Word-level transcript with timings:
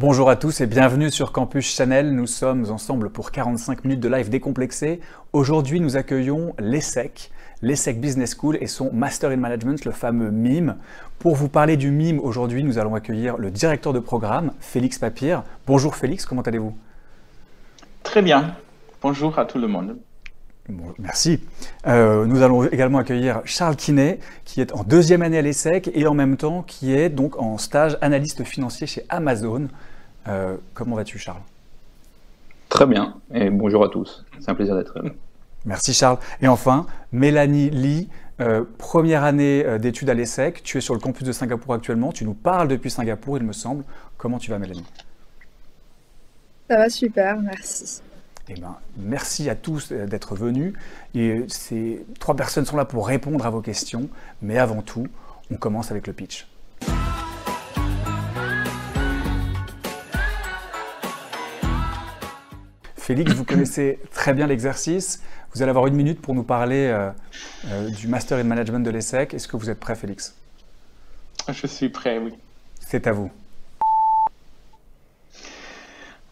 Bonjour 0.00 0.30
à 0.30 0.36
tous 0.36 0.62
et 0.62 0.66
bienvenue 0.66 1.10
sur 1.10 1.30
Campus 1.30 1.74
Chanel. 1.74 2.14
Nous 2.14 2.26
sommes 2.26 2.70
ensemble 2.70 3.10
pour 3.10 3.30
45 3.30 3.84
minutes 3.84 4.00
de 4.00 4.08
live 4.08 4.30
décomplexé. 4.30 4.98
Aujourd'hui, 5.34 5.78
nous 5.78 5.98
accueillons 5.98 6.54
l'ESSEC, 6.58 7.30
l'ESSEC 7.60 8.00
Business 8.00 8.34
School 8.34 8.56
et 8.62 8.66
son 8.66 8.90
Master 8.94 9.30
in 9.30 9.36
Management, 9.36 9.84
le 9.84 9.90
fameux 9.90 10.30
MIME. 10.30 10.76
Pour 11.18 11.36
vous 11.36 11.50
parler 11.50 11.76
du 11.76 11.90
MIME, 11.90 12.18
aujourd'hui, 12.18 12.64
nous 12.64 12.78
allons 12.78 12.94
accueillir 12.94 13.36
le 13.36 13.50
directeur 13.50 13.92
de 13.92 13.98
programme, 13.98 14.52
Félix 14.58 14.98
Papir. 14.98 15.42
Bonjour 15.66 15.94
Félix, 15.94 16.24
comment 16.24 16.40
allez-vous? 16.40 16.74
Très 18.02 18.22
bien. 18.22 18.54
Bonjour 19.02 19.38
à 19.38 19.44
tout 19.44 19.58
le 19.58 19.68
monde. 19.68 19.98
merci. 20.98 21.40
Euh, 21.86 22.24
nous 22.24 22.40
allons 22.40 22.64
également 22.64 23.00
accueillir 23.00 23.42
Charles 23.44 23.76
Quinet, 23.76 24.18
qui 24.46 24.62
est 24.62 24.72
en 24.72 24.82
deuxième 24.82 25.20
année 25.20 25.36
à 25.36 25.42
l'ESSEC 25.42 25.90
et 25.92 26.06
en 26.06 26.14
même 26.14 26.38
temps 26.38 26.62
qui 26.62 26.94
est 26.94 27.10
donc 27.10 27.38
en 27.38 27.58
stage 27.58 27.98
analyste 28.00 28.44
financier 28.44 28.86
chez 28.86 29.04
Amazon. 29.10 29.68
Euh, 30.28 30.56
comment 30.74 30.96
vas-tu, 30.96 31.18
Charles? 31.18 31.42
Très 32.68 32.86
bien, 32.86 33.16
et 33.32 33.50
bonjour 33.50 33.84
à 33.84 33.88
tous. 33.88 34.24
C'est 34.38 34.50
un 34.50 34.54
plaisir 34.54 34.76
d'être 34.76 34.96
là. 34.98 35.10
Merci, 35.64 35.92
Charles. 35.92 36.18
Et 36.40 36.48
enfin, 36.48 36.86
Mélanie 37.12 37.70
Lee, 37.70 38.08
euh, 38.40 38.64
première 38.78 39.24
année 39.24 39.64
euh, 39.66 39.78
d'études 39.78 40.08
à 40.08 40.14
l'ESSEC. 40.14 40.62
Tu 40.62 40.78
es 40.78 40.80
sur 40.80 40.94
le 40.94 41.00
campus 41.00 41.26
de 41.26 41.32
Singapour 41.32 41.74
actuellement. 41.74 42.12
Tu 42.12 42.24
nous 42.24 42.32
parles 42.32 42.68
depuis 42.68 42.90
Singapour, 42.90 43.36
il 43.36 43.44
me 43.44 43.52
semble. 43.52 43.84
Comment 44.16 44.38
tu 44.38 44.50
vas, 44.50 44.58
Mélanie? 44.58 44.84
Ça 46.68 46.76
va 46.76 46.88
super, 46.88 47.38
merci. 47.40 48.00
Eh 48.48 48.54
ben, 48.54 48.76
merci 48.96 49.50
à 49.50 49.54
tous 49.54 49.92
d'être 49.92 50.34
venus. 50.34 50.74
Et 51.14 51.44
ces 51.48 52.04
trois 52.18 52.36
personnes 52.36 52.64
sont 52.64 52.76
là 52.76 52.84
pour 52.84 53.06
répondre 53.06 53.44
à 53.44 53.50
vos 53.50 53.60
questions. 53.60 54.08
Mais 54.40 54.58
avant 54.58 54.82
tout, 54.82 55.08
on 55.50 55.56
commence 55.56 55.90
avec 55.90 56.06
le 56.06 56.12
pitch. 56.12 56.49
Félix, 63.10 63.32
vous 63.32 63.44
connaissez 63.44 63.98
très 64.12 64.32
bien 64.34 64.46
l'exercice. 64.46 65.20
Vous 65.52 65.62
allez 65.62 65.70
avoir 65.70 65.88
une 65.88 65.96
minute 65.96 66.22
pour 66.22 66.32
nous 66.32 66.44
parler 66.44 66.86
euh, 66.86 67.10
euh, 67.66 67.90
du 67.90 68.06
Master 68.06 68.38
in 68.38 68.44
Management 68.44 68.84
de 68.84 68.90
l'ESSEC. 68.90 69.34
Est-ce 69.34 69.48
que 69.48 69.56
vous 69.56 69.68
êtes 69.68 69.80
prêt, 69.80 69.96
Félix? 69.96 70.36
Je 71.48 71.66
suis 71.66 71.88
prêt, 71.88 72.18
oui. 72.18 72.34
C'est 72.78 73.08
à 73.08 73.12
vous. 73.12 73.28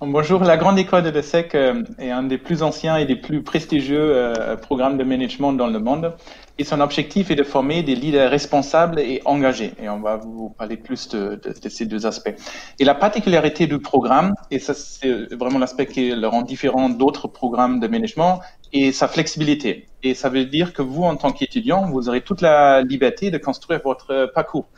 Bonjour, 0.00 0.44
la 0.44 0.56
Grande 0.56 0.78
École 0.78 1.02
de 1.02 1.10
l'ESSEC 1.10 1.56
euh, 1.56 1.82
est 1.98 2.12
un 2.12 2.22
des 2.22 2.38
plus 2.38 2.62
anciens 2.62 2.98
et 2.98 3.04
des 3.04 3.16
plus 3.16 3.42
prestigieux 3.42 4.14
euh, 4.14 4.54
programmes 4.54 4.96
de 4.96 5.02
management 5.02 5.52
dans 5.54 5.66
le 5.66 5.80
monde. 5.80 6.14
Et 6.56 6.62
son 6.62 6.80
objectif 6.80 7.32
est 7.32 7.34
de 7.34 7.42
former 7.42 7.82
des 7.82 7.96
leaders 7.96 8.30
responsables 8.30 9.00
et 9.00 9.20
engagés. 9.24 9.72
Et 9.82 9.88
on 9.88 9.98
va 9.98 10.16
vous 10.16 10.50
parler 10.50 10.76
plus 10.76 11.08
de, 11.08 11.40
ces 11.68 11.84
deux 11.84 12.06
aspects. 12.06 12.32
Et 12.78 12.84
la 12.84 12.94
particularité 12.94 13.66
du 13.66 13.80
programme, 13.80 14.34
et 14.52 14.60
ça 14.60 14.72
c'est 14.72 15.34
vraiment 15.34 15.58
l'aspect 15.58 15.86
qui 15.86 16.10
le 16.12 16.28
rend 16.28 16.42
différent 16.42 16.88
d'autres 16.90 17.26
programmes 17.26 17.80
de 17.80 17.88
management, 17.88 18.38
est 18.72 18.92
sa 18.92 19.08
flexibilité. 19.08 19.88
Et 20.04 20.14
ça 20.14 20.28
veut 20.28 20.44
dire 20.44 20.74
que 20.74 20.82
vous, 20.82 21.02
en 21.02 21.16
tant 21.16 21.32
qu'étudiant, 21.32 21.86
vous 21.86 22.08
aurez 22.08 22.20
toute 22.20 22.40
la 22.40 22.82
liberté 22.82 23.32
de 23.32 23.38
construire 23.38 23.80
votre 23.82 24.30
parcours 24.32 24.68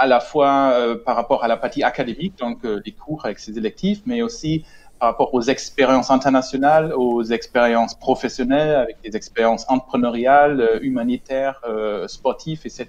à 0.00 0.06
la 0.06 0.18
fois 0.18 0.72
euh, 0.72 0.96
par 0.96 1.14
rapport 1.14 1.44
à 1.44 1.48
la 1.48 1.58
partie 1.58 1.82
académique, 1.82 2.38
donc 2.38 2.64
euh, 2.64 2.80
des 2.80 2.92
cours 2.92 3.26
avec 3.26 3.38
ses 3.38 3.58
électifs, 3.58 4.00
mais 4.06 4.22
aussi 4.22 4.64
par 4.98 5.10
rapport 5.10 5.34
aux 5.34 5.42
expériences 5.42 6.10
internationales, 6.10 6.94
aux 6.96 7.22
expériences 7.22 7.94
professionnelles, 7.98 8.76
avec 8.76 8.96
des 9.04 9.14
expériences 9.14 9.66
entrepreneuriales, 9.68 10.60
euh, 10.62 10.78
humanitaires, 10.80 11.60
sportives, 12.06 12.62
etc., 12.64 12.86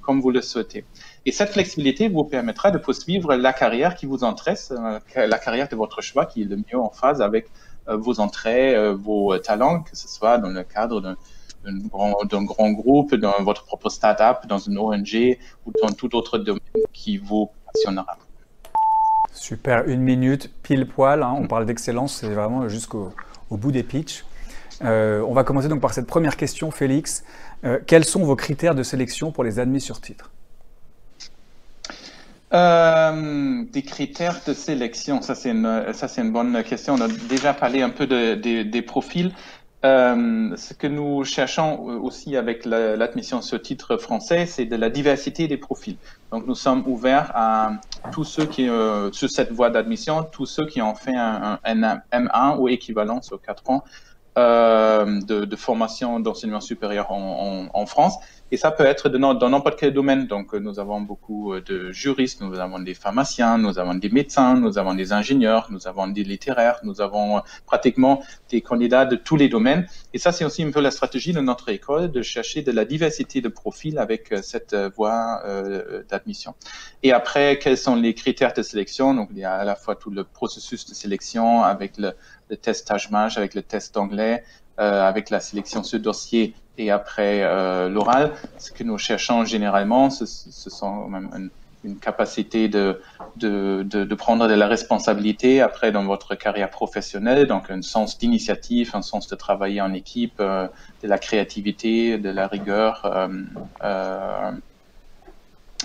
comme 0.00 0.22
vous 0.22 0.30
le 0.30 0.40
souhaitez. 0.40 0.86
Et 1.26 1.32
cette 1.32 1.50
flexibilité 1.50 2.08
vous 2.08 2.24
permettra 2.24 2.70
de 2.70 2.78
poursuivre 2.78 3.34
la 3.34 3.52
carrière 3.52 3.94
qui 3.94 4.06
vous 4.06 4.24
intéresse, 4.24 4.72
la 5.14 5.38
carrière 5.38 5.68
de 5.68 5.76
votre 5.76 6.00
choix 6.00 6.24
qui 6.24 6.40
est 6.42 6.46
le 6.46 6.56
mieux 6.56 6.80
en 6.80 6.88
phase 6.88 7.20
avec 7.20 7.50
vos 7.86 8.18
entrées, 8.20 8.74
vos 8.94 9.36
talents, 9.36 9.82
que 9.82 9.94
ce 9.94 10.08
soit 10.08 10.38
dans 10.38 10.48
le 10.48 10.64
cadre 10.64 11.02
d'un 11.02 11.16
d'un 11.68 11.88
grand, 11.88 12.42
grand, 12.44 12.70
groupe, 12.72 13.14
dans 13.14 13.42
votre 13.42 13.64
propre 13.64 13.88
startup, 13.88 14.48
dans 14.48 14.58
une 14.58 14.78
ONG 14.78 15.38
ou 15.66 15.72
dans 15.82 15.92
tout 15.92 16.14
autre 16.16 16.38
domaine 16.38 16.60
qui 16.92 17.16
vous 17.18 17.50
passionnera. 17.66 18.16
Super, 19.32 19.86
une 19.86 20.00
minute, 20.00 20.50
pile 20.62 20.86
poil. 20.86 21.22
Hein. 21.22 21.34
on 21.38 21.46
parle 21.46 21.66
d'excellence, 21.66 22.14
c'est 22.14 22.28
vraiment 22.28 22.68
jusqu'au 22.68 23.12
bout 23.50 23.72
des 23.72 23.82
pitchs. 23.82 24.24
Euh, 24.84 25.24
on 25.26 25.32
va 25.32 25.44
commencer 25.44 25.68
donc 25.68 25.80
par 25.80 25.92
cette 25.92 26.06
première 26.06 26.36
question, 26.36 26.70
Félix. 26.70 27.24
Euh, 27.64 27.78
quels 27.86 28.04
sont 28.04 28.24
vos 28.24 28.36
critères 28.36 28.74
de 28.74 28.82
sélection 28.82 29.32
pour 29.32 29.44
les 29.44 29.58
admis 29.58 29.80
sur 29.80 30.00
titre? 30.00 30.30
Euh, 32.54 33.62
des 33.70 33.82
critères 33.82 34.40
de 34.46 34.54
sélection, 34.54 35.20
ça 35.20 35.34
c'est 35.34 35.50
une, 35.50 35.92
ça 35.92 36.08
c'est 36.08 36.22
une 36.22 36.32
bonne 36.32 36.62
question. 36.64 36.94
On 36.94 37.00
a 37.00 37.08
déjà 37.08 37.52
parlé 37.52 37.82
un 37.82 37.90
peu 37.90 38.06
de, 38.06 38.34
des 38.62 38.82
profils. 38.82 39.32
Euh, 39.84 40.56
ce 40.56 40.74
que 40.74 40.88
nous 40.88 41.22
cherchons 41.22 41.78
aussi 42.02 42.36
avec 42.36 42.64
l'admission 42.64 43.40
sur 43.42 43.62
titre 43.62 43.96
français, 43.96 44.46
c'est 44.46 44.64
de 44.64 44.74
la 44.74 44.90
diversité 44.90 45.46
des 45.46 45.56
profils. 45.56 45.96
Donc, 46.32 46.46
nous 46.46 46.56
sommes 46.56 46.82
ouverts 46.86 47.30
à 47.34 47.72
tous 48.10 48.24
ceux 48.24 48.46
qui, 48.46 48.68
euh, 48.68 49.12
sur 49.12 49.30
cette 49.30 49.52
voie 49.52 49.70
d'admission, 49.70 50.24
tous 50.24 50.46
ceux 50.46 50.66
qui 50.66 50.82
ont 50.82 50.96
fait 50.96 51.14
un, 51.14 51.60
un, 51.64 52.00
M1 52.12 52.58
ou 52.58 52.68
équivalent 52.68 53.22
sur 53.22 53.40
4 53.40 53.70
ans 53.70 53.84
euh, 54.38 55.20
de, 55.22 55.56
formation 55.56 56.20
d'enseignement 56.20 56.60
supérieur 56.60 57.10
en, 57.10 57.86
France. 57.86 58.16
Et 58.50 58.56
ça 58.56 58.70
peut 58.70 58.84
être 58.84 59.08
dans 59.08 59.48
n'importe 59.48 59.78
quel 59.78 59.92
domaine. 59.92 60.26
Donc, 60.26 60.54
nous 60.54 60.78
avons 60.80 61.00
beaucoup 61.00 61.54
de 61.60 61.92
juristes, 61.92 62.40
nous 62.40 62.58
avons 62.58 62.78
des 62.78 62.94
pharmaciens, 62.94 63.58
nous 63.58 63.78
avons 63.78 63.94
des 63.94 64.08
médecins, 64.08 64.54
nous 64.54 64.78
avons 64.78 64.94
des 64.94 65.12
ingénieurs, 65.12 65.68
nous 65.70 65.86
avons 65.86 66.08
des 66.08 66.24
littéraires, 66.24 66.80
nous 66.82 67.00
avons 67.00 67.42
pratiquement 67.66 68.22
des 68.50 68.60
candidats 68.60 69.04
de 69.04 69.16
tous 69.16 69.36
les 69.36 69.48
domaines. 69.48 69.86
Et 70.14 70.18
ça, 70.18 70.32
c'est 70.32 70.44
aussi 70.44 70.62
un 70.62 70.70
peu 70.70 70.80
la 70.80 70.90
stratégie 70.90 71.32
de 71.32 71.40
notre 71.40 71.68
école 71.68 72.10
de 72.10 72.22
chercher 72.22 72.62
de 72.62 72.72
la 72.72 72.84
diversité 72.84 73.40
de 73.40 73.48
profils 73.48 73.98
avec 73.98 74.32
euh, 74.32 74.42
cette 74.42 74.72
euh, 74.72 74.90
voie 74.96 75.42
euh, 75.44 76.02
d'admission. 76.08 76.54
Et 77.02 77.12
après, 77.12 77.58
quels 77.58 77.78
sont 77.78 77.96
les 77.96 78.14
critères 78.14 78.52
de 78.54 78.62
sélection? 78.62 79.14
Donc, 79.14 79.28
il 79.32 79.38
y 79.38 79.44
a 79.44 79.54
à 79.54 79.64
la 79.64 79.76
fois 79.76 79.94
tout 79.96 80.10
le 80.10 80.24
processus 80.24 80.86
de 80.86 80.94
sélection 80.94 81.62
avec 81.62 81.98
le, 81.98 82.12
test 82.56 82.86
tâche 82.88 83.08
avec 83.36 83.54
le 83.54 83.62
test 83.62 83.94
d'anglais, 83.94 84.42
euh, 84.42 84.67
avec 84.78 85.30
la 85.30 85.40
sélection 85.40 85.82
sur 85.82 86.00
dossier 86.00 86.54
et 86.78 86.90
après 86.90 87.42
euh, 87.42 87.88
l'oral. 87.88 88.32
Ce 88.58 88.70
que 88.72 88.84
nous 88.84 88.98
cherchons 88.98 89.44
généralement, 89.44 90.10
ce, 90.10 90.24
ce 90.26 90.70
sont 90.70 91.08
même 91.08 91.28
une, 91.36 91.50
une 91.84 91.98
capacité 91.98 92.68
de, 92.68 93.00
de, 93.36 93.84
de, 93.88 94.04
de, 94.04 94.14
prendre 94.14 94.48
de 94.48 94.54
la 94.54 94.66
responsabilité 94.66 95.60
après 95.60 95.92
dans 95.92 96.04
votre 96.04 96.34
carrière 96.34 96.70
professionnelle, 96.70 97.46
donc 97.46 97.70
un 97.70 97.82
sens 97.82 98.18
d'initiative, 98.18 98.92
un 98.94 99.02
sens 99.02 99.28
de 99.28 99.36
travailler 99.36 99.80
en 99.80 99.92
équipe, 99.92 100.40
euh, 100.40 100.68
de 101.02 101.08
la 101.08 101.18
créativité, 101.18 102.18
de 102.18 102.30
la 102.30 102.46
rigueur. 102.46 103.04
Euh, 103.04 103.28
euh, 103.82 104.52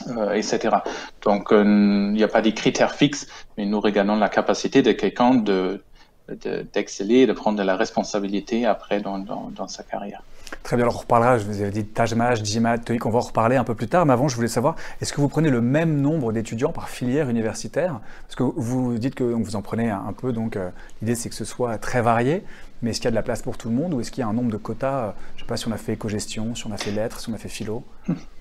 euh, 0.07 0.33
etc. 0.33 0.77
Donc, 1.23 1.49
il 1.51 2.13
n'y 2.13 2.23
a 2.23 2.27
pas 2.27 2.41
des 2.41 2.55
critères 2.55 2.95
fixes, 2.95 3.27
mais 3.55 3.65
nous 3.67 3.79
regardons 3.79 4.15
la 4.15 4.27
capacité 4.27 4.81
de 4.81 4.91
quelqu'un 4.91 5.35
de, 5.35 5.83
d'exceller 6.29 7.19
et 7.19 7.27
de 7.27 7.33
prendre 7.33 7.57
de 7.57 7.63
la 7.63 7.75
responsabilité 7.75 8.65
après 8.65 9.01
dans, 9.01 9.19
dans, 9.19 9.51
dans, 9.53 9.67
sa 9.67 9.83
carrière. 9.83 10.23
Très 10.61 10.77
bien, 10.77 10.85
alors 10.85 10.95
on 10.95 10.99
reparlera, 10.99 11.37
je 11.37 11.45
vous 11.45 11.61
avais 11.61 11.71
dit 11.71 11.85
Tajmaj, 11.85 12.43
Jimat, 12.43 12.77
TOEIC, 12.77 13.05
on 13.05 13.09
va 13.09 13.17
en 13.19 13.21
reparler 13.21 13.55
un 13.55 13.63
peu 13.63 13.75
plus 13.75 13.87
tard, 13.87 14.05
mais 14.05 14.13
avant 14.13 14.27
je 14.27 14.35
voulais 14.35 14.47
savoir, 14.47 14.75
est-ce 15.01 15.11
que 15.11 15.19
vous 15.19 15.27
prenez 15.27 15.49
le 15.49 15.61
même 15.61 15.99
nombre 15.99 16.31
d'étudiants 16.31 16.71
par 16.71 16.89
filière 16.89 17.29
universitaire? 17.29 17.99
Parce 18.27 18.35
que 18.35 18.43
vous 18.43 18.97
dites 18.97 19.15
que 19.15 19.23
vous 19.23 19.55
en 19.55 19.61
prenez 19.61 19.89
un, 19.89 20.13
peu, 20.13 20.31
donc 20.31 20.55
euh, 20.55 20.69
l'idée 21.01 21.15
c'est 21.15 21.29
que 21.29 21.35
ce 21.35 21.45
soit 21.45 21.77
très 21.77 22.01
varié, 22.01 22.43
mais 22.81 22.91
est-ce 22.91 22.99
qu'il 22.99 23.05
y 23.05 23.09
a 23.09 23.11
de 23.11 23.15
la 23.15 23.23
place 23.23 23.41
pour 23.41 23.57
tout 23.57 23.69
le 23.69 23.75
monde 23.75 23.93
ou 23.93 23.99
est-ce 23.99 24.11
qu'il 24.11 24.21
y 24.21 24.23
a 24.23 24.27
un 24.27 24.33
nombre 24.33 24.51
de 24.51 24.57
quotas? 24.57 25.07
Euh, 25.07 25.11
Je 25.35 25.39
ne 25.39 25.39
sais 25.41 25.47
pas 25.47 25.57
si 25.57 25.67
on 25.67 25.71
a 25.71 25.77
fait 25.77 25.93
éco-gestion, 25.93 26.55
si 26.55 26.67
on 26.67 26.71
a 26.71 26.77
fait 26.77 26.91
lettres, 26.91 27.19
si 27.19 27.29
on 27.29 27.33
a 27.33 27.37
fait 27.37 27.49
philo 27.49 27.83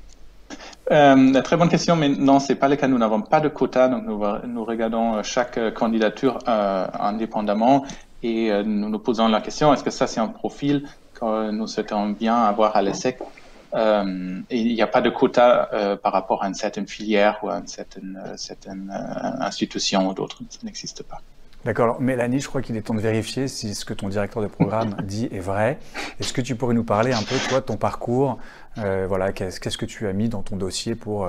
Euh, 0.91 1.41
très 1.43 1.57
bonne 1.57 1.69
question, 1.69 1.95
mais 1.97 2.09
non, 2.09 2.41
c'est 2.41 2.57
pas 2.57 2.69
le 2.69 2.77
cas. 2.77 2.89
Nous 2.89 2.99
n'avons 2.99 3.23
pas 3.23 3.41
de 3.41 3.49
quota, 3.49 3.89
donc 3.89 4.05
nous, 4.05 4.65
regardons 4.65 5.17
euh, 5.17 5.23
chaque 5.23 5.59
euh, 5.59 5.71
candidature 5.71 6.39
euh, 6.49 6.87
indépendamment 6.99 7.85
et 8.25 8.53
nous 8.65 8.89
nous 8.89 8.99
posons 9.01 9.27
la 9.27 9.41
question 9.41 9.75
est-ce 9.75 9.83
que 9.83 9.91
ça 9.91 10.07
c'est 10.07 10.21
un 10.21 10.29
profil 10.29 10.87
que 11.13 11.51
nous 11.51 11.67
souhaitons 11.67 12.11
bien 12.11 12.37
avoir 12.37 12.77
à 12.77 12.83
l'ESSEC? 12.83 13.19
Il 13.75 14.45
n'y 14.51 14.81
a 14.81 14.87
pas 14.87 15.01
de 15.01 15.11
quota 15.11 15.99
par 16.01 16.13
rapport 16.13 16.45
à 16.45 16.47
une 16.47 16.55
certaine 16.55 16.87
filière 16.87 17.41
ou 17.43 17.51
à 17.51 17.57
une 17.57 17.67
certaine, 17.67 18.23
certaine 18.37 18.93
institution 19.41 20.09
ou 20.09 20.15
d'autres. 20.15 20.39
Ça 20.51 20.61
n'existe 20.63 21.03
pas. 21.03 21.19
D'accord. 21.65 22.01
Mélanie, 22.01 22.41
je 22.41 22.49
crois 22.49 22.61
qu'il 22.61 22.77
est 22.77 22.83
temps 22.83 22.95
de 22.95 23.01
vérifier 23.01 23.47
si 23.47 23.75
ce 23.75 23.85
que 23.85 23.95
ton 23.95 24.09
directeur 24.09 24.43
de 24.43 24.49
programme 24.49 24.97
dit 25.05 25.29
est 25.31 25.39
vrai. 25.39 25.79
Est-ce 26.19 26.33
que 26.33 26.41
tu 26.41 26.57
pourrais 26.57 26.75
nous 26.75 26.83
parler 26.83 27.13
un 27.13 27.23
peu, 27.23 27.37
toi, 27.49 27.61
de 27.61 27.67
ton 27.67 27.77
parcours 27.77 28.39
euh, 28.79 29.07
Voilà, 29.09 29.33
qu'est-ce 29.33 29.79
que 29.79 29.87
tu 29.87 30.07
as 30.07 30.13
mis 30.13 30.29
dans 30.29 30.43
ton 30.43 30.57
dossier 30.57 30.95
pour, 30.95 31.25
euh, 31.25 31.29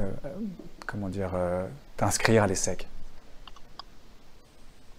euh, 0.00 1.66
t'inscrire 1.96 2.42
à 2.42 2.46
l'ESSEC? 2.46 2.86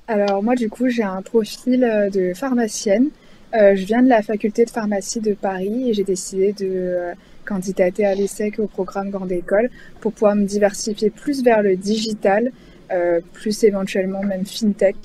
Alors, 0.07 0.41
moi, 0.41 0.55
du 0.55 0.69
coup, 0.69 0.87
j'ai 0.89 1.03
un 1.03 1.21
profil 1.21 1.81
de 2.13 2.33
pharmacienne. 2.33 3.09
Je 3.53 3.83
viens 3.85 4.01
de 4.01 4.09
la 4.09 4.21
faculté 4.21 4.63
de 4.65 4.69
pharmacie 4.69 5.19
de 5.19 5.33
Paris 5.33 5.89
et 5.89 5.93
j'ai 5.93 6.03
décidé 6.03 6.53
de 6.53 7.13
candidater 7.45 8.05
à 8.05 8.15
l'ESSEC 8.15 8.59
au 8.59 8.67
programme 8.67 9.09
Grande 9.09 9.31
École 9.31 9.69
pour 9.99 10.13
pouvoir 10.13 10.35
me 10.35 10.45
diversifier 10.45 11.09
plus 11.09 11.43
vers 11.43 11.61
le 11.61 11.75
digital 11.75 12.51
plus 13.33 13.63
éventuellement 13.65 14.23
même 14.23 14.45
fintech. 14.45 14.95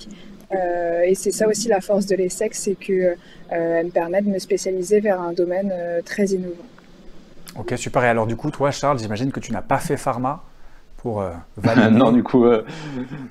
Et 0.52 1.14
c'est 1.14 1.30
ça 1.30 1.48
aussi 1.48 1.68
la 1.68 1.80
force 1.80 2.06
de 2.06 2.14
l'ESSEC, 2.16 2.54
c'est 2.54 2.74
qu'elle 2.74 3.16
me 3.50 3.90
permet 3.90 4.22
de 4.22 4.28
me 4.28 4.38
spécialiser 4.38 5.00
vers 5.00 5.20
un 5.20 5.32
domaine 5.32 5.72
très 6.04 6.26
innovant. 6.26 6.64
Ok, 7.56 7.74
super. 7.76 8.04
Et 8.04 8.08
alors 8.08 8.26
du 8.26 8.36
coup, 8.36 8.50
toi, 8.50 8.70
Charles, 8.70 8.98
j'imagine 8.98 9.30
que 9.30 9.40
tu 9.40 9.52
n'as 9.52 9.62
pas 9.62 9.78
fait 9.78 9.96
pharma 9.96 10.42
pour 11.02 11.20
euh, 11.20 11.32
non, 11.90 12.12
du 12.12 12.22
coup, 12.22 12.44
euh, 12.46 12.64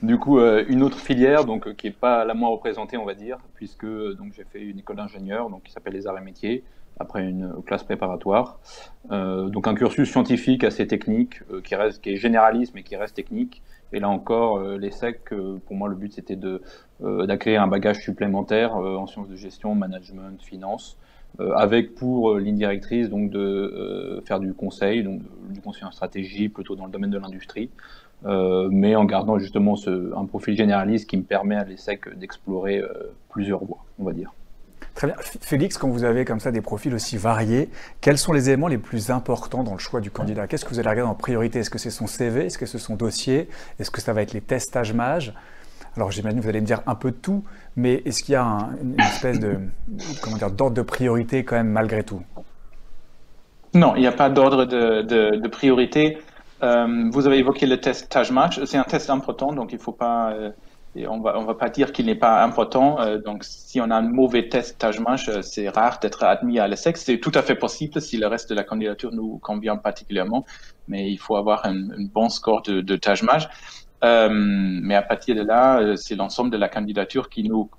du 0.03 0.17
coup 0.17 0.39
euh, 0.39 0.65
une 0.67 0.83
autre 0.83 0.99
filière 0.99 1.45
donc 1.45 1.73
qui 1.75 1.87
est 1.87 1.91
pas 1.91 2.25
la 2.25 2.33
moins 2.33 2.49
représentée, 2.49 2.97
on 2.97 3.05
va 3.05 3.13
dire, 3.13 3.37
puisque 3.55 3.85
donc 3.85 4.33
j'ai 4.35 4.43
fait 4.43 4.61
une 4.61 4.79
école 4.79 4.97
d'ingénieur 4.97 5.49
donc 5.49 5.63
qui 5.63 5.71
s'appelle 5.71 5.93
les 5.93 6.05
arts 6.05 6.17
et 6.17 6.21
métiers 6.21 6.63
après 6.99 7.23
une 7.23 7.53
classe 7.65 7.83
préparatoire. 7.83 8.59
donc 9.09 9.67
un 9.67 9.73
cursus 9.73 10.11
scientifique 10.11 10.63
assez 10.63 10.85
technique 10.85 11.39
qui 11.63 11.73
reste 11.73 12.01
qui 12.01 12.11
est 12.11 12.17
généraliste 12.17 12.73
mais 12.75 12.83
qui 12.83 12.95
reste 12.95 13.15
technique. 13.15 13.63
Et 13.93 13.99
là 13.99 14.09
encore, 14.09 14.59
l'ESSEC, 14.59 15.33
pour 15.65 15.75
moi, 15.75 15.89
le 15.89 15.95
but 15.95 16.13
c'était 16.13 16.35
de 16.35 16.61
d'acquérir 17.01 17.61
un 17.61 17.67
bagage 17.67 18.03
supplémentaire 18.03 18.75
en 18.75 19.07
sciences 19.07 19.27
de 19.27 19.35
gestion, 19.35 19.75
management, 19.75 20.41
finance, 20.41 20.97
euh, 21.39 21.53
avec 21.53 21.95
pour 21.95 22.31
euh, 22.31 22.39
ligne 22.39 22.57
directrice 22.57 23.09
donc 23.09 23.29
de 23.29 23.39
euh, 23.39 24.21
faire 24.25 24.39
du 24.41 24.53
conseil, 24.53 25.03
donc 25.03 25.21
du 25.49 25.61
conseil 25.61 25.85
en 25.85 25.91
stratégie 25.91 26.49
plutôt 26.49 26.75
dans 26.75 26.85
le 26.85 26.91
domaine 26.91 27.09
de 27.09 27.17
l'industrie, 27.17 27.69
mais 28.23 28.95
en 28.95 29.05
gardant 29.05 29.39
justement 29.39 29.75
un 30.15 30.25
profil 30.25 30.55
généraliste 30.55 31.09
qui 31.09 31.17
me 31.17 31.23
permet 31.23 31.55
à 31.55 31.63
l'ESSEC 31.63 32.17
d'explorer 32.19 32.83
plusieurs 33.29 33.63
voies, 33.63 33.83
on 33.97 34.03
va 34.03 34.13
dire. 34.13 34.31
Très 34.95 35.07
bien. 35.07 35.15
Félix, 35.19 35.77
quand 35.77 35.87
vous 35.87 36.03
avez 36.03 36.25
comme 36.25 36.39
ça 36.39 36.51
des 36.51 36.61
profils 36.61 36.93
aussi 36.93 37.17
variés, 37.17 37.69
quels 38.01 38.17
sont 38.17 38.33
les 38.33 38.49
éléments 38.49 38.67
les 38.67 38.77
plus 38.77 39.09
importants 39.09 39.63
dans 39.63 39.73
le 39.73 39.79
choix 39.79 40.01
du 40.01 40.11
candidat? 40.11 40.47
Qu'est-ce 40.47 40.65
que 40.65 40.69
vous 40.69 40.79
allez 40.79 40.89
regarder 40.89 41.09
en 41.09 41.15
priorité? 41.15 41.59
Est-ce 41.59 41.69
que 41.69 41.79
c'est 41.79 41.89
son 41.89 42.07
CV 42.07 42.45
Est-ce 42.45 42.57
que 42.57 42.65
c'est 42.65 42.77
son 42.77 42.95
dossier 42.95 43.49
Est-ce 43.79 43.89
que 43.89 44.01
ça 44.01 44.13
va 44.13 44.21
être 44.21 44.33
les 44.33 44.41
tests 44.41 44.75
âge-mage 44.75 45.33
alors 45.97 46.09
j'imagine 46.09 46.39
que 46.39 46.43
vous 46.43 46.49
allez 46.49 46.61
me 46.61 46.65
dire 46.65 46.81
un 46.87 46.95
peu 46.95 47.11
de 47.11 47.17
tout, 47.17 47.43
mais 47.75 48.01
est-ce 48.05 48.23
qu'il 48.23 48.33
y 48.33 48.35
a 48.37 48.69
une 48.81 48.99
espèce 48.99 49.39
de 49.39 49.59
comment 50.21 50.37
dire 50.37 50.49
d'ordre 50.49 50.75
de 50.75 50.81
priorité 50.81 51.43
quand 51.43 51.57
même 51.57 51.69
malgré 51.69 52.03
tout? 52.03 52.21
Non, 53.73 53.95
il 53.95 54.01
n'y 54.01 54.07
a 54.07 54.13
pas 54.13 54.29
d'ordre 54.29 54.65
de, 54.65 55.47
priorité. 55.47 56.17
Euh, 56.63 57.09
vous 57.11 57.27
avez 57.27 57.39
évoqué 57.39 57.65
le 57.65 57.79
test 57.79 58.09
Taj. 58.09 58.31
C'est 58.65 58.77
un 58.77 58.83
test 58.83 59.09
important, 59.09 59.51
donc 59.53 59.73
il 59.73 59.79
faut 59.79 59.91
pas. 59.91 60.31
Euh, 60.31 60.51
on 60.95 61.21
va 61.21 61.37
on 61.37 61.45
va 61.45 61.53
pas 61.53 61.69
dire 61.69 61.91
qu'il 61.91 62.05
n'est 62.07 62.15
pas 62.15 62.43
important. 62.43 62.99
Euh, 62.99 63.17
donc 63.17 63.43
si 63.43 63.79
on 63.79 63.89
a 63.91 63.95
un 63.95 64.01
mauvais 64.01 64.49
test 64.49 64.77
Taj 64.77 64.99
Match, 64.99 65.29
c'est 65.41 65.69
rare 65.69 65.99
d'être 65.99 66.23
admis 66.23 66.59
à 66.59 66.67
l'ESSEC. 66.67 66.97
C'est 66.97 67.19
tout 67.19 67.31
à 67.33 67.41
fait 67.41 67.55
possible 67.55 68.01
si 68.01 68.17
le 68.17 68.27
reste 68.27 68.49
de 68.49 68.55
la 68.55 68.63
candidature 68.63 69.11
nous 69.11 69.39
convient 69.39 69.77
particulièrement, 69.77 70.45
mais 70.87 71.09
il 71.09 71.17
faut 71.17 71.35
avoir 71.35 71.65
un, 71.65 71.75
bon 72.13 72.29
score 72.29 72.61
de, 72.61 72.81
de 72.81 73.25
Match. 73.25 73.47
Euh, 74.03 74.29
mais 74.31 74.95
à 74.95 75.01
partir 75.01 75.35
de 75.35 75.41
là, 75.41 75.79
euh, 75.79 75.95
c'est 75.95 76.15
l'ensemble 76.15 76.49
de 76.49 76.57
la 76.57 76.69
candidature 76.69 77.29
qui 77.29 77.43
nous 77.43 77.69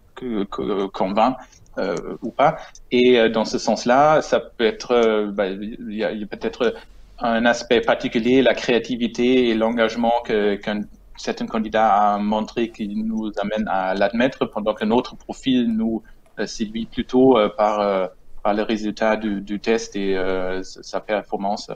convainc 0.93 1.37
euh, 1.79 1.97
ou 2.23 2.31
pas. 2.31 2.59
Et 2.93 3.29
dans 3.31 3.45
ce 3.45 3.59
sens-là, 3.59 4.23
ça 4.23 4.39
peut 4.39 4.65
être, 4.65 5.31
bah, 5.33 5.49
il 5.49 5.95
y 5.95 6.05
a, 6.05 6.11
peut-être 6.27 6.75
un 7.19 7.45
aspect 7.45 7.81
particulier, 7.81 8.43
la 8.43 8.55
créativité 8.55 9.49
et 9.49 9.55
l'engagement 9.55 10.13
qu'un 10.25 10.83
certain 11.17 11.47
candidat 11.47 12.15
a 12.15 12.19
montré 12.19 12.71
qui 12.71 12.89
nous 12.89 13.31
amène 13.41 13.69
à 13.69 13.95
l'admettre, 13.95 14.47
pendant 14.47 14.75
que 14.75 14.85
notre 14.85 15.17
profil 15.17 15.67
nous 15.69 16.03
séduit 16.47 16.87
plutôt 16.87 17.37
par, 17.57 18.11
par 18.43 18.55
le 18.55 18.63
résultat 18.63 19.17
du, 19.17 19.41
du 19.41 19.61
test 19.61 19.95
et 19.97 20.17
sa 20.63 21.01
performance 21.01 21.71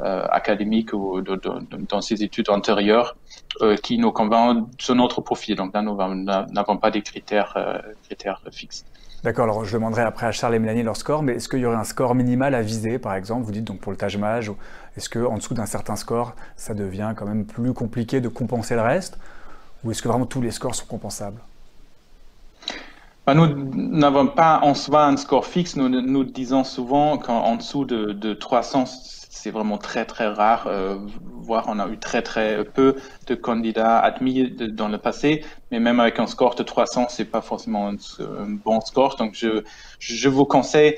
euh, 0.00 0.26
académique 0.28 0.92
ou 0.92 1.20
dans 1.20 2.00
ses 2.00 2.24
études 2.24 2.50
antérieures 2.50 3.16
euh, 3.62 3.76
qui 3.76 3.96
nous 3.96 4.10
convainc 4.10 4.66
sur 4.80 4.96
notre 4.96 5.20
profil. 5.20 5.54
Donc 5.54 5.72
là, 5.72 5.82
nous 5.82 5.94
n'avons 5.94 6.78
pas 6.78 6.90
des 6.90 7.00
critères, 7.00 7.52
euh, 7.56 7.78
critères 8.02 8.42
fixes. 8.50 8.84
D'accord, 9.24 9.44
alors 9.44 9.64
je 9.64 9.72
demanderai 9.72 10.02
après 10.02 10.26
à 10.26 10.32
Charles 10.32 10.54
et 10.54 10.58
Mélanie 10.58 10.82
leur 10.82 10.98
score, 10.98 11.22
mais 11.22 11.36
est-ce 11.36 11.48
qu'il 11.48 11.60
y 11.60 11.64
aurait 11.64 11.78
un 11.78 11.84
score 11.84 12.14
minimal 12.14 12.54
à 12.54 12.60
viser, 12.60 12.98
par 12.98 13.14
exemple? 13.14 13.46
Vous 13.46 13.52
dites 13.52 13.64
donc 13.64 13.80
pour 13.80 13.90
le 13.90 13.96
Taj 13.96 14.18
Mahal, 14.18 14.44
est-ce 14.98 15.08
qu'en 15.08 15.38
dessous 15.38 15.54
d'un 15.54 15.64
certain 15.64 15.96
score, 15.96 16.34
ça 16.56 16.74
devient 16.74 17.14
quand 17.16 17.24
même 17.24 17.46
plus 17.46 17.72
compliqué 17.72 18.20
de 18.20 18.28
compenser 18.28 18.74
le 18.74 18.82
reste? 18.82 19.18
Ou 19.82 19.90
est-ce 19.90 20.02
que 20.02 20.08
vraiment 20.08 20.26
tous 20.26 20.42
les 20.42 20.50
scores 20.50 20.74
sont 20.74 20.84
compensables? 20.84 21.40
Bah, 23.26 23.32
nous 23.32 23.46
n'avons 23.74 24.26
pas 24.26 24.60
en 24.62 24.74
soi 24.74 25.06
un 25.06 25.16
score 25.16 25.46
fixe. 25.46 25.74
Nous, 25.76 25.88
nous 25.88 26.24
disons 26.24 26.62
souvent 26.62 27.16
qu'en 27.16 27.56
dessous 27.56 27.86
de, 27.86 28.12
de 28.12 28.34
300, 28.34 28.84
c'est 29.34 29.50
vraiment 29.50 29.78
très 29.78 30.06
très 30.06 30.28
rare, 30.28 30.68
euh, 30.68 30.96
voire 31.20 31.64
on 31.68 31.80
a 31.80 31.88
eu 31.88 31.98
très 31.98 32.22
très 32.22 32.64
peu 32.64 32.94
de 33.26 33.34
candidats 33.34 33.98
admis 33.98 34.50
dans 34.50 34.88
le 34.88 34.96
passé, 34.96 35.44
mais 35.70 35.80
même 35.80 35.98
avec 35.98 36.20
un 36.20 36.28
score 36.28 36.54
de 36.54 36.62
300, 36.62 37.08
c'est 37.10 37.24
pas 37.24 37.42
forcément 37.42 37.88
un, 37.88 38.48
bon 38.64 38.80
score. 38.80 39.16
Donc 39.16 39.34
je, 39.34 39.64
je 39.98 40.28
vous 40.28 40.44
conseille 40.44 40.94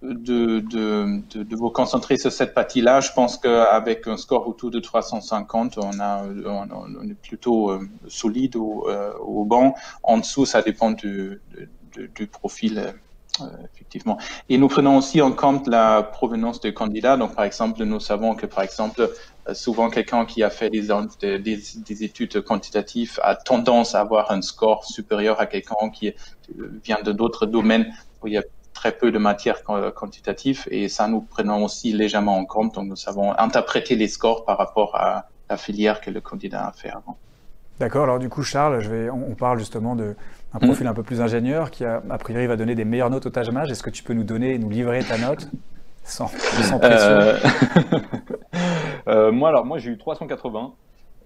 de, 0.00 0.60
de, 0.60 1.22
de, 1.34 1.56
vous 1.56 1.70
concentrer 1.70 2.16
sur 2.18 2.30
cette 2.30 2.54
partie-là. 2.54 3.00
Je 3.00 3.10
pense 3.12 3.36
qu'avec 3.36 4.06
un 4.06 4.16
score 4.16 4.46
autour 4.46 4.70
de 4.70 4.78
350, 4.78 5.78
on, 5.78 6.00
a, 6.00 6.24
on, 6.46 7.08
est 7.08 7.14
plutôt 7.14 7.70
euh, 7.70 7.80
solide 8.06 8.56
au, 8.56 8.88
euh, 8.88 9.12
au 9.18 9.44
banc. 9.44 9.74
En 10.04 10.18
dessous, 10.18 10.46
ça 10.46 10.62
dépend 10.62 10.92
du, 10.92 11.40
du 12.14 12.26
profil 12.28 12.94
euh, 13.40 13.46
effectivement. 13.72 14.18
Et 14.50 14.58
nous 14.58 14.68
prenons 14.68 14.98
aussi 14.98 15.22
en 15.22 15.32
compte 15.32 15.66
la 15.66 16.02
provenance 16.02 16.60
des 16.60 16.74
candidats. 16.74 17.16
Donc, 17.16 17.34
par 17.34 17.46
exemple, 17.46 17.82
nous 17.82 17.98
savons 17.98 18.34
que, 18.34 18.44
par 18.44 18.62
exemple, 18.62 19.10
euh, 19.48 19.54
souvent 19.54 19.88
quelqu'un 19.88 20.26
qui 20.26 20.42
a 20.42 20.50
fait 20.50 20.68
des, 20.68 20.88
des, 21.22 21.38
des, 21.38 22.04
études 22.04 22.42
quantitatives 22.42 23.18
a 23.22 23.34
tendance 23.34 23.94
à 23.94 24.00
avoir 24.00 24.30
un 24.32 24.42
score 24.42 24.84
supérieur 24.84 25.40
à 25.40 25.46
quelqu'un 25.46 25.88
qui 25.90 26.08
euh, 26.08 26.78
vient 26.84 27.00
de 27.02 27.12
d'autres 27.12 27.46
domaines 27.46 27.86
où 28.22 28.26
il 28.26 28.34
y 28.34 28.38
a 28.38 28.42
très 28.74 28.92
peu 28.92 29.10
de 29.10 29.18
matière 29.18 29.62
quantitative 29.94 30.64
et 30.70 30.88
ça 30.88 31.08
nous 31.08 31.22
prenons 31.22 31.64
aussi 31.64 31.92
légèrement 31.92 32.36
en 32.36 32.44
compte. 32.44 32.74
Donc, 32.74 32.86
nous 32.86 32.96
savons 32.96 33.32
interpréter 33.38 33.96
les 33.96 34.08
scores 34.08 34.44
par 34.44 34.58
rapport 34.58 34.94
à 34.94 35.28
la 35.48 35.56
filière 35.56 36.02
que 36.02 36.10
le 36.10 36.20
candidat 36.20 36.66
a 36.66 36.72
fait 36.72 36.90
avant. 36.90 37.16
D'accord. 37.80 38.04
Alors 38.04 38.18
du 38.18 38.28
coup, 38.28 38.42
Charles, 38.42 39.10
on 39.10 39.34
parle 39.34 39.58
justement 39.58 39.96
d'un 39.96 40.14
mm. 40.60 40.66
profil 40.66 40.86
un 40.86 40.94
peu 40.94 41.02
plus 41.02 41.20
ingénieur 41.20 41.70
qui, 41.70 41.84
a, 41.84 42.00
priori, 42.18 42.46
va 42.46 42.56
donner 42.56 42.74
des 42.74 42.84
meilleures 42.84 43.10
notes 43.10 43.26
au 43.26 43.30
Taj 43.30 43.48
Est-ce 43.48 43.82
que 43.82 43.90
tu 43.90 44.02
peux 44.02 44.14
nous 44.14 44.24
donner, 44.24 44.58
nous 44.58 44.70
livrer 44.70 45.02
ta 45.02 45.18
note 45.18 45.48
sans, 46.04 46.26
pression 46.26 46.80
euh, 46.82 47.38
euh, 49.08 49.32
Moi, 49.32 49.48
alors 49.48 49.64
moi, 49.64 49.78
j'ai 49.78 49.90
eu 49.90 49.98
380. 49.98 50.72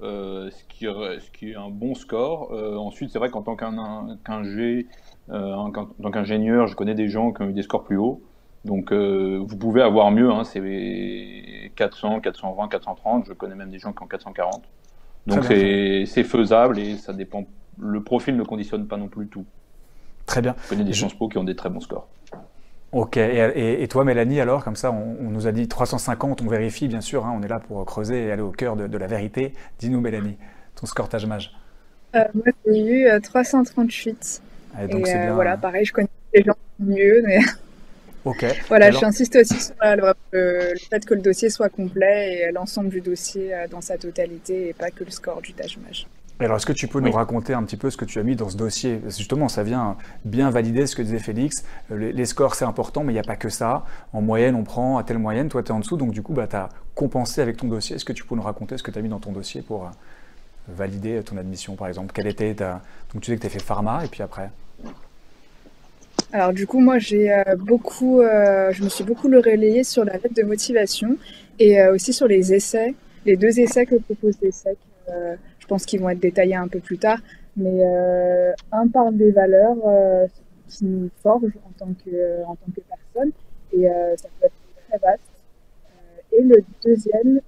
Euh, 0.03 0.51
ce, 0.51 0.65
qui, 0.65 0.85
ce, 0.85 1.31
qui, 1.31 1.53
est 1.53 1.57
un 1.57 1.71
bon 1.71 1.95
score. 1.95 2.53
ensuite, 2.79 3.11
c'est 3.11 3.19
vrai 3.19 3.31
qu'en 3.31 3.43
tant 3.43 3.57
en 3.57 4.17
tant 4.21 6.11
qu'ingénieur, 6.13 6.67
je 6.67 6.77
connais 6.77 6.95
des 6.95 7.09
gens 7.09 7.33
qui 7.33 7.43
ont 7.43 7.49
eu 7.49 7.55
des 7.55 7.63
scores 7.63 7.85
plus 7.85 7.97
hauts. 7.97 8.23
Donc, 8.65 8.93
vous 8.93 9.57
pouvez 9.57 9.83
avoir 9.83 10.11
mieux. 10.11 10.31
Hein, 10.31 10.45
c'est 10.45 11.73
400, 11.75 12.21
420, 12.21 12.69
430. 12.69 13.25
Je 13.27 13.33
connais 13.33 13.55
même 13.55 13.71
des 13.71 13.79
gens 13.79 13.93
qui 13.93 14.03
ont 14.03 14.07
440. 14.07 14.63
Donc 15.27 15.45
c'est 15.45 16.25
faisable 16.25 16.79
et 16.79 16.97
ça 16.97 17.13
dépend. 17.13 17.45
Le 17.79 18.03
profil 18.03 18.37
ne 18.37 18.43
conditionne 18.43 18.87
pas 18.87 18.97
non 18.97 19.09
plus 19.09 19.27
tout. 19.27 19.45
Très 20.27 20.43
bien. 20.43 20.55
Je 20.65 20.69
connais 20.71 20.85
des 20.85 20.93
Sciences 20.93 21.15
Po 21.15 21.29
qui 21.29 21.39
ont 21.39 21.45
des 21.45 21.57
très 21.57 21.71
bons 21.71 21.81
scores. 21.81 22.09
Ok. 22.93 23.17
Et, 23.17 23.87
toi, 23.89 24.05
Mélanie, 24.05 24.41
alors, 24.41 24.65
comme 24.65 24.77
ça, 24.77 24.91
on, 24.91 25.31
nous 25.31 25.47
a 25.47 25.53
dit 25.53 25.69
350, 25.69 26.43
on 26.43 26.47
vérifie, 26.47 26.89
bien 26.89 27.01
sûr. 27.01 27.27
Hein, 27.27 27.35
on 27.39 27.43
est 27.43 27.49
là 27.49 27.61
pour 27.61 27.85
creuser 27.85 28.27
et 28.27 28.33
aller 28.33 28.43
au 28.43 28.51
cœur 28.51 28.77
de, 28.77 28.97
la 28.97 29.07
vérité. 29.07 29.53
Dis-nous, 29.79 30.01
Mélanie, 30.01 30.37
ton 30.75 30.87
score 30.87 31.09
Taj 31.09 31.25
euh, 31.25 31.29
Moi, 32.35 32.45
j'ai 32.67 33.07
eu 33.07 33.21
338. 33.21 34.43
Euh, 34.79 34.85
et 34.85 34.89
donc, 34.89 35.07
c'est 35.07 35.17
euh, 35.17 35.23
bien. 35.25 35.35
Voilà, 35.35 35.57
pareil, 35.57 35.85
je 35.85 35.93
connais 35.93 36.09
les 36.35 36.43
gens 36.43 36.57
mieux, 36.79 37.23
mais. 37.25 37.39
Ok. 38.27 38.45
Voilà, 38.69 38.91
j'insiste 38.91 39.37
aussi 39.37 39.55
sur 39.55 39.75
le, 39.81 40.75
fait 40.91 41.07
que 41.07 41.15
le 41.15 41.21
dossier 41.21 41.49
soit 41.49 41.69
complet 41.69 42.41
et 42.49 42.53
l'ensemble 42.53 42.89
du 42.89 43.01
dossier 43.01 43.55
euh, 43.55 43.69
dans 43.69 43.81
sa 43.81 43.97
totalité 43.97 44.71
et 44.71 44.73
pas 44.73 44.91
que 44.91 45.05
le 45.05 45.11
score 45.11 45.41
du 45.41 45.53
Alors, 46.39 46.57
est-ce 46.57 46.67
que 46.67 46.73
tu 46.73 46.87
peux 46.87 47.01
nous 47.01 47.13
raconter 47.13 47.55
un 47.55 47.63
petit 47.63 47.79
peu 47.79 47.89
ce 47.89 47.97
que 47.97 48.05
tu 48.05 48.19
as 48.19 48.23
mis 48.23 48.37
dans 48.37 48.51
ce 48.51 48.57
dossier? 48.57 49.01
Justement, 49.07 49.49
ça 49.49 49.63
vient 49.63 49.97
bien 50.25 50.51
valider 50.51 50.87
ce 50.87 50.95
que 50.95 51.01
disait 51.01 51.19
Félix. 51.19 51.65
Euh, 51.91 52.13
les, 52.13 52.27
scores, 52.27 52.55
c'est 52.55 52.67
important, 52.67 53.05
mais 53.05 53.13
il 53.13 53.17
n'y 53.17 53.21
a 53.21 53.25
pas 53.25 53.37
que 53.37 53.49
ça. 53.49 53.85
En 54.13 54.21
moyenne, 54.21 54.55
on 54.55 54.63
prend 54.63 54.99
à 54.99 55.03
telle 55.03 55.19
moyenne, 55.19 55.49
toi, 55.49 55.63
tu 55.63 55.69
es 55.69 55.73
en 55.73 55.81
dessous, 55.81 55.97
donc 55.97 56.13
du 56.13 56.23
coup, 56.23 56.35
bah, 56.35 56.47
tu 56.47 56.57
as 56.57 56.69
compensé 56.95 57.41
avec 57.41 57.57
ton 57.57 57.69
dossier. 57.69 57.97
Est-ce 57.97 58.05
que 58.05 58.13
tu 58.13 58.25
peux 58.25 58.35
nous 58.35 58.43
raconter 58.43 58.77
ce 58.77 58.83
que 58.83 58.91
tu 58.91 58.99
as 58.99 59.03
mis 59.03 59.09
dans 59.09 59.19
ton 59.19 59.33
dossier 59.33 59.63
pour 59.63 59.85
euh, 59.85 59.89
valider 60.69 61.23
ton 61.23 61.39
admission, 61.39 61.75
par 61.75 61.89
exemple? 61.89 62.13
Quelle 62.13 62.27
était 62.27 62.55
ta... 62.55 62.83
Donc, 63.15 63.23
tu 63.23 63.31
sais 63.31 63.37
que 63.37 63.41
tu 63.41 63.47
as 63.47 63.51
fait 63.51 63.63
pharma, 63.63 64.05
et 64.05 64.09
puis 64.09 64.23
après? 64.23 64.51
Alors 66.33 66.53
du 66.53 66.67
coup, 66.67 66.81
moi, 66.81 66.99
j'ai 66.99 67.33
euh, 67.33 67.43
beaucoup, 67.57 68.21
euh, 68.21 68.73
je 68.73 68.83
me 68.83 68.89
suis 68.89 69.05
beaucoup 69.05 69.29
le 69.29 69.39
relayé 69.39 69.85
sur 69.85 70.05
la 70.05 70.15
lettre 70.15 70.35
de 70.35 70.43
motivation 70.43 71.17
et 71.59 71.81
euh, 71.81 71.95
aussi 71.95 72.13
sur 72.13 72.27
les 72.27 72.53
essais, 72.53 72.95
les 73.25 73.37
deux 73.37 73.59
essais 73.61 73.87
que 73.87 73.95
propose 73.97 74.35
l'ESSEC. 74.43 74.77
Je 75.67 75.69
pense 75.69 75.85
qu'ils 75.85 76.01
vont 76.01 76.11
être 76.11 76.21
détaillés 76.21 76.55
un 76.55 76.69
peu 76.69 76.79
plus 76.79 76.97
tard, 76.97 77.19
mais 77.57 77.85
un 78.71 78.87
parle 78.87 79.17
des 79.17 79.33
valeurs 79.33 79.77
qui 80.69 80.85
nous 80.85 81.11
forgent 81.25 81.59
en 81.67 81.73
tant 81.77 81.93
que, 82.05 82.45
en 82.45 82.55
tant 82.55 82.71
que 82.73 82.81
personne 82.83 83.33
et 83.73 83.89
ça 84.17 84.29
peut 84.39 84.47
être 84.47 84.55
très 84.89 84.99
vaste. 84.99 85.23
et 86.31 86.43
le 86.43 86.63
deuxième 86.85 87.41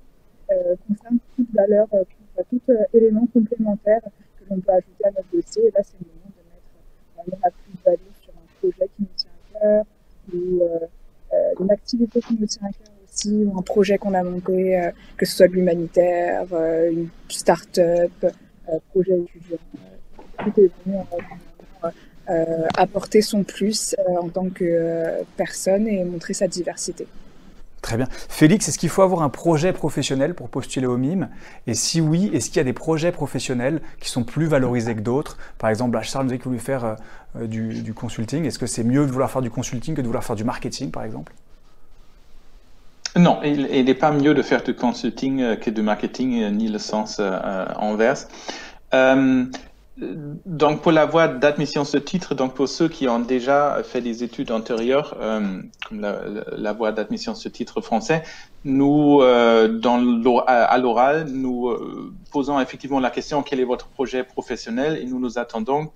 concerne 0.88 1.18
toutes 1.36 1.54
valeurs 1.54 1.86
plus 1.88 2.26
soit 2.34 2.44
tout 2.50 2.96
élément 2.96 3.28
complémentaire 3.32 4.00
que 4.02 4.44
l'on 4.50 4.58
peut 4.58 4.72
ajouter 4.72 5.04
à 5.04 5.10
notre 5.10 5.30
dossier. 5.32 5.68
Et 5.68 5.70
là, 5.70 5.80
c'est 5.84 5.96
le 6.00 6.08
moment 6.08 6.32
de 6.34 7.30
mettre 7.30 7.42
la 7.44 7.50
plus-value 7.52 8.14
sur 8.20 8.32
un 8.32 8.46
projet 8.58 8.90
qui 8.96 9.02
nous 9.02 9.08
tient 9.14 9.30
à 9.30 9.60
cœur 9.60 9.84
ou 10.34 11.62
une 11.62 11.70
activité 11.70 12.20
qui 12.20 12.36
nous 12.36 12.46
tient 12.46 12.66
à 12.66 12.72
cœur 12.72 12.97
aussi, 13.18 13.44
ou 13.44 13.58
un 13.58 13.62
projet 13.62 13.98
qu'on 13.98 14.14
a 14.14 14.22
monté, 14.22 14.90
que 15.16 15.26
ce 15.26 15.36
soit 15.36 15.48
de 15.48 15.54
l'humanitaire, 15.54 16.46
une 16.90 17.08
start-up, 17.28 18.12
projet 18.92 19.18
étudiant. 19.18 19.58
tout 20.44 20.60
est 20.60 20.70
euh, 22.30 22.66
apporter 22.76 23.22
son 23.22 23.42
plus 23.42 23.96
euh, 23.98 24.20
en 24.20 24.28
tant 24.28 24.50
que 24.50 24.62
euh, 24.62 25.22
personne 25.38 25.88
et 25.88 26.04
montrer 26.04 26.34
sa 26.34 26.46
diversité. 26.46 27.06
Très 27.80 27.96
bien. 27.96 28.06
Félix, 28.10 28.68
est-ce 28.68 28.78
qu'il 28.78 28.90
faut 28.90 29.00
avoir 29.00 29.22
un 29.22 29.30
projet 29.30 29.72
professionnel 29.72 30.34
pour 30.34 30.50
postuler 30.50 30.84
au 30.84 30.98
MIME 30.98 31.30
Et 31.66 31.72
si 31.72 32.02
oui, 32.02 32.30
est-ce 32.34 32.48
qu'il 32.48 32.58
y 32.58 32.60
a 32.60 32.64
des 32.64 32.74
projets 32.74 33.12
professionnels 33.12 33.80
qui 33.98 34.10
sont 34.10 34.24
plus 34.24 34.44
valorisés 34.44 34.94
que 34.94 35.00
d'autres? 35.00 35.38
Par 35.56 35.70
exemple, 35.70 35.98
Charles 36.02 36.26
nous 36.26 36.34
a 36.34 36.36
voulu 36.36 36.58
faire 36.58 36.96
du, 37.40 37.94
consulting. 37.94 38.44
Est-ce 38.44 38.58
que 38.58 38.66
c'est 38.66 38.84
mieux 38.84 39.06
de 39.06 39.10
vouloir 39.10 39.30
faire 39.30 39.40
du 39.40 39.50
consulting 39.50 39.94
que 39.94 40.02
de 40.02 40.06
vouloir 40.06 40.24
faire 40.24 40.36
du 40.36 40.44
marketing, 40.44 40.90
par 40.90 41.04
exemple? 41.04 41.32
Non, 43.18 43.40
il 43.44 43.84
n'est 43.84 43.94
pas 43.94 44.12
mieux 44.12 44.34
de 44.34 44.42
faire 44.42 44.62
du 44.62 44.74
consulting 44.74 45.56
que 45.56 45.70
du 45.70 45.82
marketing, 45.82 46.50
ni 46.50 46.68
le 46.68 46.78
sens 46.78 47.20
inverse. 47.20 48.28
Donc 50.46 50.82
pour 50.82 50.92
la 50.92 51.06
voie 51.06 51.26
d'admission 51.26 51.84
ce 51.84 51.96
titre, 51.96 52.36
donc 52.36 52.54
pour 52.54 52.68
ceux 52.68 52.88
qui 52.88 53.08
ont 53.08 53.18
déjà 53.18 53.82
fait 53.82 54.00
des 54.00 54.22
études 54.22 54.52
antérieures, 54.52 55.16
euh, 55.20 55.60
comme 55.88 56.00
la, 56.00 56.72
voie 56.72 56.92
d'admission 56.92 57.34
ce 57.34 57.48
titre 57.48 57.80
français, 57.80 58.22
nous, 58.64 59.20
euh, 59.22 59.80
à 60.46 60.78
l'oral, 60.78 61.26
nous 61.28 61.68
euh, 61.68 62.12
posons 62.30 62.60
effectivement 62.60 63.00
la 63.00 63.10
question 63.10 63.42
quel 63.42 63.58
est 63.58 63.64
votre 63.64 63.88
projet 63.88 64.22
professionnel? 64.22 65.00
Et 65.02 65.06
nous 65.06 65.18
nous 65.18 65.36
attendons 65.36 65.82
euh, 65.82 65.86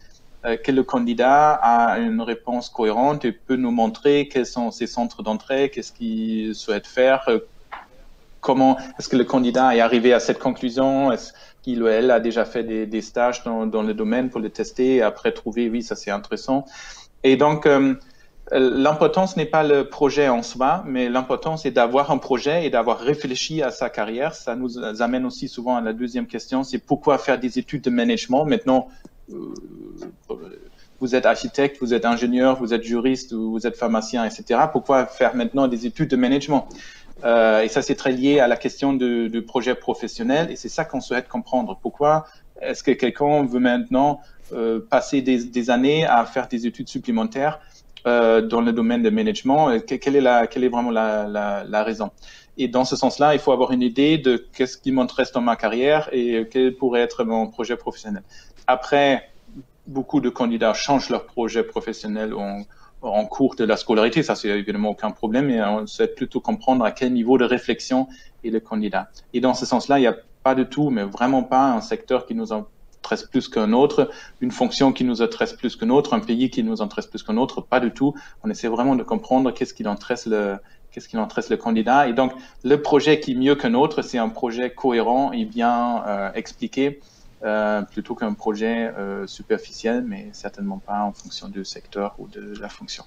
que 0.42 0.72
le 0.72 0.82
candidat 0.82 1.52
a 1.52 1.98
une 1.98 2.20
réponse 2.20 2.68
cohérente 2.68 3.24
et 3.24 3.32
peut 3.32 3.56
nous 3.56 3.70
montrer 3.70 4.28
quels 4.28 4.46
sont 4.46 4.70
ses 4.70 4.86
centres 4.86 5.22
d'entrée, 5.22 5.70
qu'est-ce 5.70 5.92
qu'il 5.92 6.54
souhaite 6.54 6.86
faire, 6.86 7.22
euh, 7.28 7.38
comment 8.40 8.76
est-ce 8.98 9.08
que 9.08 9.16
le 9.16 9.24
candidat 9.24 9.76
est 9.76 9.80
arrivé 9.80 10.12
à 10.12 10.20
cette 10.20 10.40
conclusion, 10.40 11.12
est-ce 11.12 11.32
qu'il 11.62 11.82
ou 11.82 11.86
elle 11.86 12.10
a 12.10 12.18
déjà 12.18 12.44
fait 12.44 12.64
des, 12.64 13.02
stages 13.02 13.44
dans, 13.44 13.66
dans, 13.66 13.82
le 13.82 13.94
domaine 13.94 14.30
pour 14.30 14.40
le 14.40 14.50
tester 14.50 14.96
et 14.96 15.02
après 15.02 15.30
trouver, 15.30 15.70
oui, 15.70 15.82
ça 15.82 15.94
c'est 15.94 16.10
intéressant. 16.10 16.66
Et 17.22 17.36
donc, 17.36 17.66
euh, 17.66 17.94
l'importance 18.52 19.36
n'est 19.36 19.46
pas 19.46 19.62
le 19.62 19.88
projet 19.88 20.28
en 20.28 20.42
soi, 20.42 20.84
mais 20.86 21.08
l'importance 21.08 21.64
est 21.64 21.70
d'avoir 21.70 22.10
un 22.10 22.18
projet 22.18 22.66
et 22.66 22.70
d'avoir 22.70 22.98
réfléchi 22.98 23.62
à 23.62 23.70
sa 23.70 23.88
carrière. 23.88 24.34
Ça 24.34 24.56
nous 24.56 24.78
amène 25.00 25.24
aussi 25.24 25.48
souvent 25.48 25.76
à 25.76 25.80
la 25.80 25.92
deuxième 25.92 26.26
question, 26.26 26.62
c'est 26.62 26.78
pourquoi 26.78 27.18
faire 27.18 27.38
des 27.38 27.58
études 27.58 27.82
de 27.82 27.90
management 27.90 28.44
Maintenant, 28.44 28.88
euh, 29.32 29.54
vous 31.00 31.14
êtes 31.14 31.26
architecte, 31.26 31.78
vous 31.80 31.94
êtes 31.94 32.04
ingénieur, 32.04 32.58
vous 32.58 32.74
êtes 32.74 32.82
juriste, 32.82 33.32
vous 33.32 33.66
êtes 33.66 33.76
pharmacien, 33.76 34.24
etc. 34.24 34.60
Pourquoi 34.70 35.06
faire 35.06 35.34
maintenant 35.34 35.66
des 35.66 35.86
études 35.86 36.08
de 36.08 36.16
management 36.16 36.68
euh, 37.24 37.62
et 37.62 37.68
ça, 37.68 37.82
c'est 37.82 37.94
très 37.94 38.10
lié 38.10 38.40
à 38.40 38.48
la 38.48 38.56
question 38.56 38.92
de 38.92 39.40
projet 39.40 39.76
professionnel. 39.76 40.50
Et 40.50 40.56
c'est 40.56 40.68
ça 40.68 40.84
qu'on 40.84 41.00
souhaite 41.00 41.28
comprendre. 41.28 41.78
Pourquoi 41.80 42.26
est-ce 42.62 42.82
que 42.82 42.90
quelqu'un 42.90 43.44
veut 43.44 43.60
maintenant 43.60 44.20
euh, 44.52 44.80
passer 44.80 45.22
des, 45.22 45.70
années 45.70 46.04
à 46.04 46.24
faire 46.26 46.46
des 46.46 46.66
études 46.66 46.88
supplémentaires 46.88 47.58
euh, 47.58 47.71
dans 48.04 48.60
le 48.60 48.72
domaine 48.72 49.02
de 49.02 49.10
management 49.10 49.80
quelle 49.86 50.16
est, 50.16 50.20
la, 50.20 50.46
quelle 50.46 50.64
est 50.64 50.68
vraiment 50.68 50.90
la, 50.90 51.28
la, 51.28 51.64
la 51.64 51.82
raison? 51.82 52.10
Et 52.58 52.68
dans 52.68 52.84
ce 52.84 52.96
sens-là, 52.96 53.34
il 53.34 53.40
faut 53.40 53.52
avoir 53.52 53.72
une 53.72 53.82
idée 53.82 54.18
de 54.18 54.36
qu'est-ce 54.52 54.76
qui 54.76 54.92
m'intéresse 54.92 55.32
dans 55.32 55.40
ma 55.40 55.56
carrière 55.56 56.08
et 56.12 56.46
quel 56.50 56.76
pourrait 56.76 57.00
être 57.00 57.24
mon 57.24 57.46
projet 57.46 57.76
professionnel. 57.76 58.22
Après, 58.66 59.30
beaucoup 59.86 60.20
de 60.20 60.28
candidats 60.28 60.74
changent 60.74 61.08
leur 61.08 61.24
projet 61.24 61.62
professionnel. 61.62 62.34
On, 62.34 62.64
en 63.02 63.24
cours 63.24 63.56
de 63.56 63.64
la 63.64 63.76
scolarité, 63.76 64.22
ça 64.22 64.36
c'est 64.36 64.48
évidemment 64.48 64.90
aucun 64.90 65.10
problème, 65.10 65.46
mais 65.46 65.60
on 65.62 65.86
souhaite 65.86 66.14
plutôt 66.14 66.40
comprendre 66.40 66.84
à 66.84 66.92
quel 66.92 67.12
niveau 67.12 67.36
de 67.36 67.44
réflexion 67.44 68.06
est 68.44 68.50
le 68.50 68.60
candidat. 68.60 69.08
Et 69.32 69.40
dans 69.40 69.54
ce 69.54 69.66
sens-là, 69.66 69.98
il 69.98 70.02
n'y 70.02 70.06
a 70.06 70.16
pas 70.42 70.54
du 70.54 70.66
tout, 70.66 70.90
mais 70.90 71.02
vraiment 71.02 71.42
pas 71.42 71.72
un 71.72 71.80
secteur 71.80 72.26
qui 72.26 72.34
nous 72.34 72.52
intéresse 73.02 73.24
plus 73.24 73.48
qu'un 73.48 73.72
autre, 73.72 74.10
une 74.40 74.52
fonction 74.52 74.92
qui 74.92 75.04
nous 75.04 75.22
intéresse 75.22 75.52
plus 75.52 75.74
qu'un 75.76 75.90
autre, 75.90 76.14
un 76.14 76.20
pays 76.20 76.50
qui 76.50 76.62
nous 76.62 76.80
intéresse 76.80 77.06
plus 77.06 77.22
qu'un 77.22 77.36
autre, 77.36 77.60
pas 77.60 77.80
du 77.80 77.90
tout. 77.90 78.14
On 78.44 78.50
essaie 78.50 78.68
vraiment 78.68 78.94
de 78.94 79.02
comprendre 79.02 79.52
qu'est-ce 79.52 79.74
qui 79.74 79.86
intéresse 79.86 80.26
le 80.26 80.56
qu'est-ce 80.92 81.08
qui 81.08 81.16
intéresse 81.16 81.48
le 81.48 81.56
candidat. 81.56 82.06
Et 82.08 82.12
donc, 82.12 82.32
le 82.64 82.76
projet 82.80 83.18
qui 83.18 83.32
est 83.32 83.34
mieux 83.34 83.54
qu'un 83.54 83.74
autre, 83.74 84.02
c'est 84.02 84.18
un 84.18 84.28
projet 84.28 84.70
cohérent 84.70 85.32
et 85.32 85.46
bien 85.46 86.04
euh, 86.06 86.30
expliqué 86.34 87.00
euh, 87.44 87.80
plutôt 87.80 88.14
qu'un 88.14 88.34
projet 88.34 88.92
euh, 88.98 89.26
superficiel, 89.26 90.04
mais 90.06 90.28
certainement 90.32 90.78
pas 90.78 91.00
en 91.02 91.12
fonction 91.12 91.48
du 91.48 91.64
secteur 91.64 92.14
ou 92.18 92.28
de 92.28 92.54
la 92.60 92.68
fonction. 92.68 93.04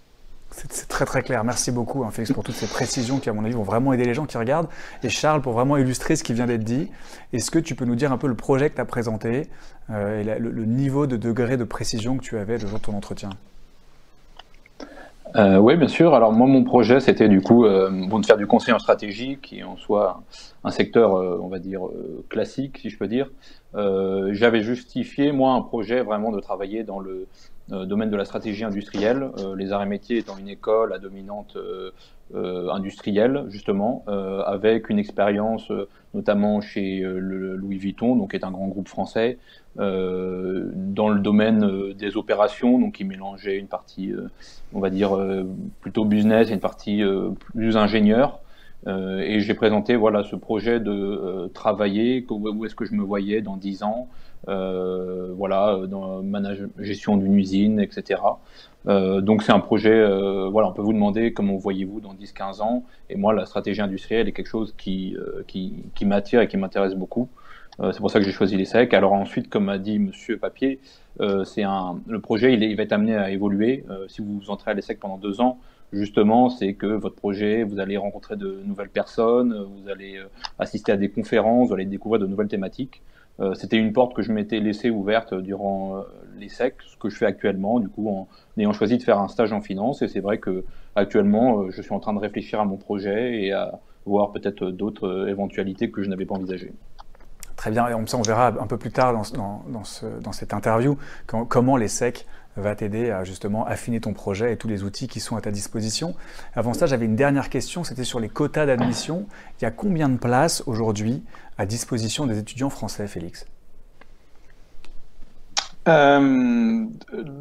C'est 0.57 0.87
très 0.87 1.03
très 1.03 1.21
clair. 1.21 1.43
Merci 1.43 1.69
beaucoup, 1.69 2.05
hein, 2.05 2.11
Félix, 2.11 2.31
pour 2.31 2.43
toutes 2.43 2.55
ces 2.55 2.67
précisions 2.67 3.19
qui, 3.19 3.29
à 3.29 3.33
mon 3.33 3.43
avis, 3.43 3.53
vont 3.53 3.63
vraiment 3.63 3.91
aider 3.91 4.05
les 4.05 4.13
gens 4.13 4.25
qui 4.25 4.37
regardent. 4.37 4.69
Et 5.03 5.09
Charles, 5.09 5.41
pour 5.41 5.51
vraiment 5.51 5.75
illustrer 5.75 6.15
ce 6.15 6.23
qui 6.23 6.33
vient 6.33 6.45
d'être 6.45 6.63
dit, 6.63 6.89
est-ce 7.33 7.51
que 7.51 7.59
tu 7.59 7.75
peux 7.75 7.83
nous 7.83 7.95
dire 7.95 8.13
un 8.13 8.17
peu 8.17 8.27
le 8.27 8.35
projet 8.35 8.69
que 8.69 8.75
tu 8.75 8.81
as 8.81 8.85
présenté 8.85 9.49
euh, 9.89 10.21
et 10.21 10.39
le, 10.39 10.65
niveau 10.65 11.07
de 11.07 11.17
degré 11.17 11.57
de 11.57 11.65
précision 11.65 12.15
que 12.17 12.23
tu 12.23 12.37
avais 12.37 12.57
le 12.57 12.67
jour 12.67 12.79
de 12.79 12.83
ton 12.85 12.93
entretien? 12.93 13.31
Euh, 15.35 15.57
oui, 15.57 15.75
bien 15.75 15.89
sûr. 15.89 16.15
Alors 16.15 16.31
moi, 16.31 16.47
mon 16.47 16.63
projet, 16.63 17.01
c'était 17.01 17.27
du 17.27 17.41
coup 17.41 17.65
euh, 17.65 17.89
bon, 18.07 18.19
de 18.19 18.25
faire 18.25 18.37
du 18.37 18.47
conseil 18.47 18.73
en 18.73 18.79
stratégie, 18.79 19.37
qui 19.41 19.59
est 19.59 19.63
en 19.63 19.75
soi 19.75 20.23
un 20.63 20.71
secteur, 20.71 21.11
on 21.43 21.49
va 21.49 21.59
dire, 21.59 21.81
classique, 22.29 22.77
si 22.77 22.89
je 22.89 22.97
peux 22.97 23.07
dire. 23.07 23.29
J'avais 23.73 24.61
justifié, 24.61 25.33
moi, 25.33 25.51
un 25.51 25.61
projet 25.61 26.01
vraiment 26.01 26.31
de 26.31 26.39
travailler 26.39 26.83
dans 26.83 27.01
le 27.01 27.27
domaine 27.69 28.09
de 28.09 28.15
la 28.15 28.25
stratégie 28.25 28.63
industrielle, 28.63 29.29
les 29.57 29.71
arts 29.71 29.83
et 29.83 29.87
métiers 29.87 30.17
étant 30.17 30.37
une 30.37 30.49
école 30.49 30.93
à 30.93 30.99
dominante 30.99 31.57
industrielle, 32.33 33.45
justement, 33.49 34.03
avec 34.45 34.89
une 34.89 34.99
expérience 34.99 35.71
notamment 36.13 36.61
chez 36.61 36.99
le 37.01 37.55
Louis 37.55 37.77
Vuitton, 37.77 38.15
donc 38.15 38.31
qui 38.31 38.37
est 38.37 38.45
un 38.45 38.51
grand 38.51 38.67
groupe 38.67 38.87
français, 38.87 39.37
euh, 39.77 40.71
dans 40.73 41.09
le 41.09 41.19
domaine 41.19 41.65
euh, 41.65 41.93
des 41.93 42.15
opérations, 42.15 42.79
donc 42.79 43.01
il 43.01 43.07
mélangeait 43.07 43.57
une 43.57 43.67
partie, 43.67 44.13
euh, 44.13 44.29
on 44.73 44.79
va 44.79 44.89
dire, 44.89 45.17
plutôt 45.81 46.05
business 46.05 46.49
et 46.49 46.53
une 46.53 46.59
partie 46.61 47.03
plus 47.51 47.77
ingénieur. 47.77 48.39
et 48.87 49.39
j'ai 49.39 49.53
présenté 49.53 49.95
voilà 49.95 50.23
ce 50.23 50.35
projet 50.35 50.79
de 50.79 51.49
travailler, 51.53 52.25
où 52.29 52.65
est-ce 52.65 52.75
que 52.75 52.85
je 52.85 52.93
me 52.93 53.03
voyais 53.03 53.41
dans 53.41 53.57
10 53.57 53.83
ans, 53.83 54.07
voilà, 54.47 55.79
dans 55.87 56.21
manage, 56.23 56.67
gestion 56.79 57.17
d'une 57.17 57.35
usine, 57.35 57.79
etc. 57.79 58.21
donc 58.85 59.43
c'est 59.43 59.51
un 59.51 59.59
projet, 59.59 60.05
voilà, 60.49 60.69
on 60.69 60.73
peut 60.73 60.81
vous 60.81 60.93
demander 60.93 61.33
comment 61.33 61.55
voyez-vous 61.57 62.01
dans 62.01 62.13
10-15 62.13 62.61
ans. 62.61 62.83
Et 63.09 63.15
moi, 63.15 63.33
la 63.33 63.45
stratégie 63.45 63.81
industrielle 63.81 64.27
est 64.27 64.31
quelque 64.31 64.49
chose 64.49 64.73
qui, 64.77 65.15
qui, 65.47 65.83
qui 65.95 66.05
m'attire 66.05 66.41
et 66.41 66.47
qui 66.47 66.57
m'intéresse 66.57 66.95
beaucoup. 66.95 67.29
Euh, 67.79 67.91
c'est 67.91 67.99
pour 67.99 68.11
ça 68.11 68.19
que 68.19 68.25
j'ai 68.25 68.31
choisi 68.31 68.55
l'ESSEC. 68.55 68.93
Alors 68.93 69.13
ensuite, 69.13 69.49
comme 69.49 69.69
a 69.69 69.77
dit 69.77 69.99
Monsieur 69.99 70.37
Papier, 70.37 70.79
euh, 71.21 71.43
c'est 71.43 71.63
un, 71.63 71.99
le 72.07 72.19
projet 72.19 72.53
il, 72.53 72.63
il, 72.63 72.75
va 72.75 72.83
être 72.83 72.93
amené 72.93 73.15
à 73.15 73.29
évoluer. 73.31 73.85
Euh, 73.89 74.07
si 74.07 74.21
vous 74.21 74.49
entrez 74.49 74.71
à 74.71 74.73
l'ESSEC 74.73 74.99
pendant 74.99 75.17
deux 75.17 75.41
ans, 75.41 75.59
justement, 75.91 76.49
c'est 76.49 76.73
que 76.73 76.87
votre 76.87 77.15
projet, 77.15 77.63
vous 77.63 77.79
allez 77.79 77.97
rencontrer 77.97 78.35
de 78.35 78.61
nouvelles 78.65 78.89
personnes, 78.89 79.53
vous 79.53 79.89
allez 79.89 80.19
assister 80.59 80.91
à 80.91 80.97
des 80.97 81.09
conférences, 81.09 81.69
vous 81.69 81.73
allez 81.73 81.85
découvrir 81.85 82.21
de 82.21 82.27
nouvelles 82.27 82.47
thématiques. 82.47 83.01
C'était 83.53 83.77
une 83.77 83.91
porte 83.91 84.15
que 84.15 84.21
je 84.21 84.31
m'étais 84.31 84.59
laissée 84.59 84.89
ouverte 84.89 85.33
durant 85.33 86.03
l'ESSEC, 86.37 86.75
ce 86.85 86.95
que 86.95 87.09
je 87.09 87.17
fais 87.17 87.25
actuellement, 87.25 87.79
du 87.79 87.89
coup, 87.89 88.09
en 88.09 88.27
ayant 88.57 88.71
choisi 88.71 88.97
de 88.97 89.03
faire 89.03 89.19
un 89.19 89.27
stage 89.27 89.51
en 89.51 89.59
finance. 89.59 90.01
Et 90.01 90.07
c'est 90.07 90.21
vrai 90.21 90.37
que 90.37 90.63
actuellement, 90.95 91.69
je 91.69 91.81
suis 91.81 91.93
en 91.93 91.99
train 91.99 92.13
de 92.13 92.19
réfléchir 92.19 92.61
à 92.61 92.65
mon 92.65 92.77
projet 92.77 93.43
et 93.43 93.51
à 93.51 93.79
voir 94.05 94.31
peut-être 94.31 94.69
d'autres 94.69 95.27
éventualités 95.27 95.91
que 95.91 96.01
je 96.01 96.09
n'avais 96.09 96.25
pas 96.25 96.35
envisagées. 96.35 96.73
Très 97.57 97.71
bien, 97.71 97.87
et 97.87 97.93
on, 97.93 98.05
on 98.13 98.21
verra 98.21 98.47
un 98.47 98.67
peu 98.67 98.77
plus 98.77 98.91
tard 98.91 99.13
dans 99.13 99.83
cette 99.83 100.53
interview 100.53 100.97
comment 101.25 101.77
les 101.77 101.87
SEC 101.87 102.25
va 102.57 102.75
t'aider 102.75 103.11
à 103.11 103.23
justement 103.23 103.65
affiner 103.65 103.99
ton 103.99 104.13
projet 104.13 104.53
et 104.53 104.57
tous 104.57 104.67
les 104.67 104.83
outils 104.83 105.07
qui 105.07 105.19
sont 105.19 105.35
à 105.35 105.41
ta 105.41 105.51
disposition. 105.51 106.15
Avant 106.55 106.73
ça, 106.73 106.85
j'avais 106.85 107.05
une 107.05 107.15
dernière 107.15 107.49
question, 107.49 107.83
c'était 107.83 108.03
sur 108.03 108.19
les 108.19 108.29
quotas 108.29 108.65
d'admission. 108.65 109.25
Il 109.59 109.63
y 109.63 109.67
a 109.67 109.71
combien 109.71 110.09
de 110.09 110.17
places 110.17 110.63
aujourd'hui 110.65 111.23
à 111.57 111.65
disposition 111.65 112.25
des 112.25 112.39
étudiants 112.39 112.69
français, 112.69 113.07
Félix? 113.07 113.45
Euh, 115.87 116.85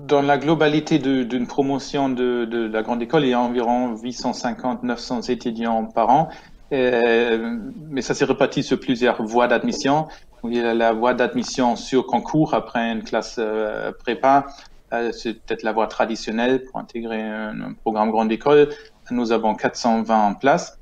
dans 0.06 0.20
la 0.20 0.36
globalité 0.36 0.98
d'une 0.98 1.46
promotion 1.46 2.10
de, 2.10 2.70
la 2.70 2.82
grande 2.82 3.02
école, 3.02 3.24
il 3.24 3.30
y 3.30 3.34
a 3.34 3.40
environ 3.40 3.94
850-900 3.94 5.30
étudiants 5.30 5.84
par 5.84 6.10
an. 6.10 6.28
Euh, 6.72 7.58
mais 7.90 8.02
ça 8.02 8.14
s'est 8.14 8.24
réparti 8.24 8.62
sur 8.62 8.80
plusieurs 8.80 9.22
voies 9.22 9.48
d'admission. 9.48 10.08
Il 10.44 10.54
y 10.54 10.60
a 10.60 10.74
la 10.74 10.92
voie 10.92 11.14
d'admission 11.14 11.76
sur 11.76 12.06
concours 12.06 12.54
après 12.54 12.90
une 12.90 13.02
classe 13.02 13.36
euh, 13.38 13.92
prépa. 13.92 14.46
Euh, 14.94 15.12
c'est 15.12 15.34
peut-être 15.34 15.62
la 15.62 15.72
voie 15.72 15.86
traditionnelle 15.86 16.64
pour 16.64 16.78
intégrer 16.78 17.22
un, 17.22 17.74
programme 17.82 18.10
grande 18.10 18.32
école. 18.32 18.68
Nous 19.10 19.32
avons 19.32 19.54
420 19.54 20.34
places. 20.34 20.78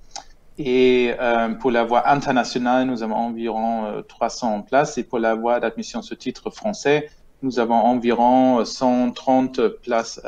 Et 0.58 1.14
euh, 1.18 1.54
pour 1.54 1.70
la 1.70 1.84
voie 1.84 2.08
internationale, 2.10 2.86
nous 2.86 3.02
avons 3.02 3.16
environ 3.16 4.02
300 4.06 4.54
en 4.54 4.62
place. 4.62 4.98
Et 4.98 5.04
pour 5.04 5.18
la 5.18 5.34
voie 5.34 5.60
d'admission 5.60 6.02
ce 6.02 6.14
titre 6.14 6.50
français, 6.50 7.10
nous 7.42 7.58
avons 7.58 7.74
environ 7.74 8.64
130 8.64 9.60
places 9.82 10.20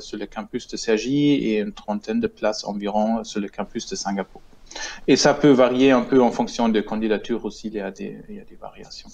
sur 0.00 0.18
le 0.18 0.26
campus 0.26 0.68
de 0.68 0.76
Sergi 0.76 1.32
et 1.32 1.60
une 1.60 1.72
trentaine 1.72 2.20
de 2.20 2.28
places 2.28 2.64
environ 2.64 3.24
sur 3.24 3.40
le 3.40 3.48
campus 3.48 3.88
de 3.88 3.96
Singapour. 3.96 4.42
Et 5.08 5.16
ça 5.16 5.34
peut 5.34 5.50
varier 5.50 5.90
un 5.90 6.02
peu 6.02 6.22
en 6.22 6.30
fonction 6.30 6.68
des 6.68 6.84
candidatures 6.84 7.44
aussi, 7.44 7.68
il 7.68 7.74
y 7.74 7.80
a 7.80 7.90
des 7.90 8.58
variations. 8.60 9.08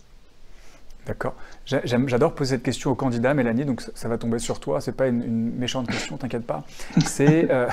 D'accord. 1.06 1.34
J'adore 1.66 2.34
poser 2.34 2.56
cette 2.56 2.62
question 2.62 2.90
aux 2.90 2.94
candidats, 2.94 3.34
Mélanie, 3.34 3.64
donc 3.64 3.82
ça 3.94 4.08
va 4.08 4.16
tomber 4.16 4.38
sur 4.38 4.58
toi. 4.58 4.80
C'est 4.80 4.96
pas 4.96 5.06
une, 5.06 5.52
méchante 5.54 5.86
question, 5.86 6.16
t'inquiète 6.16 6.46
pas. 6.46 6.64
C'est 7.04 7.50
euh, 7.50 7.68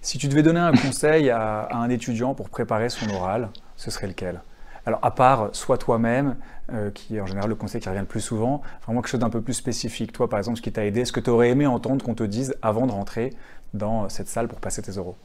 si 0.00 0.18
tu 0.18 0.28
devais 0.28 0.42
donner 0.42 0.60
un 0.60 0.72
conseil 0.72 1.30
à, 1.30 1.68
un 1.72 1.88
étudiant 1.90 2.34
pour 2.34 2.48
préparer 2.50 2.88
son 2.88 3.08
oral, 3.10 3.48
ce 3.76 3.90
serait 3.90 4.06
lequel? 4.06 4.40
Alors, 4.86 5.00
à 5.02 5.10
part 5.10 5.50
soit 5.52 5.76
toi-même, 5.76 6.36
euh, 6.72 6.90
qui 6.90 7.16
est 7.16 7.20
en 7.20 7.26
général 7.26 7.50
le 7.50 7.56
conseil 7.56 7.80
qui 7.80 7.88
revient 7.88 8.00
le 8.00 8.06
plus 8.06 8.20
souvent, 8.20 8.62
vraiment 8.86 9.02
quelque 9.02 9.10
chose 9.10 9.20
d'un 9.20 9.28
peu 9.28 9.42
plus 9.42 9.54
spécifique. 9.54 10.12
Toi, 10.12 10.28
par 10.28 10.38
exemple, 10.38 10.56
ce 10.56 10.62
qui 10.62 10.72
t'a 10.72 10.86
aidé, 10.86 11.04
ce 11.04 11.12
que 11.12 11.20
tu 11.20 11.30
aurais 11.30 11.50
aimé 11.50 11.66
entendre 11.66 12.04
qu'on 12.04 12.14
te 12.14 12.22
dise 12.22 12.54
avant 12.62 12.86
de 12.86 12.92
rentrer 12.92 13.34
dans 13.74 14.08
cette 14.08 14.28
salle 14.28 14.48
pour 14.48 14.60
passer 14.60 14.80
tes 14.80 14.92
euros 14.92 15.16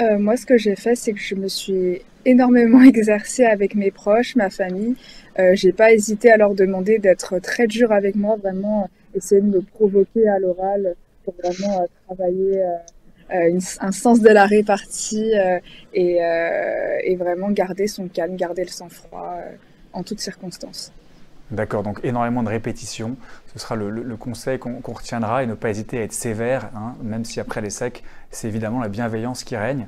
euh, 0.00 0.18
moi, 0.18 0.36
ce 0.36 0.44
que 0.44 0.58
j'ai 0.58 0.76
fait, 0.76 0.94
c'est 0.94 1.12
que 1.12 1.20
je 1.20 1.34
me 1.34 1.48
suis 1.48 2.02
énormément 2.24 2.82
exercée 2.94 3.44
avec 3.44 3.74
mes 3.74 3.90
proches, 3.90 4.36
ma 4.36 4.50
famille. 4.50 4.94
Euh, 5.38 5.54
j'ai 5.54 5.72
pas 5.72 5.92
hésité 5.92 6.30
à 6.30 6.36
leur 6.36 6.54
demander 6.54 6.98
d'être 6.98 7.38
très 7.38 7.66
dur 7.66 7.92
avec 7.92 8.14
moi, 8.14 8.36
vraiment 8.36 8.90
essayer 9.14 9.40
de 9.40 9.46
me 9.46 9.62
provoquer 9.62 10.28
à 10.28 10.38
l'oral 10.38 10.94
pour 11.24 11.34
vraiment 11.42 11.82
euh, 11.82 11.86
travailler 12.06 12.62
euh, 13.32 13.58
un 13.80 13.92
sens 13.92 14.20
de 14.20 14.28
la 14.28 14.46
répartie 14.46 15.32
et, 15.92 16.20
et, 17.02 17.16
vraiment 17.16 17.50
garder 17.50 17.88
son 17.88 18.06
calme, 18.06 18.36
garder 18.36 18.62
le 18.62 18.68
sang-froid 18.68 19.40
en 19.92 20.04
toutes 20.04 20.20
circonstances. 20.20 20.92
D'accord, 21.52 21.84
donc 21.84 22.00
énormément 22.02 22.42
de 22.42 22.48
répétitions. 22.48 23.16
Ce 23.52 23.58
sera 23.60 23.76
le, 23.76 24.16
conseil 24.16 24.58
qu'on 24.58 24.80
retiendra 24.84 25.44
et 25.44 25.46
ne 25.46 25.54
pas 25.54 25.70
hésiter 25.70 25.98
à 25.98 26.02
être 26.02 26.12
sévère, 26.12 26.70
hein, 26.74 26.94
même 27.02 27.24
si 27.24 27.38
après 27.38 27.60
les 27.60 27.70
secs, 27.70 28.02
c'est 28.30 28.48
évidemment 28.48 28.80
la 28.80 28.88
bienveillance 28.88 29.44
qui 29.44 29.56
règne. 29.56 29.86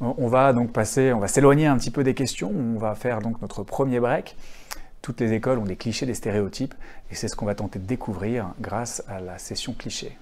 On 0.00 0.28
va 0.28 0.52
donc 0.52 0.72
passer, 0.72 1.12
on 1.12 1.20
va 1.20 1.28
s'éloigner 1.28 1.66
un 1.66 1.78
petit 1.78 1.90
peu 1.90 2.04
des 2.04 2.14
questions. 2.14 2.50
On 2.50 2.78
va 2.78 2.94
faire 2.94 3.20
donc 3.20 3.40
notre 3.40 3.62
premier 3.62 4.00
break. 4.00 4.36
Toutes 5.00 5.20
les 5.20 5.32
écoles 5.32 5.58
ont 5.58 5.64
des 5.64 5.76
clichés, 5.76 6.04
des 6.04 6.14
stéréotypes, 6.14 6.74
et 7.10 7.14
c'est 7.14 7.28
ce 7.28 7.36
qu'on 7.36 7.46
va 7.46 7.54
tenter 7.54 7.78
de 7.78 7.86
découvrir 7.86 8.48
grâce 8.60 9.02
à 9.08 9.20
la 9.20 9.38
session 9.38 9.72
cliché. 9.72 10.18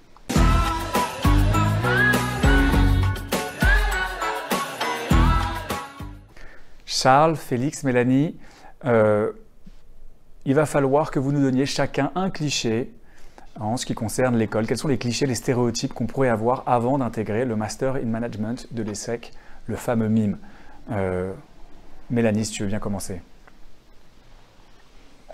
Charles, 6.84 7.36
Félix, 7.36 7.82
Mélanie, 7.82 8.36
euh, 8.84 9.32
il 10.44 10.54
va 10.54 10.66
falloir 10.66 11.10
que 11.10 11.18
vous 11.18 11.32
nous 11.32 11.42
donniez 11.42 11.66
chacun 11.66 12.10
un 12.14 12.30
cliché 12.30 12.90
en 13.60 13.76
ce 13.76 13.86
qui 13.86 13.94
concerne 13.94 14.36
l'école. 14.36 14.66
Quels 14.66 14.78
sont 14.78 14.88
les 14.88 14.98
clichés, 14.98 15.26
les 15.26 15.34
stéréotypes 15.34 15.92
qu'on 15.92 16.06
pourrait 16.06 16.28
avoir 16.28 16.64
avant 16.66 16.98
d'intégrer 16.98 17.44
le 17.44 17.54
Master 17.54 17.96
in 17.96 18.06
Management 18.06 18.66
de 18.72 18.82
l'ESSEC, 18.82 19.32
le 19.66 19.76
fameux 19.76 20.08
MIME 20.08 20.38
euh, 20.90 21.32
Mélanie, 22.10 22.44
si 22.44 22.52
tu 22.52 22.62
veux 22.62 22.68
bien 22.68 22.80
commencer. 22.80 23.20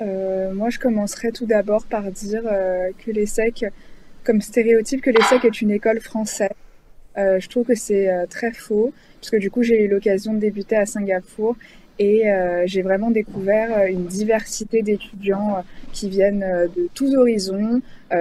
Euh, 0.00 0.52
moi, 0.52 0.68
je 0.70 0.78
commencerai 0.78 1.32
tout 1.32 1.46
d'abord 1.46 1.86
par 1.86 2.02
dire 2.10 2.42
euh, 2.44 2.90
que 2.98 3.10
l'ESSEC, 3.10 3.66
comme 4.24 4.40
stéréotype, 4.40 5.00
que 5.00 5.10
l'ESSEC 5.10 5.44
est 5.44 5.60
une 5.62 5.70
école 5.70 6.00
française. 6.00 6.50
je 7.16 7.48
trouve 7.48 7.66
que 7.66 7.74
c'est 7.74 8.26
très 8.28 8.52
faux, 8.52 8.92
parce 9.20 9.30
que 9.30 9.38
du 9.38 9.50
coup, 9.50 9.62
j'ai 9.62 9.84
eu 9.84 9.88
l'occasion 9.88 10.34
de 10.34 10.38
débuter 10.38 10.76
à 10.76 10.86
Singapour 10.86 11.56
et 11.98 12.30
euh, 12.30 12.62
j'ai 12.66 12.82
vraiment 12.82 13.10
découvert 13.10 13.76
euh, 13.76 13.86
une 13.86 14.06
diversité 14.06 14.82
d'étudiants 14.82 15.56
euh, 15.56 15.60
qui 15.92 16.08
viennent 16.08 16.68
de 16.76 16.88
tous 16.94 17.16
horizons, 17.16 17.80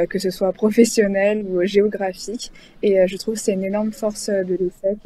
que 0.09 0.19
ce 0.19 0.31
soit 0.31 0.51
professionnels 0.51 1.45
ou 1.47 1.63
géographiques. 1.63 2.51
Et 2.81 3.05
je 3.07 3.17
trouve 3.17 3.35
que 3.35 3.39
c'est 3.39 3.53
une 3.53 3.63
énorme 3.63 3.91
force 3.91 4.29
de 4.29 4.57
l'ESSEC 4.59 4.97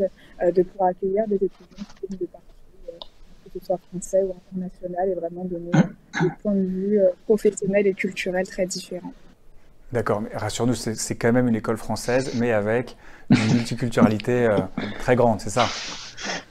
de 0.55 0.63
pouvoir 0.63 0.89
accueillir 0.89 1.27
des 1.27 1.35
étudiants 1.35 1.85
qui 1.99 2.07
viennent 2.07 2.19
de 2.19 2.25
partout, 2.27 3.07
que 3.43 3.59
ce 3.59 3.65
soit 3.65 3.79
français 3.89 4.23
ou 4.23 4.33
international, 4.53 5.09
et 5.09 5.15
vraiment 5.15 5.43
donner 5.43 5.71
des 6.21 6.29
points 6.41 6.55
de 6.55 6.65
vue 6.65 6.99
professionnels 7.25 7.87
et 7.87 7.93
culturels 7.93 8.47
très 8.47 8.65
différents. 8.65 9.13
D'accord, 9.91 10.23
rassure-nous, 10.33 10.75
c'est 10.75 11.15
quand 11.15 11.33
même 11.33 11.47
une 11.47 11.55
école 11.55 11.77
française, 11.77 12.31
mais 12.39 12.53
avec 12.53 12.95
une 13.31 13.53
multiculturalité 13.53 14.49
très 14.99 15.15
grande, 15.15 15.41
c'est 15.41 15.49
ça? 15.49 15.65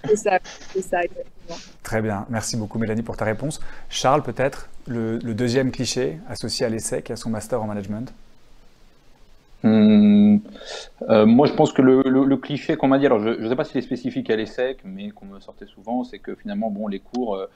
C'est 0.04 0.16
ça, 0.16 0.38
c'est 0.72 0.82
ça, 0.82 1.02
exactement. 1.02 1.56
Très 1.82 2.02
bien, 2.02 2.26
merci 2.28 2.56
beaucoup 2.56 2.78
Mélanie 2.78 3.02
pour 3.02 3.16
ta 3.16 3.24
réponse. 3.24 3.60
Charles, 3.88 4.22
peut-être 4.22 4.68
le, 4.86 5.18
deuxième 5.18 5.70
cliché 5.70 6.18
associé 6.28 6.66
à 6.66 6.68
l'ESSEC 6.68 7.10
et 7.10 7.12
à 7.12 7.16
son 7.16 7.30
master 7.30 7.62
en 7.62 7.66
management? 7.66 8.12
Hmm, 9.62 10.38
euh, 11.08 11.26
moi, 11.26 11.46
je 11.46 11.52
pense 11.52 11.72
que 11.72 11.82
le, 11.82 12.36
cliché 12.36 12.76
qu'on 12.76 12.88
m'a 12.88 12.98
dit, 12.98 13.06
alors 13.06 13.20
je 13.20 13.30
ne 13.30 13.48
sais 13.48 13.56
pas 13.56 13.64
s'il 13.64 13.78
est 13.78 13.82
spécifique 13.82 14.30
à 14.30 14.36
l'ESSEC, 14.36 14.78
mais 14.84 15.10
qu'on 15.10 15.26
me 15.26 15.40
sortait 15.40 15.66
souvent, 15.66 16.04
c'est 16.04 16.18
que 16.18 16.34
finalement, 16.34 16.70
bon, 16.70 16.88
les 16.88 17.00
cours, 17.00 17.36
euh, 17.36 17.46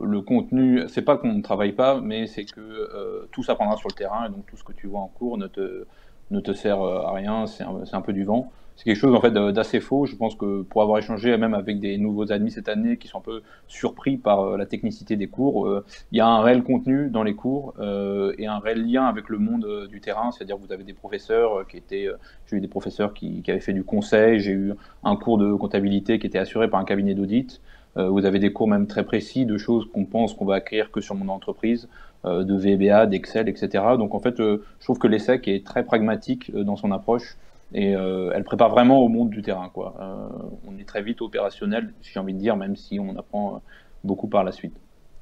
le 0.00 0.20
contenu, 0.20 0.84
c'est 0.88 1.02
pas 1.02 1.16
qu'on 1.16 1.32
ne 1.32 1.42
travaille 1.42 1.72
pas, 1.72 2.00
mais 2.00 2.26
c'est 2.26 2.44
que 2.44 2.60
euh, 2.60 3.28
tout 3.32 3.42
s'apprendra 3.42 3.76
sur 3.76 3.88
le 3.88 3.94
terrain, 3.94 4.26
et 4.26 4.28
donc 4.30 4.46
tout 4.46 4.56
ce 4.56 4.64
que 4.64 4.72
tu 4.72 4.86
vois 4.86 5.00
en 5.00 5.08
cours 5.08 5.38
ne 5.38 5.46
te, 5.46 5.86
ne 6.30 6.40
te 6.40 6.52
sert 6.52 6.80
à 6.80 7.12
rien, 7.12 7.46
c'est 7.46 7.64
un, 7.64 8.00
peu 8.00 8.12
du 8.12 8.24
vent 8.24 8.50
c'est 8.76 8.84
quelque 8.84 8.98
chose 8.98 9.14
en 9.14 9.20
fait 9.20 9.30
d'assez 9.30 9.80
faux. 9.80 10.06
Je 10.06 10.16
pense 10.16 10.34
que 10.34 10.62
pour 10.62 10.82
avoir 10.82 10.98
échangé 10.98 11.36
même 11.36 11.54
avec 11.54 11.78
des 11.78 11.96
nouveaux 11.96 12.32
admis 12.32 12.50
cette 12.50 12.68
année 12.68 12.96
qui 12.96 13.08
sont 13.08 13.18
un 13.18 13.22
peu 13.22 13.42
surpris 13.68 14.16
par 14.16 14.40
euh, 14.40 14.56
la 14.56 14.66
technicité 14.66 15.16
des 15.16 15.28
cours, 15.28 15.66
euh, 15.66 15.84
il 16.10 16.18
y 16.18 16.20
a 16.20 16.26
un 16.26 16.42
réel 16.42 16.62
contenu 16.62 17.08
dans 17.08 17.22
les 17.22 17.34
cours 17.34 17.74
euh, 17.78 18.34
et 18.38 18.46
un 18.46 18.58
réel 18.58 18.84
lien 18.84 19.04
avec 19.04 19.28
le 19.28 19.38
monde 19.38 19.86
du 19.88 20.00
terrain. 20.00 20.32
C'est-à-dire 20.32 20.56
vous 20.56 20.72
avez 20.72 20.84
des 20.84 20.92
professeurs 20.92 21.66
qui 21.68 21.76
étaient, 21.76 22.08
j'ai 22.46 22.56
eu 22.56 22.60
des 22.60 22.68
professeurs 22.68 23.14
qui, 23.14 23.42
avaient 23.48 23.60
fait 23.60 23.72
du 23.72 23.84
conseil, 23.84 24.40
j'ai 24.40 24.52
eu 24.52 24.72
un 25.04 25.16
cours 25.16 25.38
de 25.38 25.54
comptabilité 25.54 26.18
qui 26.18 26.26
était 26.26 26.38
assuré 26.38 26.68
par 26.68 26.80
un 26.80 26.84
cabinet 26.84 27.14
d'audit. 27.14 27.60
vous 27.96 28.24
avez 28.24 28.38
des 28.40 28.52
cours 28.52 28.68
même 28.68 28.86
très 28.86 29.04
précis 29.04 29.46
de 29.46 29.56
choses 29.56 29.86
qu'on 29.92 30.04
pense 30.04 30.34
qu'on 30.34 30.44
va 30.44 30.56
acquérir 30.56 30.90
que 30.90 31.00
sur 31.00 31.14
mon 31.14 31.32
entreprise, 31.32 31.88
de 32.24 32.56
VBA, 32.56 33.06
d'Excel, 33.06 33.48
etc. 33.48 33.84
Donc 33.98 34.14
en 34.14 34.20
fait, 34.20 34.36
je 34.38 34.58
trouve 34.80 34.98
que 34.98 35.06
l'ESSEC 35.06 35.46
est 35.48 35.64
très 35.64 35.84
pragmatique 35.84 36.52
dans 36.54 36.76
son 36.76 36.90
approche 36.90 37.36
et 37.74 37.94
euh, 37.96 38.30
elle 38.34 38.44
prépare 38.44 38.70
vraiment 38.70 39.00
au 39.00 39.08
monde 39.08 39.30
du 39.30 39.42
terrain. 39.42 39.68
Quoi. 39.68 39.94
Euh, 40.00 40.28
on 40.66 40.78
est 40.78 40.88
très 40.88 41.02
vite 41.02 41.20
opérationnel, 41.20 41.92
j'ai 42.00 42.20
envie 42.20 42.32
de 42.32 42.38
dire, 42.38 42.56
même 42.56 42.76
si 42.76 43.00
on 43.00 43.16
apprend 43.16 43.56
euh, 43.56 43.58
beaucoup 44.04 44.28
par 44.28 44.44
la 44.44 44.52
suite. 44.52 44.76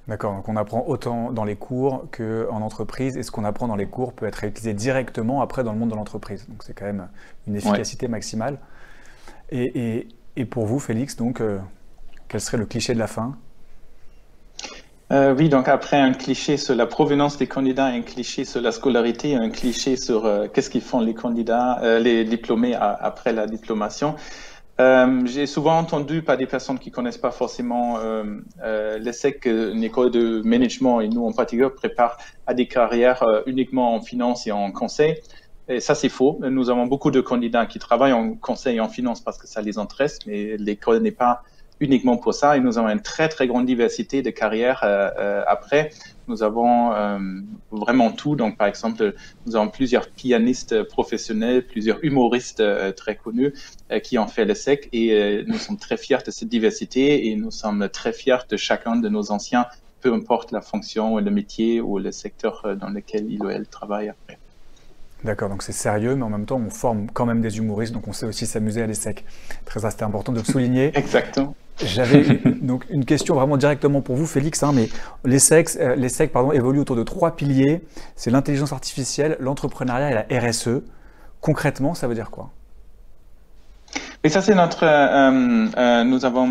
D'accord, 0.06 0.34
donc 0.34 0.48
on 0.48 0.56
apprend 0.56 0.84
autant 0.86 1.32
dans 1.32 1.44
les 1.44 1.56
cours 1.56 2.04
qu'en 2.10 2.60
entreprise, 2.60 3.16
et 3.16 3.22
ce 3.22 3.30
qu'on 3.30 3.44
apprend 3.44 3.68
dans 3.68 3.76
les 3.76 3.86
cours 3.86 4.12
peut 4.12 4.26
être 4.26 4.36
réutilisé 4.36 4.74
directement 4.74 5.40
après 5.40 5.64
dans 5.64 5.72
le 5.72 5.78
monde 5.78 5.90
de 5.90 5.94
l'entreprise. 5.94 6.46
Donc 6.48 6.62
c'est 6.62 6.74
quand 6.74 6.84
même 6.84 7.08
une 7.46 7.56
efficacité 7.56 8.08
maximale. 8.08 8.58
Et, 9.50 10.08
et, 10.36 10.44
pour 10.44 10.66
vous, 10.66 10.80
Félix, 10.80 11.14
donc, 11.14 11.40
quel 12.26 12.40
serait 12.40 12.56
le 12.56 12.64
cliché 12.66 12.94
de 12.94 12.98
la 12.98 13.06
fin? 13.06 13.36
Euh, 15.12 15.34
oui, 15.36 15.50
donc 15.50 15.68
après 15.68 15.98
un 15.98 16.12
cliché 16.14 16.56
sur 16.56 16.74
la 16.74 16.86
provenance 16.86 17.36
des 17.36 17.46
candidats, 17.46 17.84
un 17.84 18.00
cliché 18.00 18.46
sur 18.46 18.62
la 18.62 18.72
scolarité, 18.72 19.34
un 19.34 19.50
cliché 19.50 19.96
sur 19.96 20.24
euh, 20.24 20.46
qu'est-ce 20.48 20.70
qu'ils 20.70 20.80
font 20.80 21.00
les 21.00 21.12
candidats, 21.12 21.78
euh, 21.82 21.98
les 21.98 22.24
diplômés 22.24 22.74
après 22.74 23.34
la 23.34 23.46
diplomation. 23.46 24.16
J'ai 25.26 25.46
souvent 25.46 25.78
entendu 25.78 26.22
par 26.22 26.36
des 26.36 26.46
personnes 26.46 26.78
qui 26.78 26.90
connaissent 26.90 27.18
pas 27.18 27.30
forcément 27.30 27.98
l'ESSEC, 28.60 29.44
une 29.46 29.84
école 29.84 30.10
de 30.10 30.42
management, 30.44 31.00
et 31.00 31.08
nous 31.08 31.24
en 31.24 31.30
particulier 31.30 31.70
prépare 31.70 32.18
à 32.48 32.54
des 32.54 32.66
carrières 32.66 33.22
uniquement 33.46 33.94
en 33.94 34.00
finance 34.00 34.44
et 34.48 34.50
en 34.50 34.72
conseil. 34.72 35.20
Et 35.68 35.78
ça, 35.78 35.94
c'est 35.94 36.08
faux. 36.08 36.40
Nous 36.42 36.68
avons 36.68 36.86
beaucoup 36.86 37.12
de 37.12 37.20
candidats 37.20 37.66
qui 37.66 37.78
travaillent 37.78 38.12
en 38.12 38.34
conseil 38.34 38.78
et 38.78 38.80
en 38.80 38.88
finance 38.88 39.20
parce 39.20 39.38
que 39.38 39.46
ça 39.46 39.62
les 39.62 39.78
intéresse, 39.78 40.18
mais 40.26 40.56
l'école 40.56 40.98
n'est 40.98 41.12
pas 41.12 41.42
uniquement 41.82 42.16
pour 42.16 42.32
ça 42.32 42.56
et 42.56 42.60
nous 42.60 42.78
avons 42.78 42.88
une 42.88 43.02
très 43.02 43.28
très 43.28 43.46
grande 43.48 43.66
diversité 43.66 44.22
de 44.22 44.30
carrières 44.30 44.82
euh, 44.84 45.10
euh, 45.18 45.42
après. 45.46 45.90
Nous 46.28 46.44
avons 46.44 46.92
euh, 46.92 47.18
vraiment 47.72 48.12
tout. 48.12 48.36
Donc, 48.36 48.56
par 48.56 48.68
exemple, 48.68 49.14
nous 49.44 49.56
avons 49.56 49.68
plusieurs 49.68 50.08
pianistes 50.08 50.84
professionnels, 50.84 51.66
plusieurs 51.66 51.98
humoristes 52.04 52.62
très 52.94 53.16
connus 53.16 53.52
qui 54.04 54.18
ont 54.18 54.28
fait 54.28 54.44
le 54.44 54.54
SEC 54.54 54.88
et 54.92 55.42
nous 55.46 55.58
sommes 55.58 55.78
très 55.78 55.96
fiers 55.96 56.22
de 56.24 56.30
cette 56.30 56.48
diversité 56.48 57.28
et 57.28 57.36
nous 57.36 57.50
sommes 57.50 57.88
très 57.88 58.12
fiers 58.12 58.44
de 58.48 58.56
chacun 58.56 58.94
de 58.94 59.08
nos 59.08 59.32
anciens, 59.32 59.66
peu 60.00 60.14
importe 60.14 60.52
la 60.52 60.60
fonction 60.60 61.14
ou 61.14 61.18
le 61.18 61.30
métier 61.30 61.80
ou 61.80 61.98
le 61.98 62.12
secteur 62.12 62.76
dans 62.80 62.90
lequel 62.90 63.30
il 63.30 63.42
ou 63.42 63.50
elle 63.50 63.66
travaille 63.66 64.08
après. 64.08 64.38
D'accord, 65.24 65.48
donc 65.48 65.62
c'est 65.62 65.72
sérieux, 65.72 66.16
mais 66.16 66.24
en 66.24 66.30
même 66.30 66.46
temps, 66.46 66.60
on 66.64 66.70
forme 66.70 67.08
quand 67.12 67.26
même 67.26 67.40
des 67.40 67.58
humoristes, 67.58 67.92
donc 67.92 68.08
on 68.08 68.12
sait 68.12 68.26
aussi 68.26 68.44
s'amuser 68.44 68.82
à 68.82 68.86
l'ESSEC. 68.86 69.24
Très, 69.64 69.88
c'était 69.88 70.02
important 70.02 70.32
de 70.32 70.38
le 70.38 70.44
souligner. 70.44 70.90
Exactement. 70.98 71.54
J'avais 71.80 72.22
donc 72.62 72.84
une 72.90 73.04
question 73.04 73.34
vraiment 73.34 73.56
directement 73.56 74.00
pour 74.00 74.16
vous, 74.16 74.26
Félix, 74.26 74.62
hein, 74.62 74.72
mais 74.74 74.88
l'ESSEC, 75.24 75.76
euh, 75.76 75.96
l'ESSEC 75.96 76.32
pardon, 76.32 76.52
évolue 76.52 76.80
autour 76.80 76.96
de 76.96 77.02
trois 77.02 77.34
piliers. 77.36 77.82
C'est 78.14 78.30
l'intelligence 78.30 78.72
artificielle, 78.72 79.36
l'entrepreneuriat 79.40 80.10
et 80.10 80.14
la 80.14 80.40
RSE. 80.40 80.82
Concrètement, 81.40 81.94
ça 81.94 82.06
veut 82.06 82.14
dire 82.14 82.30
quoi? 82.30 82.50
Et 84.24 84.28
ça, 84.28 84.40
c'est 84.40 84.54
notre. 84.54 84.84
Euh, 84.84 85.66
euh, 85.76 86.04
nous 86.04 86.24
avons 86.24 86.48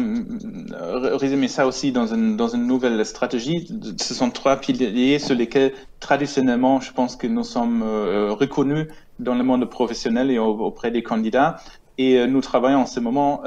résumé 1.17 1.47
ça 1.47 1.65
aussi 1.65 1.93
dans 1.93 2.13
une, 2.13 2.35
dans 2.35 2.49
une 2.49 2.67
nouvelle 2.67 3.05
stratégie. 3.05 3.71
Ce 3.97 4.13
sont 4.13 4.29
trois 4.29 4.57
piliers 4.57 5.19
sur 5.19 5.35
lesquels, 5.35 5.71
traditionnellement, 6.01 6.81
je 6.81 6.91
pense 6.91 7.15
que 7.15 7.27
nous 7.27 7.45
sommes 7.45 7.81
reconnus 7.83 8.87
dans 9.19 9.35
le 9.35 9.43
monde 9.45 9.69
professionnel 9.69 10.31
et 10.31 10.39
auprès 10.39 10.91
des 10.91 11.01
candidats. 11.01 11.61
Et 12.03 12.25
nous 12.25 12.41
travaillons 12.41 12.79
en 12.79 12.85
ce 12.85 12.99
moment 12.99 13.43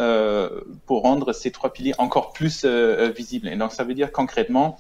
pour 0.87 1.03
rendre 1.03 1.33
ces 1.33 1.51
trois 1.51 1.73
piliers 1.73 1.95
encore 1.99 2.33
plus 2.33 2.65
visibles. 3.17 3.49
Et 3.49 3.57
donc, 3.57 3.73
ça 3.73 3.83
veut 3.83 3.95
dire 3.95 4.13
concrètement, 4.13 4.79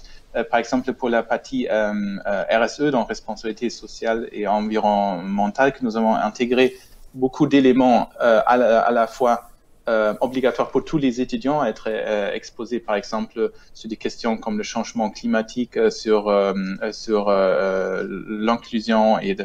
par 0.50 0.60
exemple, 0.60 0.92
pour 0.92 1.08
la 1.08 1.22
partie 1.22 1.66
RSE, 1.68 2.82
donc 2.92 3.08
responsabilité 3.08 3.70
sociale 3.70 4.28
et 4.30 4.46
environnementale, 4.46 5.72
que 5.72 5.82
nous 5.82 5.96
avons 5.96 6.14
intégré 6.14 6.74
beaucoup 7.14 7.46
d'éléments 7.46 8.10
euh, 8.20 8.40
à, 8.46 8.90
la 8.90 9.06
fois 9.06 9.48
euh, 9.86 10.14
obligatoires 10.20 10.70
pour 10.70 10.84
tous 10.84 10.96
les 10.96 11.20
étudiants 11.20 11.60
à 11.60 11.68
être 11.68 11.88
euh, 11.88 12.32
exposés, 12.32 12.80
par 12.80 12.96
exemple, 12.96 13.52
sur 13.74 13.88
des 13.88 13.96
questions 13.96 14.38
comme 14.38 14.56
le 14.56 14.62
changement 14.62 15.10
climatique, 15.10 15.76
euh, 15.76 15.90
sur 15.90 16.28
euh, 16.28 16.54
sur 16.92 17.30
l'inclusion 17.30 19.18
et 19.18 19.34
de, 19.34 19.44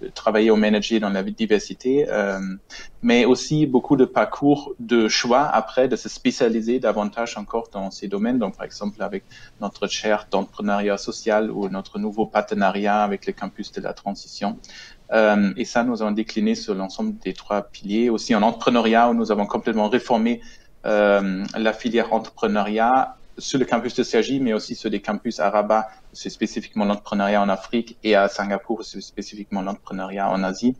de, 0.00 0.08
travailler 0.14 0.50
au 0.50 0.56
manager 0.56 1.00
dans 1.00 1.10
la 1.10 1.22
diversité, 1.22 2.06
mais 3.02 3.24
aussi 3.24 3.66
beaucoup 3.66 3.96
de 3.96 4.04
parcours 4.04 4.74
de 4.78 5.08
choix 5.08 5.42
après 5.42 5.88
de 5.88 5.96
se 5.96 6.08
spécialiser 6.08 6.78
davantage 6.78 7.36
encore 7.36 7.68
dans 7.72 7.90
ces 7.90 8.08
domaines. 8.08 8.38
Donc, 8.38 8.56
par 8.56 8.64
exemple, 8.64 9.02
avec 9.02 9.24
notre 9.60 9.86
chaire 9.86 10.26
d'entrepreneuriat 10.30 10.96
social 10.96 11.50
ou 11.50 11.68
notre 11.68 11.98
nouveau 11.98 12.26
partenariat 12.26 13.02
avec 13.02 13.26
le 13.26 13.32
campus 13.32 13.72
de 13.72 13.80
la 13.80 13.92
transition. 13.92 14.58
Euh, 15.14 15.52
et 15.56 15.64
ça, 15.64 15.84
nous 15.84 16.02
avons 16.02 16.12
décliné 16.12 16.54
sur 16.54 16.74
l'ensemble 16.74 17.18
des 17.18 17.34
trois 17.34 17.62
piliers. 17.62 18.10
Aussi 18.10 18.34
en 18.34 18.42
entrepreneuriat, 18.42 19.10
où 19.10 19.14
nous 19.14 19.30
avons 19.30 19.46
complètement 19.46 19.88
réformé 19.88 20.40
euh, 20.86 21.44
la 21.56 21.72
filière 21.72 22.12
entrepreneuriat 22.12 23.16
sur 23.38 23.58
le 23.58 23.64
campus 23.64 23.94
de 23.94 24.02
Sergi, 24.02 24.40
mais 24.40 24.52
aussi 24.52 24.74
sur 24.74 24.90
des 24.90 25.00
campus 25.00 25.40
à 25.40 25.50
Rabat, 25.50 25.88
c'est 26.12 26.30
spécifiquement 26.30 26.84
l'entrepreneuriat 26.84 27.42
en 27.42 27.48
Afrique, 27.48 27.98
et 28.02 28.14
à 28.14 28.28
Singapour, 28.28 28.84
c'est 28.84 29.00
spécifiquement 29.00 29.62
l'entrepreneuriat 29.62 30.30
en 30.30 30.42
Asie, 30.44 30.76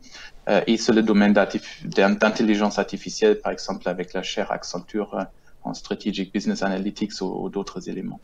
euh, 0.49 0.61
et 0.67 0.77
sur 0.77 0.93
le 0.93 1.01
domaine 1.01 1.33
d'intelligence 1.33 2.79
artificielle, 2.79 3.41
par 3.41 3.51
exemple 3.51 3.87
avec 3.89 4.13
la 4.13 4.23
chaire 4.23 4.51
Accenture 4.51 5.15
euh, 5.15 5.23
en 5.63 5.73
Strategic 5.73 6.33
Business 6.33 6.63
Analytics 6.63 7.19
ou, 7.21 7.45
ou 7.45 7.49
d'autres 7.49 7.89
éléments. 7.89 8.21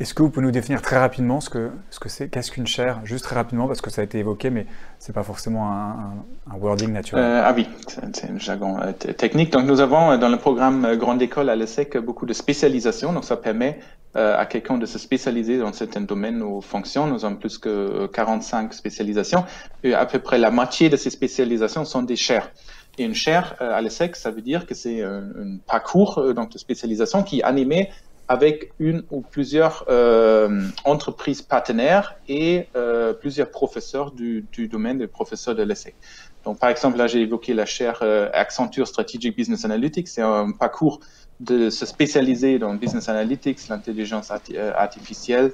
Est-ce 0.00 0.12
que 0.12 0.22
vous 0.22 0.30
pouvez 0.30 0.44
nous 0.44 0.50
définir 0.50 0.82
très 0.82 0.98
rapidement 0.98 1.40
ce 1.40 1.48
que 1.48 1.70
ce 1.90 2.00
que 2.00 2.08
c'est, 2.08 2.28
qu'est-ce 2.28 2.50
qu'une 2.50 2.66
chaire, 2.66 3.00
juste 3.04 3.24
très 3.24 3.36
rapidement 3.36 3.68
parce 3.68 3.80
que 3.80 3.90
ça 3.90 4.00
a 4.00 4.04
été 4.04 4.18
évoqué, 4.18 4.50
mais 4.50 4.66
c'est 4.98 5.12
pas 5.12 5.22
forcément 5.22 5.70
un, 5.70 6.56
wording 6.58 6.92
naturel. 6.92 7.22
Euh, 7.22 7.42
ah 7.44 7.52
oui, 7.54 7.68
c'est 7.86 8.28
un 8.28 8.38
jargon 8.38 8.76
euh, 8.80 8.92
technique. 8.92 9.50
Donc 9.52 9.66
nous 9.66 9.80
avons 9.80 10.10
euh, 10.10 10.16
dans 10.16 10.28
le 10.28 10.36
programme 10.36 10.96
Grande 10.96 11.22
École 11.22 11.48
à 11.48 11.54
l'ESSEC 11.54 11.96
beaucoup 11.98 12.26
de 12.26 12.32
spécialisation. 12.32 13.12
Donc 13.12 13.24
ça 13.24 13.36
permet 13.36 13.78
à 14.16 14.46
quelqu'un 14.46 14.78
de 14.78 14.86
se 14.86 14.96
spécialiser 14.96 15.58
dans 15.58 15.72
certains 15.72 16.00
domaines 16.00 16.40
ou 16.40 16.60
fonctions. 16.60 17.08
Nous 17.08 17.24
avons 17.24 17.34
plus 17.34 17.58
que 17.58 18.06
45 18.06 18.72
spécialisations. 18.72 19.44
Et 19.82 19.92
à 19.92 20.06
peu 20.06 20.20
près 20.20 20.38
la 20.38 20.52
moitié 20.52 20.88
de 20.88 20.96
ces 20.96 21.10
spécialisations 21.10 21.84
sont 21.84 22.02
des 22.02 22.14
chaires. 22.14 22.52
Et 22.96 23.02
une 23.02 23.14
chaire 23.14 23.56
à 23.58 23.80
l'ESSEC, 23.80 24.14
ça 24.14 24.30
veut 24.30 24.40
dire 24.40 24.66
que 24.66 24.74
c'est 24.74 25.02
un, 25.02 25.18
un 25.18 25.56
parcours 25.66 26.32
donc, 26.32 26.52
de 26.52 26.58
spécialisation 26.58 27.24
qui 27.24 27.40
est 27.40 27.42
animé 27.42 27.90
avec 28.28 28.72
une 28.78 29.04
ou 29.10 29.20
plusieurs 29.20 29.84
euh, 29.88 30.68
entreprises 30.84 31.42
partenaires 31.42 32.16
et 32.28 32.68
euh, 32.74 33.12
plusieurs 33.12 33.50
professeurs 33.50 34.12
du, 34.12 34.46
domaine 34.70 34.98
des 34.98 35.06
professeurs 35.06 35.54
de 35.54 35.62
l'ESSEC. 35.62 35.94
Donc, 36.44 36.58
par 36.58 36.70
exemple, 36.70 36.98
là, 36.98 37.06
j'ai 37.06 37.20
évoqué 37.20 37.54
la 37.54 37.66
chaire 37.66 38.00
euh, 38.02 38.30
Accenture 38.32 38.86
Strategic 38.86 39.36
Business 39.36 39.64
Analytics. 39.64 40.08
C'est 40.08 40.22
un 40.22 40.52
parcours 40.52 41.00
de 41.40 41.68
se 41.68 41.84
spécialiser 41.84 42.58
dans 42.58 42.74
Business 42.74 43.08
Analytics, 43.08 43.68
l'intelligence 43.68 44.30
artificielle, 44.30 45.52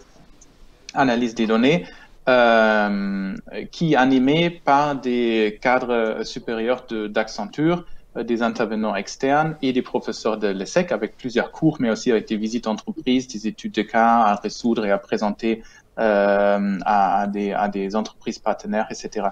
analyse 0.95 1.35
des 1.35 1.47
données, 1.47 1.87
qui 3.73 3.93
est 3.93 3.97
animé 3.97 4.51
par 4.51 4.95
des 4.95 5.59
cadres 5.63 6.21
supérieurs 6.23 6.85
d'Accenture 6.91 7.87
des 8.17 8.43
intervenants 8.43 8.97
externes 8.97 9.57
et 9.63 9.73
des 9.73 9.83
professeurs 9.83 10.37
de 10.39 10.49
l'ESSEC 10.49 10.91
avec 10.91 11.17
plusieurs 11.17 11.53
cours, 11.53 11.77
mais 11.81 11.91
aussi 11.91 12.11
avec 12.11 12.27
des 12.29 12.37
visites 12.37 12.65
d'entreprise, 12.65 13.29
des 13.29 13.47
études 13.47 13.73
de 13.73 13.83
cas 13.83 14.23
à 14.23 14.35
résoudre 14.35 14.85
et 14.85 14.91
à 14.91 14.99
présenter 14.99 15.63
euh, 15.99 16.79
à, 16.85 17.27
des, 17.29 17.53
à 17.53 17.69
des 17.69 17.95
entreprises 17.95 18.39
partenaires, 18.39 18.89
etc. 18.91 19.29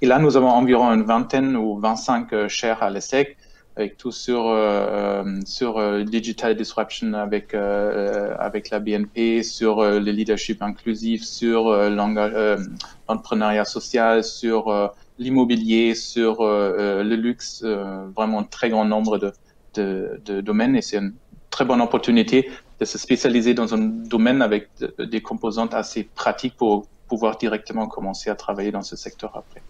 Et 0.00 0.06
là, 0.06 0.18
nous 0.18 0.36
avons 0.36 0.48
environ 0.48 0.92
une 0.92 1.02
vingtaine 1.02 1.56
ou 1.56 1.78
25 1.78 2.32
euh, 2.32 2.48
chaires 2.48 2.82
à 2.82 2.90
l'ESSEC, 2.90 3.36
avec 3.76 3.96
tout 3.96 4.12
sur 4.12 4.48
euh, 4.48 5.24
sur 5.46 5.78
euh, 5.78 6.04
digital 6.04 6.54
disruption 6.56 7.14
avec 7.14 7.54
euh, 7.54 8.34
avec 8.38 8.70
la 8.70 8.80
BNP, 8.80 9.42
sur 9.42 9.82
le 9.82 9.98
leadership 9.98 10.60
inclusif, 10.62 11.24
sur 11.24 11.70
l'entrepreneuriat 11.70 13.64
social, 13.64 14.22
sur 14.24 14.92
l'immobilier, 15.22 15.94
sur 15.94 16.40
euh, 16.40 16.74
euh, 16.78 17.02
le 17.02 17.16
luxe, 17.16 17.62
euh, 17.64 18.06
vraiment 18.14 18.40
un 18.40 18.44
très 18.44 18.70
grand 18.70 18.84
nombre 18.84 19.18
de, 19.18 19.32
de, 19.74 20.20
de 20.24 20.40
domaines 20.40 20.76
et 20.76 20.82
c'est 20.82 20.98
une 20.98 21.14
très 21.50 21.64
bonne 21.64 21.80
opportunité 21.80 22.50
de 22.80 22.84
se 22.84 22.98
spécialiser 22.98 23.54
dans 23.54 23.74
un 23.74 23.78
domaine 23.78 24.42
avec 24.42 24.68
des 24.98 25.20
composantes 25.20 25.74
assez 25.74 26.04
pratiques 26.04 26.56
pour 26.56 26.86
pouvoir 27.08 27.36
directement 27.36 27.86
commencer 27.86 28.30
à 28.30 28.34
travailler 28.34 28.72
dans 28.72 28.82
ce 28.82 28.96
secteur 28.96 29.30
après. 29.36 29.62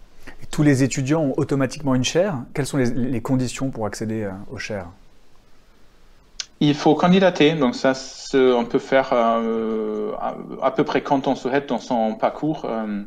Tous 0.49 0.63
les 0.63 0.83
étudiants 0.83 1.21
ont 1.21 1.33
automatiquement 1.37 1.93
une 1.95 2.03
chaire 2.03 2.37
Quelles 2.53 2.65
sont 2.65 2.77
les, 2.77 2.89
les 2.89 3.21
conditions 3.21 3.69
pour 3.69 3.85
accéder 3.85 4.29
aux 4.49 4.57
chaires? 4.57 4.87
Il 6.59 6.75
faut 6.75 6.95
candidater, 6.95 7.55
donc 7.55 7.75
ça, 7.75 7.91
on 8.33 8.63
peut 8.63 8.79
faire 8.79 9.09
euh, 9.11 10.13
à, 10.17 10.35
à, 10.61 10.71
peu 10.71 10.85
près 10.85 11.01
quand 11.01 11.27
on 11.27 11.35
souhaite 11.35 11.67
dans 11.67 11.79
son 11.79 12.15
parcours. 12.15 12.63
Euh, 12.63 13.01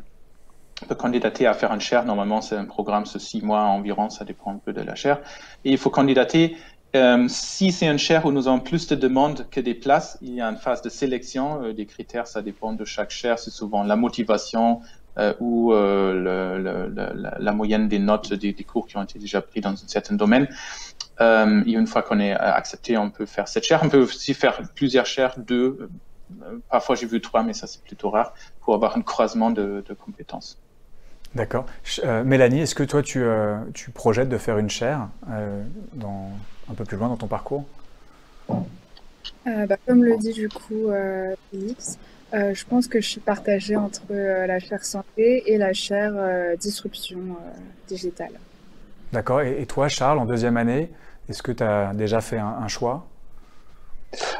peut 0.85 0.95
candidater 0.95 1.47
à 1.47 1.53
faire 1.53 1.73
une 1.73 1.81
chaire. 1.81 2.05
Normalement, 2.05 2.41
c'est 2.41 2.55
un 2.55 2.65
programme 2.65 3.03
de 3.11 3.19
six 3.19 3.41
mois 3.41 3.61
environ, 3.61 4.09
ça 4.09 4.25
dépend 4.25 4.51
un 4.51 4.57
peu 4.57 4.73
de 4.73 4.81
la 4.81 4.95
chaire. 4.95 5.19
Et 5.65 5.71
il 5.71 5.77
faut 5.77 5.89
candidater. 5.89 6.55
Euh, 6.95 7.25
si 7.27 7.71
c'est 7.71 7.87
une 7.87 7.99
chaire 7.99 8.25
où 8.25 8.31
nous 8.31 8.47
avons 8.47 8.59
plus 8.59 8.87
de 8.87 8.95
demandes 8.95 9.47
que 9.51 9.59
des 9.59 9.73
places, 9.73 10.17
il 10.21 10.33
y 10.33 10.41
a 10.41 10.47
une 10.47 10.57
phase 10.57 10.81
de 10.81 10.89
sélection. 10.89 11.63
Euh, 11.63 11.73
des 11.73 11.85
critères, 11.85 12.27
ça 12.27 12.41
dépend 12.41 12.73
de 12.73 12.85
chaque 12.85 13.09
chaire. 13.09 13.39
C'est 13.39 13.51
souvent 13.51 13.83
la 13.83 13.95
motivation 13.95 14.81
euh, 15.17 15.33
ou 15.39 15.73
la, 15.73 17.51
moyenne 17.51 17.87
des 17.87 17.99
notes 17.99 18.33
des, 18.33 18.53
cours 18.53 18.87
qui 18.87 18.97
ont 18.97 19.03
été 19.03 19.19
déjà 19.19 19.41
pris 19.41 19.61
dans 19.61 19.71
un 19.71 19.87
certain 19.87 20.15
domaine. 20.15 20.47
Et 21.19 21.73
une 21.73 21.87
fois 21.87 22.03
qu'on 22.03 22.19
est 22.19 22.33
accepté, 22.33 22.97
on 22.97 23.09
peut 23.09 23.25
faire 23.25 23.47
cette 23.47 23.63
chaire. 23.63 23.81
On 23.83 23.89
peut 23.89 24.03
aussi 24.03 24.33
faire 24.33 24.61
plusieurs 24.75 25.07
chaires, 25.07 25.33
deux. 25.37 25.89
Parfois, 26.69 26.95
j'ai 26.95 27.07
vu 27.07 27.19
trois, 27.19 27.41
mais 27.41 27.53
ça, 27.53 27.65
c'est 27.67 27.81
plutôt 27.81 28.11
rare 28.11 28.33
pour 28.61 28.75
avoir 28.75 28.95
un 28.95 29.01
croisement 29.01 29.49
de 29.49 29.83
compétences. 29.99 30.61
D'accord. 31.35 31.65
Euh, 32.03 32.23
Mélanie, 32.23 32.61
est-ce 32.61 32.75
que 32.75 32.83
toi, 32.83 33.01
tu, 33.01 33.21
euh, 33.21 33.57
tu, 33.73 33.91
projettes 33.91 34.29
de 34.29 34.37
faire 34.37 34.57
une 34.57 34.69
chaire 34.69 35.07
euh, 35.29 35.61
dans, 35.93 36.31
un 36.69 36.73
peu 36.73 36.83
plus 36.83 36.97
loin 36.97 37.09
dans 37.09 37.17
ton 37.17 37.27
parcours? 37.27 37.65
Bah, 39.45 39.75
Comme 39.85 40.03
le 40.03 40.17
dit 40.17 40.33
du 40.33 40.49
coup 40.49 40.89
Félix, 41.51 41.97
je 42.33 42.65
pense 42.65 42.87
que 42.87 42.99
je 42.99 43.07
suis 43.07 43.19
partagée 43.19 43.75
entre 43.75 44.01
la 44.11 44.59
chaire 44.59 44.83
santé 44.83 45.51
et 45.51 45.57
la 45.57 45.73
chaire 45.73 46.13
disruption 46.57 47.19
digitale. 47.87 48.31
D'accord. 49.13 49.41
Et, 49.41 49.61
et, 49.61 49.65
toi, 49.65 49.87
Charles, 49.87 50.19
en 50.19 50.25
deuxième 50.25 50.57
année, 50.57 50.91
est-ce 51.29 51.41
que 51.43 51.51
tu 51.51 51.63
as 51.63 51.93
déjà 51.93 52.19
fait 52.19 52.37
un, 52.37 52.57
un 52.61 52.67
choix? 52.67 53.07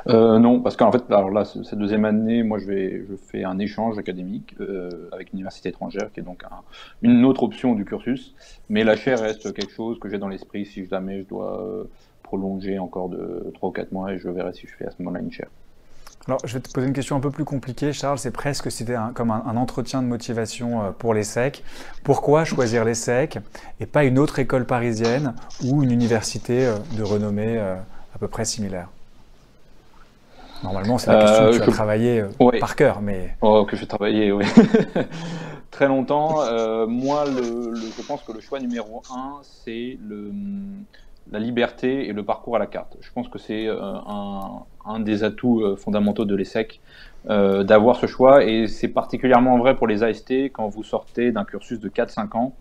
Euh, 0.08 0.40
non, 0.40 0.62
parce 0.62 0.76
qu'en 0.76 0.92
fait, 0.92 1.04
alors 1.10 1.30
là, 1.30 1.46
cette 1.46 1.78
deuxième 1.78 2.06
année, 2.06 2.44
moi, 2.44 2.60
je, 2.60 3.02
fais 3.30 3.44
un 3.44 3.60
échange 3.60 3.98
académique 3.98 4.56
euh, 4.60 5.10
avec 5.12 5.34
une 5.34 5.40
université 5.40 5.70
étrangère, 5.70 6.12
qui 6.14 6.20
est 6.20 6.24
donc 6.24 6.44
un, 6.44 6.62
une 7.02 7.26
autre 7.26 7.44
option 7.44 7.74
du 7.74 7.86
cursus. 7.86 8.34
Mais 8.70 8.84
la 8.84 8.96
chaire 8.96 9.20
reste 9.20 9.54
quelque 9.54 9.72
chose 9.72 10.00
que 10.00 10.10
j'ai 10.10 10.18
dans 10.18 10.30
l'esprit 10.30 10.66
si 10.66 10.86
jamais 10.86 11.20
je 11.20 11.28
dois 11.28 11.62
euh, 11.62 11.84
prolonger 12.24 12.80
encore 12.80 13.10
de 13.10 13.52
3 13.56 13.70
ou 13.70 13.72
4 13.72 13.92
mois 13.92 14.14
et 14.14 14.18
je 14.18 14.30
verrai 14.30 14.54
si 14.54 14.68
je 14.68 14.74
fais 14.76 14.86
à 14.86 14.92
ce 14.92 14.96
moment-là 15.00 15.22
une 15.22 15.32
chaire. 15.32 15.50
Alors, 16.28 16.40
je 16.44 16.54
vais 16.56 16.60
te 16.60 16.70
poser 16.70 16.88
une 16.88 16.94
question 16.94 17.16
un 17.16 17.22
peu 17.22 17.32
plus 17.32 17.46
compliquée, 17.46 17.94
Charles. 17.94 18.18
C'est 18.18 18.32
presque 18.32 18.70
c'était 18.70 18.96
comme 19.14 19.32
un, 19.32 19.44
un, 19.46 19.56
entretien 19.56 20.02
de 20.02 20.08
motivation 20.08 20.94
pour 21.00 21.14
les 21.14 21.24
SEC. 21.24 21.64
Pourquoi 22.04 22.44
choisir 22.44 22.84
les 22.84 22.96
SEC 22.96 23.40
et 23.80 23.86
pas 23.86 24.04
une 24.04 24.20
autre 24.20 24.40
école 24.40 24.66
parisienne 24.66 25.36
ou 25.64 25.84
une 25.84 25.92
université 25.92 26.70
de 26.98 27.04
renommée 27.04 27.58
à 27.58 28.20
peu 28.20 28.28
près 28.28 28.44
similaire? 28.44 28.90
Normalement, 30.64 30.98
c'est 30.98 31.12
la 31.12 31.22
question 31.22 31.44
euh, 31.44 31.52
que 31.52 31.64
tu 31.64 31.70
as 31.70 31.74
travaillé 31.74 32.24
ouais. 32.40 32.60
par 32.60 32.76
cœur, 32.76 33.02
mais... 33.02 33.36
Oh, 33.42 33.66
que 33.66 33.76
j'ai 33.76 33.88
travaillé, 33.88 34.32
oui. 34.32 34.46
Très 35.72 35.88
longtemps. 35.88 36.42
Euh, 36.42 36.88
moi, 36.88 37.26
le, 37.26 37.72
le, 37.72 37.76
je 37.76 38.02
pense 38.02 38.24
que 38.24 38.32
le 38.32 38.40
choix 38.40 38.60
numéro 38.60 39.04
un, 39.12 39.40
c'est 39.44 39.98
la 41.32 41.40
liberté 41.40 42.08
et 42.08 42.14
le 42.14 42.24
parcours 42.24 42.56
à 42.56 42.60
la 42.60 42.68
carte. 42.68 42.98
Je 43.02 43.12
pense 43.12 43.28
que 43.28 43.38
c'est 43.38 43.68
euh, 43.68 43.80
un, 43.82 44.64
un, 44.86 45.00
des 45.00 45.24
atouts 45.24 45.62
euh, 45.62 45.76
fondamentaux 45.76 46.26
de 46.26 46.36
l'ESSEC 46.36 46.80
euh, 47.30 47.64
d'avoir 47.64 47.98
ce 47.98 48.06
choix, 48.06 48.44
et 48.46 48.68
c'est 48.68 48.88
particulièrement 48.88 49.58
vrai 49.58 49.76
pour 49.76 49.88
les 49.88 50.04
AST 50.04 50.32
quand 50.54 50.68
vous 50.70 50.84
sortez 50.84 51.32
d'un 51.32 51.44
cursus 51.44 51.80
de 51.80 51.90
4-5 51.90 52.38
ans. 52.38 52.54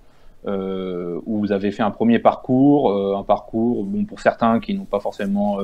Euh, 0.47 1.21
où 1.27 1.41
vous 1.41 1.51
avez 1.51 1.73
fait 1.73 1.83
un 1.83 1.91
premier 1.91 2.21
parcours, 2.21 2.93
euh, 2.93 3.17
un 3.17 3.25
parcours 3.25 3.83
bon 3.83 4.05
pour 4.05 4.21
certains 4.21 4.61
qui 4.61 4.75
n'ont 4.75 4.85
pas 4.85 5.01
forcément, 5.01 5.59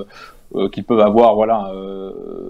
euh, 0.56 0.68
qui 0.70 0.82
peuvent 0.82 1.00
avoir 1.00 1.36
voilà 1.36 1.70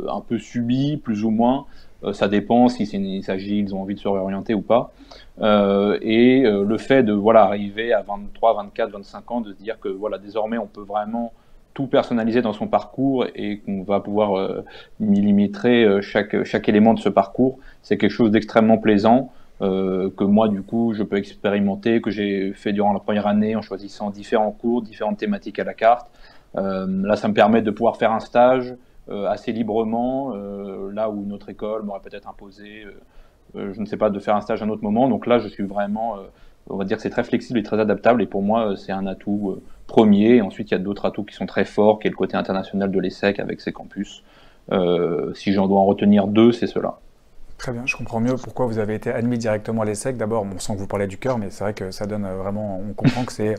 un 0.08 0.20
peu 0.20 0.38
subi 0.38 0.96
plus 0.96 1.24
ou 1.24 1.30
moins. 1.30 1.66
ça 2.12 2.28
dépend 2.28 2.68
si 2.68 2.84
il 2.84 3.22
s'agit, 3.22 3.58
ils 3.58 3.74
ont 3.74 3.82
envie 3.82 3.94
de 3.94 4.00
se 4.00 4.08
réorienter 4.08 4.54
ou 4.54 4.62
pas. 4.62 4.92
et 5.40 6.42
le 6.42 6.76
fait 6.78 7.02
de 7.04 7.12
voilà 7.12 7.42
arriver 7.42 7.92
à 7.92 8.02
23, 8.02 8.54
24, 8.54 8.90
25 8.90 9.30
ans, 9.30 9.40
de 9.40 9.52
se 9.52 9.58
dire 9.58 9.78
que 9.78 9.88
voilà 9.88 10.18
désormais 10.18 10.58
on 10.58 10.66
peut 10.66 10.82
vraiment 10.82 11.32
tout 11.74 11.86
personnaliser 11.86 12.42
dans 12.42 12.52
son 12.52 12.66
parcours 12.66 13.26
et 13.36 13.58
qu'on 13.58 13.82
va 13.84 14.00
pouvoir 14.00 14.62
millimétrer 14.98 16.02
chaque, 16.02 16.42
chaque 16.42 16.68
élément 16.68 16.94
de 16.94 17.00
ce 17.00 17.08
parcours, 17.08 17.58
c'est 17.82 17.98
quelque 17.98 18.10
chose 18.10 18.32
d'extrêmement 18.32 18.78
plaisant. 18.78 19.30
Euh, 19.62 20.10
que 20.16 20.24
moi 20.24 20.48
du 20.48 20.62
coup 20.62 20.92
je 20.92 21.04
peux 21.04 21.16
expérimenter, 21.16 22.00
que 22.00 22.10
j'ai 22.10 22.52
fait 22.52 22.72
durant 22.72 22.92
la 22.92 22.98
première 22.98 23.28
année 23.28 23.54
en 23.54 23.62
choisissant 23.62 24.10
différents 24.10 24.50
cours, 24.50 24.82
différentes 24.82 25.18
thématiques 25.18 25.58
à 25.60 25.64
la 25.64 25.74
carte. 25.74 26.10
Euh, 26.56 26.86
là, 27.06 27.16
ça 27.16 27.28
me 27.28 27.34
permet 27.34 27.62
de 27.62 27.70
pouvoir 27.70 27.96
faire 27.96 28.12
un 28.12 28.20
stage 28.20 28.74
euh, 29.08 29.26
assez 29.26 29.52
librement, 29.52 30.34
là 30.92 31.10
où 31.10 31.24
notre 31.24 31.48
école 31.48 31.82
m'aurait 31.82 32.00
peut-être 32.00 32.28
imposé, 32.28 32.86
je 33.54 33.80
ne 33.80 33.86
sais 33.86 33.96
pas, 33.96 34.10
de 34.10 34.18
faire 34.18 34.36
un 34.36 34.40
stage 34.40 34.62
à 34.62 34.64
un 34.64 34.68
autre 34.68 34.82
moment. 34.82 35.08
Donc 35.08 35.26
là, 35.26 35.38
je 35.38 35.48
suis 35.48 35.64
vraiment, 35.64 36.16
on 36.68 36.76
va 36.76 36.84
dire 36.84 36.96
que 36.96 37.02
c'est 37.02 37.10
très 37.10 37.24
flexible 37.24 37.58
et 37.58 37.62
très 37.62 37.80
adaptable, 37.80 38.22
et 38.22 38.26
pour 38.26 38.42
moi, 38.42 38.76
c'est 38.76 38.92
un 38.92 39.06
atout 39.06 39.60
premier. 39.86 40.42
Ensuite, 40.42 40.70
il 40.70 40.74
y 40.74 40.76
a 40.76 40.80
d'autres 40.80 41.06
atouts 41.06 41.24
qui 41.24 41.34
sont 41.34 41.46
très 41.46 41.64
forts, 41.64 41.98
qui 42.00 42.08
est 42.08 42.10
le 42.10 42.16
côté 42.16 42.36
international 42.36 42.90
de 42.90 43.00
l'ESSEC 43.00 43.40
avec 43.40 43.60
ses 43.60 43.72
campus. 43.72 44.22
si 45.34 45.52
j'en 45.52 45.68
dois 45.68 45.80
en 45.80 45.86
retenir 45.86 46.26
deux, 46.26 46.52
c'est 46.52 46.66
cela. 46.66 46.98
Très 47.62 47.70
bien, 47.70 47.86
je 47.86 47.94
comprends 47.96 48.18
mieux 48.18 48.34
pourquoi 48.34 48.66
vous 48.66 48.80
avez 48.80 48.96
été 48.96 49.12
admis 49.12 49.38
directement 49.38 49.82
à 49.82 49.84
l'ESSEC. 49.84 50.16
D'abord, 50.16 50.42
on 50.42 50.58
sent 50.58 50.72
que 50.72 50.78
vous 50.80 50.88
parlez 50.88 51.06
du 51.06 51.16
cœur, 51.16 51.38
mais 51.38 51.50
c'est 51.50 51.62
vrai 51.62 51.74
que 51.74 51.92
ça 51.92 52.06
donne 52.06 52.24
euh, 52.24 52.34
vraiment, 52.34 52.80
on 52.80 52.92
comprend 52.92 53.24
que 53.24 53.32
c'est 53.32 53.54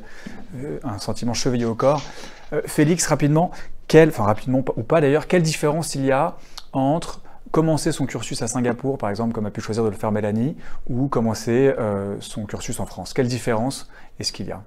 euh, 0.58 0.78
un 0.84 1.00
sentiment 1.00 1.34
chevillé 1.34 1.64
au 1.64 1.74
corps. 1.74 2.04
Euh, 2.52 2.62
Félix, 2.66 3.08
rapidement, 3.08 3.52
quel, 3.88 4.10
enfin 4.10 4.26
rapidement 4.26 4.62
ou 4.76 4.84
pas 4.84 5.00
d'ailleurs, 5.00 5.26
quelle 5.26 5.42
différence 5.42 5.96
il 5.96 6.04
y 6.04 6.12
a 6.12 6.36
entre 6.74 7.22
commencer 7.52 7.94
son 7.94 8.06
cursus 8.06 8.42
à 8.42 8.48
Singapour, 8.48 8.98
par 8.98 9.10
exemple, 9.10 9.32
comme 9.32 9.46
a 9.46 9.52
pu 9.52 9.62
choisir 9.62 9.86
de 9.86 9.90
le 9.90 9.96
faire 9.96 10.12
Mélanie, 10.12 10.58
ou 10.90 11.08
commencer 11.08 11.74
son 12.20 12.46
cursus 12.46 12.82
en 12.82 12.86
France? 12.86 13.14
Quelle 13.14 13.28
différence 13.28 13.90
est-ce 14.20 14.34
qu'il 14.34 14.48
y 14.48 14.52
a? 14.52 14.64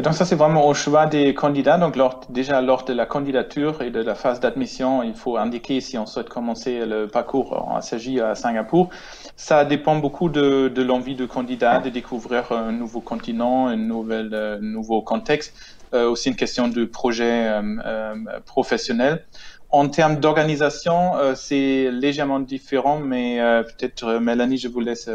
Donc 0.00 0.14
ça, 0.14 0.24
c'est 0.24 0.36
vraiment 0.36 0.66
au 0.66 0.74
choix 0.74 1.06
des 1.06 1.34
candidats. 1.34 1.76
Donc 1.76 1.96
déjà 2.30 2.60
lors 2.60 2.84
de 2.84 2.92
la 2.92 3.04
candidature 3.06 3.82
et 3.82 3.90
de 3.90 4.00
la 4.00 4.14
phase 4.14 4.40
d'admission, 4.40 5.02
il 5.02 5.14
faut 5.14 5.36
indiquer 5.36 5.80
si 5.80 5.98
on 5.98 6.06
souhaite 6.06 6.28
commencer 6.28 6.86
le 6.86 7.08
parcours 7.08 7.68
en 7.68 7.80
SAJ 7.80 8.18
à 8.18 8.34
Singapour. 8.34 8.90
Ça 9.36 9.64
dépend 9.64 9.96
beaucoup 9.96 10.28
de, 10.28 10.68
de 10.68 10.82
l'envie 10.82 11.16
du 11.16 11.26
candidat 11.26 11.80
de 11.80 11.90
découvrir 11.90 12.52
un 12.52 12.72
nouveau 12.72 13.00
continent, 13.00 13.66
un 13.66 13.76
nouvel, 13.76 14.30
euh, 14.32 14.58
nouveau 14.60 15.02
contexte. 15.02 15.54
Euh, 15.94 16.08
aussi 16.08 16.30
une 16.30 16.36
question 16.36 16.68
de 16.68 16.84
projet 16.84 17.48
euh, 17.48 18.14
professionnel. 18.46 19.24
En 19.70 19.88
termes 19.88 20.16
d'organisation, 20.16 21.12
c'est 21.34 21.90
légèrement 21.90 22.40
différent, 22.40 22.98
mais 22.98 23.38
peut-être 23.64 24.18
Mélanie, 24.18 24.58
je 24.58 24.68
vous 24.68 24.80
laisse 24.80 25.08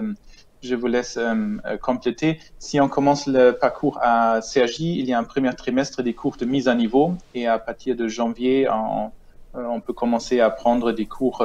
je 0.61 0.75
vous 0.75 0.87
laisse 0.87 1.17
euh, 1.17 1.57
euh, 1.65 1.77
compléter. 1.77 2.39
Si 2.59 2.79
on 2.79 2.89
commence 2.89 3.27
le 3.27 3.51
parcours 3.51 3.99
à 4.01 4.39
CRJ, 4.41 4.79
il 4.79 5.05
y 5.05 5.13
a 5.13 5.19
un 5.19 5.23
premier 5.23 5.53
trimestre 5.53 6.01
des 6.01 6.13
cours 6.13 6.37
de 6.37 6.45
mise 6.45 6.67
à 6.67 6.75
niveau 6.75 7.13
et 7.33 7.47
à 7.47 7.59
partir 7.59 7.95
de 7.95 8.07
janvier, 8.07 8.67
on, 8.69 9.11
euh, 9.55 9.65
on 9.65 9.79
peut 9.81 9.93
commencer 9.93 10.39
à 10.39 10.49
prendre 10.49 10.91
des 10.91 11.05
cours 11.05 11.43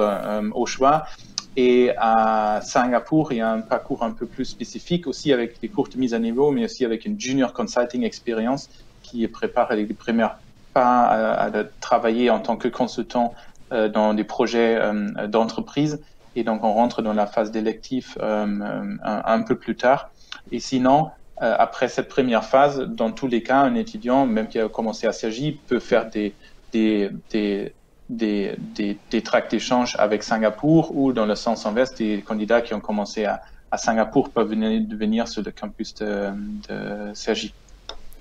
au 0.55 0.67
choix. 0.67 1.05
Et 1.55 1.91
à 1.99 2.61
Singapour, 2.63 3.33
il 3.33 3.39
y 3.39 3.41
a 3.43 3.51
un 3.51 3.61
parcours 3.61 4.03
un 4.03 4.13
peu 4.13 4.25
plus 4.25 4.47
spécifique 4.47 5.07
aussi 5.07 5.33
avec 5.33 5.61
des 5.61 5.69
cours 5.69 5.89
de 5.89 5.99
mise 5.99 6.15
à 6.15 6.19
niveau, 6.19 6.51
mais 6.51 6.65
aussi 6.65 6.85
avec 6.85 7.05
une 7.05 7.21
junior 7.21 7.53
consulting 7.53 8.05
experience 8.05 8.71
qui 9.03 9.27
prépare 9.29 9.75
les 9.75 9.85
premiers 9.85 10.29
pas 10.73 11.03
à, 11.03 11.59
à, 11.59 11.65
travailler 11.83 12.31
en 12.31 12.41
tant 12.41 12.57
que 12.57 12.69
consultant 12.69 13.35
dans 13.71 14.15
des 14.15 14.25
projets 14.25 14.81
d'entreprise 15.29 16.01
et 16.37 16.45
donc 16.45 16.65
on 16.65 16.73
rentre 16.73 17.03
dans 17.03 17.13
la 17.13 17.27
phase 17.27 17.51
d'électif 17.51 18.17
euh, 18.21 18.47
euh, 18.47 18.97
un, 19.03 19.23
un, 19.25 19.43
peu 19.43 19.57
plus 19.57 19.77
tard. 19.77 20.11
Et 20.51 20.61
sinon, 20.61 21.11
euh, 21.43 21.55
après 21.59 21.89
cette 21.89 22.09
première 22.09 22.45
phase, 22.45 22.81
dans 22.81 23.11
tous 23.11 23.27
les 23.27 23.43
cas, 23.43 23.59
un 23.59 23.75
étudiant, 23.75 24.27
même 24.27 24.49
qui 24.49 24.59
a 24.59 24.69
commencé 24.69 25.07
à 25.07 25.13
s'agir, 25.13 25.55
peut 25.67 25.81
faire 25.81 26.09
des, 26.09 26.35
des, 26.73 27.11
des, 27.31 27.73
des, 28.09 28.57
des, 29.11 29.23
tracts 29.23 29.51
d'échange 29.51 29.97
avec 29.99 30.23
Singapour 30.23 30.97
ou 30.97 31.13
dans 31.13 31.27
le 31.27 31.35
sens 31.35 31.67
inverse, 31.67 31.95
des 31.95 32.23
candidats 32.23 32.61
qui 32.61 32.75
ont 32.75 32.81
commencé 32.81 33.25
à, 33.25 33.43
Singapour 33.75 34.29
peuvent 34.29 34.51
venir, 34.51 34.83
venir 34.91 35.27
sur 35.29 35.43
le 35.43 35.51
campus 35.51 35.95
de, 35.95 36.29
de. 36.69 37.13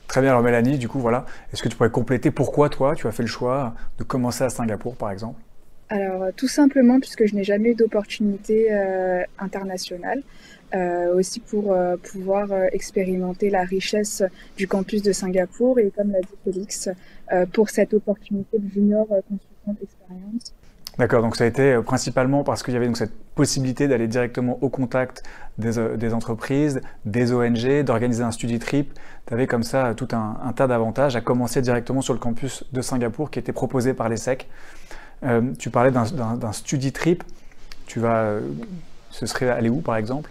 Très 0.07 0.21
bien, 0.21 0.31
alors 0.31 0.41
Mélanie, 0.41 0.77
du 0.77 0.87
coup, 0.87 0.99
voilà, 0.99 1.25
est-ce 1.51 1.61
que 1.61 1.67
tu 1.67 1.75
pourrais 1.75 1.89
compléter 1.89 2.31
pourquoi 2.31 2.69
toi, 2.69 2.95
tu 2.95 3.07
as 3.07 3.11
fait 3.11 3.23
le 3.23 3.27
choix 3.29 3.73
de 3.97 4.03
commencer 4.03 4.45
à 4.45 4.49
Singapour, 4.49 4.95
par 4.95 5.11
exemple? 5.11 5.39
Alors, 5.91 6.33
tout 6.35 6.47
simplement 6.47 6.99
puisque 6.99 7.25
je 7.27 7.35
n'ai 7.35 7.43
jamais 7.43 7.71
eu 7.71 7.75
d'opportunité 7.75 8.69
euh, 8.71 9.23
internationale. 9.37 10.23
Euh, 10.73 11.13
aussi 11.17 11.41
pour 11.41 11.73
euh, 11.73 11.97
pouvoir 11.97 12.49
euh, 12.53 12.67
expérimenter 12.71 13.49
la 13.49 13.63
richesse 13.63 14.23
du 14.55 14.69
campus 14.69 15.01
de 15.01 15.11
Singapour 15.11 15.79
et 15.79 15.91
comme 15.93 16.11
l'a 16.11 16.21
dit 16.21 16.27
Félix, 16.45 16.87
euh, 17.33 17.45
pour 17.45 17.69
cette 17.69 17.93
opportunité 17.93 18.57
de 18.57 18.69
junior 18.69 19.05
consultant 19.27 19.75
expérience. 19.83 20.53
D'accord, 20.97 21.23
donc 21.23 21.35
ça 21.35 21.43
a 21.43 21.47
été 21.47 21.77
principalement 21.85 22.45
parce 22.45 22.63
qu'il 22.63 22.73
y 22.73 22.77
avait 22.77 22.85
donc 22.85 22.95
cette 22.95 23.13
possibilité 23.35 23.89
d'aller 23.89 24.07
directement 24.07 24.59
au 24.61 24.69
contact 24.69 25.23
des, 25.57 25.71
des 25.97 26.13
entreprises, 26.13 26.79
des 27.05 27.33
ONG, 27.33 27.83
d'organiser 27.83 28.23
un 28.23 28.31
study 28.31 28.59
trip. 28.59 28.93
Tu 29.27 29.33
avais 29.33 29.47
comme 29.47 29.63
ça 29.63 29.93
tout 29.93 30.07
un, 30.13 30.39
un 30.41 30.53
tas 30.53 30.67
d'avantages 30.67 31.17
à 31.17 31.21
commencer 31.21 31.61
directement 31.61 31.99
sur 31.99 32.13
le 32.13 32.19
campus 32.19 32.63
de 32.71 32.81
Singapour 32.81 33.29
qui 33.29 33.39
était 33.39 33.51
proposé 33.51 33.93
par 33.93 34.07
l'ESSEC. 34.07 34.47
Euh, 35.23 35.41
tu 35.59 35.69
parlais 35.69 35.91
d'un 35.91 36.51
study 36.51 36.91
trip. 36.91 37.23
Tu 37.85 37.99
vas, 37.99 38.23
euh, 38.23 38.41
ce 39.09 39.25
serait 39.25 39.49
aller 39.49 39.69
où 39.69 39.81
par 39.81 39.97
exemple? 39.97 40.29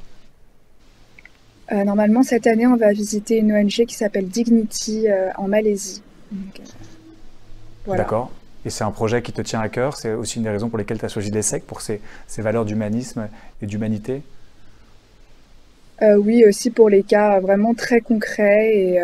Euh, 1.73 1.85
Normalement, 1.85 2.23
cette 2.23 2.47
année, 2.47 2.67
on 2.67 2.77
va 2.77 2.93
visiter 2.93 3.39
une 3.39 3.53
ONG 3.53 3.87
qui 3.87 3.95
s'appelle 3.95 4.27
Dignity 4.27 5.07
en 5.37 5.47
Malaisie. 5.47 6.03
Voilà. 7.87 8.03
D'accord. 8.03 8.33
Et 8.65 8.71
c'est 8.71 8.85
un 8.85 8.91
projet 8.91 9.23
qui 9.23 9.33
te 9.33 9.41
tient 9.41 9.61
à 9.61 9.69
cœur? 9.69 9.97
C'est 9.97 10.13
aussi 10.13 10.39
une 10.39 10.43
des 10.43 10.51
raisons 10.51 10.69
pour 10.69 10.79
lesquelles 10.79 10.99
tu 10.99 11.05
as 11.05 11.09
choisi 11.09 11.31
l'ESSEC, 11.31 11.65
pour 11.65 11.81
ces, 11.81 12.01
ces 12.27 12.43
valeurs 12.43 12.65
d'humanisme 12.65 13.29
et 13.63 13.67
d'humanité? 13.67 14.23
Oui, 16.03 16.45
aussi 16.47 16.71
pour 16.71 16.89
les 16.89 17.03
cas 17.03 17.41
vraiment 17.41 17.75
très 17.75 18.01
concrets 18.01 18.75
et, 18.75 19.01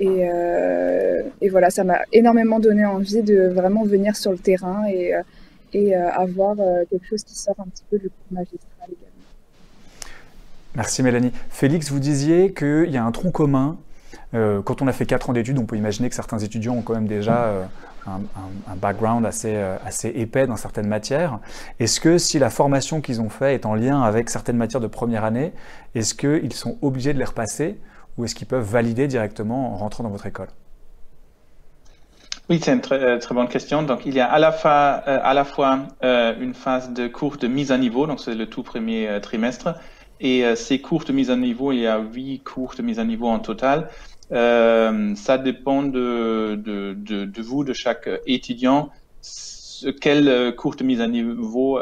et, 0.00 0.26
euh, 0.26 1.22
et, 1.42 1.50
voilà, 1.50 1.68
ça 1.68 1.84
m'a 1.84 2.00
énormément 2.10 2.58
donné 2.58 2.86
envie 2.86 3.22
de 3.22 3.48
vraiment 3.48 3.84
venir 3.84 4.16
sur 4.16 4.32
le 4.32 4.38
terrain 4.38 4.86
et, 4.88 5.14
euh, 5.14 5.22
euh, 5.74 6.08
avoir 6.12 6.56
quelque 6.90 7.06
chose 7.06 7.22
qui 7.22 7.36
sort 7.38 7.54
un 7.58 7.68
petit 7.68 7.84
peu 7.90 7.98
du 7.98 8.08
cours 8.08 8.32
magistral 8.32 8.88
également. 8.88 10.10
Merci 10.74 11.02
Mélanie. 11.02 11.32
Félix, 11.50 11.90
vous 11.90 12.00
disiez 12.00 12.54
qu'il 12.54 12.90
y 12.90 12.96
a 12.96 13.04
un 13.04 13.12
tronc 13.12 13.30
commun. 13.30 13.76
Quand 14.32 14.80
on 14.80 14.86
a 14.86 14.92
fait 14.92 15.06
4 15.06 15.30
ans 15.30 15.32
d'études, 15.32 15.58
on 15.58 15.66
peut 15.66 15.76
imaginer 15.76 16.08
que 16.08 16.14
certains 16.14 16.38
étudiants 16.38 16.74
ont 16.76 16.82
quand 16.82 16.94
même 16.94 17.08
déjà 17.08 17.68
un, 18.06 18.12
un, 18.12 18.72
un, 18.72 18.76
background 18.76 19.26
assez, 19.26 19.56
assez 19.84 20.08
épais 20.08 20.46
dans 20.46 20.56
certaines 20.56 20.86
matières. 20.86 21.40
Est-ce 21.78 22.00
que 22.00 22.16
si 22.16 22.38
la 22.38 22.48
formation 22.48 23.00
qu'ils 23.00 23.20
ont 23.20 23.28
faite 23.28 23.60
est 23.60 23.66
en 23.66 23.74
lien 23.74 24.02
avec 24.02 24.30
certaines 24.30 24.56
matières 24.56 24.80
de 24.80 24.86
première 24.86 25.24
année, 25.24 25.52
est-ce 25.96 26.14
qu'ils 26.14 26.52
sont 26.52 26.78
obligés 26.80 27.12
de 27.12 27.18
les 27.18 27.24
repasser 27.24 27.78
ou 28.20 28.24
est-ce 28.24 28.34
qu'ils 28.34 28.46
peuvent 28.46 28.68
valider 28.68 29.08
directement 29.08 29.72
en 29.72 29.76
rentrant 29.76 30.04
dans 30.04 30.10
votre 30.10 30.26
école? 30.26 30.48
Oui, 32.50 32.58
c'est 32.62 32.72
une 32.72 32.80
très, 32.80 33.00
euh, 33.02 33.18
très, 33.18 33.34
bonne 33.34 33.48
question. 33.48 33.82
Donc, 33.82 34.04
il 34.04 34.14
y 34.14 34.20
a 34.20 34.26
à 34.26 34.38
la 34.38 34.52
fois, 34.52 35.02
euh, 35.06 35.88
euh, 36.04 36.34
une 36.40 36.52
phase 36.52 36.92
de 36.92 37.06
cours 37.06 37.36
de 37.38 37.46
mise 37.46 37.72
à 37.72 37.78
niveau, 37.78 38.06
donc 38.06 38.20
c'est 38.20 38.34
le 38.34 38.46
tout 38.46 38.62
premier 38.62 39.20
trimestre, 39.22 39.74
et 40.20 40.44
ces 40.54 40.80
cours 40.82 41.04
de 41.04 41.12
mise 41.12 41.30
à 41.30 41.36
niveau, 41.36 41.72
il 41.72 41.78
y 41.78 41.86
a 41.86 41.98
huit 41.98 42.42
cours 42.42 42.74
de 42.76 42.82
mise 42.82 42.98
à 42.98 43.04
niveau 43.04 43.28
en 43.28 43.38
total. 43.38 43.88
ça 44.30 45.38
dépend 45.38 45.82
de, 45.82 47.40
vous, 47.40 47.64
de 47.64 47.72
chaque 47.72 48.08
étudiant, 48.26 48.90
quel 50.02 50.54
cours 50.56 50.76
de 50.76 50.84
mise 50.84 51.00
à 51.00 51.06
niveau 51.06 51.80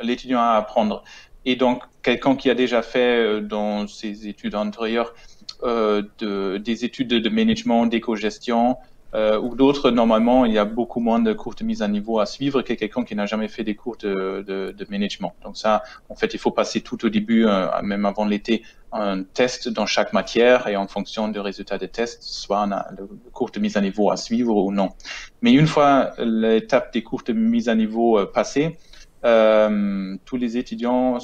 l'étudiant 0.00 0.40
a 0.40 0.42
à 0.42 0.56
apprendre. 0.58 1.02
Et 1.46 1.56
donc, 1.56 1.82
quelqu'un 2.02 2.36
qui 2.36 2.50
a 2.50 2.54
déjà 2.54 2.82
fait 2.82 3.16
euh, 3.16 3.40
dans 3.40 3.86
ses 3.86 4.28
études 4.28 4.54
antérieures 4.56 5.14
euh, 5.62 6.02
de, 6.18 6.58
des 6.58 6.84
études 6.84 7.08
de, 7.08 7.28
management, 7.30 7.86
d'éco-gestion, 7.86 8.76
euh, 9.14 9.40
ou 9.40 9.54
d'autres, 9.54 9.90
normalement, 9.90 10.44
il 10.44 10.52
y 10.52 10.58
a 10.58 10.66
beaucoup 10.66 11.00
moins 11.00 11.20
de 11.20 11.32
cours 11.32 11.54
de 11.54 11.64
mise 11.64 11.80
à 11.80 11.88
niveau 11.88 12.18
à 12.18 12.26
suivre 12.26 12.60
que 12.60 12.74
quelqu'un 12.74 13.04
qui 13.04 13.14
n'a 13.14 13.24
jamais 13.24 13.48
fait 13.48 13.64
des 13.64 13.74
cours 13.74 13.96
de, 13.96 14.44
de, 14.46 14.74
de, 14.76 14.86
management. 14.90 15.32
Donc 15.42 15.56
ça, 15.56 15.82
en 16.10 16.14
fait, 16.14 16.34
il 16.34 16.40
faut 16.40 16.50
passer 16.50 16.82
tout 16.82 17.06
au 17.06 17.08
début, 17.08 17.46
euh, 17.46 17.68
même 17.82 18.04
avant 18.04 18.26
l'été, 18.26 18.62
un 18.92 19.22
test 19.22 19.70
dans 19.70 19.86
chaque 19.86 20.12
matière 20.12 20.68
et 20.68 20.76
en 20.76 20.86
fonction 20.88 21.28
du 21.28 21.38
résultat 21.38 21.78
des 21.78 21.88
tests, 21.88 22.22
soit 22.22 22.64
on 22.66 22.72
a 22.72 22.86
le 22.98 23.08
cours 23.32 23.50
de 23.50 23.60
mise 23.60 23.76
à 23.76 23.80
niveau 23.80 24.10
à 24.10 24.16
suivre 24.16 24.56
ou 24.56 24.72
non. 24.72 24.90
Mais 25.40 25.52
une 25.52 25.66
fois 25.66 26.12
l'étape 26.18 26.92
des 26.92 27.02
cours 27.02 27.22
de 27.22 27.32
mise 27.32 27.68
à 27.68 27.74
niveau 27.74 28.26
passée, 28.26 28.76
Euh, 29.26 30.16
tous 30.24 30.36
les 30.36 30.56
étudiants 30.56 31.18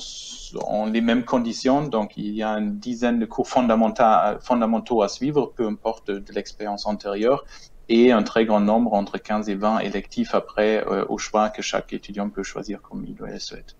ont 0.66 0.86
les 0.86 1.00
mêmes 1.00 1.24
conditions, 1.24 1.86
donc 1.86 2.16
il 2.16 2.34
y 2.34 2.42
a 2.42 2.50
une 2.50 2.78
dizaine 2.78 3.20
de 3.20 3.26
cours 3.26 3.48
fondamentaux 3.48 5.02
à 5.02 5.08
suivre, 5.08 5.52
peu 5.54 5.66
importe 5.66 6.10
de, 6.10 6.32
l'expérience 6.32 6.84
antérieure, 6.86 7.44
et 7.88 8.10
un 8.10 8.24
très 8.24 8.44
grand 8.44 8.60
nombre, 8.60 8.92
entre 8.94 9.18
15 9.18 9.48
et 9.48 9.54
20 9.54 9.78
électifs 9.80 10.34
après, 10.34 10.84
euh, 10.88 11.04
au 11.08 11.18
choix 11.18 11.48
que 11.48 11.62
chaque 11.62 11.92
étudiant 11.92 12.28
peut 12.28 12.42
choisir 12.42 12.82
comme 12.82 13.04
il 13.06 13.16
le 13.20 13.38
souhaite. 13.38 13.76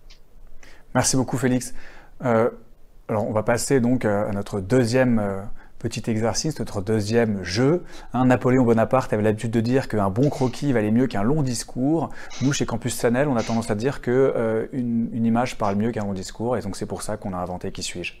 Merci 0.95 1.17
beaucoup 1.17 1.37
Félix. 1.37 1.73
Euh, 2.23 2.49
alors 3.09 3.27
on 3.27 3.33
va 3.33 3.43
passer 3.43 3.81
donc 3.81 4.05
à 4.05 4.31
notre 4.31 4.61
deuxième 4.61 5.49
Petit 5.83 6.09
exercice, 6.09 6.57
notre 6.59 6.81
deuxième 6.81 7.43
jeu. 7.43 7.83
Un 8.13 8.27
Napoléon 8.27 8.63
Bonaparte 8.63 9.11
avait 9.11 9.21
l'habitude 9.21 9.51
de 9.51 9.59
dire 9.59 9.89
qu'un 9.89 10.09
bon 10.09 10.29
croquis 10.29 10.71
valait 10.71 10.91
mieux 10.91 11.07
qu'un 11.07 11.23
long 11.23 11.41
discours. 11.41 12.07
Nous, 12.41 12.53
chez 12.53 12.65
Campus 12.65 12.97
Chanel, 12.97 13.27
on 13.27 13.35
a 13.35 13.43
tendance 13.43 13.69
à 13.69 13.75
dire 13.75 13.99
qu'une 13.99 14.13
euh, 14.13 14.65
une 14.71 15.25
image 15.25 15.57
parle 15.57 15.75
mieux 15.75 15.91
qu'un 15.91 16.05
long 16.05 16.13
discours, 16.13 16.55
et 16.55 16.61
donc 16.61 16.77
c'est 16.77 16.85
pour 16.85 17.01
ça 17.01 17.17
qu'on 17.17 17.33
a 17.33 17.37
inventé 17.37 17.73
Qui 17.73 17.83
suis-je? 17.83 18.13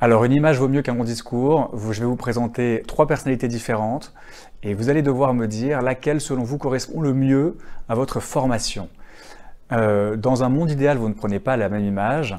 Alors, 0.00 0.22
une 0.22 0.32
image 0.32 0.60
vaut 0.60 0.68
mieux 0.68 0.82
qu'un 0.82 0.94
long 0.94 1.02
discours. 1.02 1.76
Je 1.90 1.98
vais 1.98 2.06
vous 2.06 2.14
présenter 2.14 2.84
trois 2.86 3.08
personnalités 3.08 3.48
différentes 3.48 4.14
et 4.62 4.74
vous 4.74 4.88
allez 4.88 5.02
devoir 5.02 5.34
me 5.34 5.48
dire 5.48 5.82
laquelle, 5.82 6.20
selon 6.20 6.44
vous, 6.44 6.58
correspond 6.58 7.00
le 7.00 7.12
mieux 7.12 7.58
à 7.88 7.96
votre 7.96 8.20
formation. 8.20 8.88
Euh, 9.72 10.16
dans 10.16 10.42
un 10.44 10.48
monde 10.48 10.70
idéal, 10.70 10.98
vous 10.98 11.08
ne 11.08 11.14
prenez 11.14 11.40
pas 11.40 11.56
la 11.56 11.68
même 11.68 11.84
image. 11.84 12.36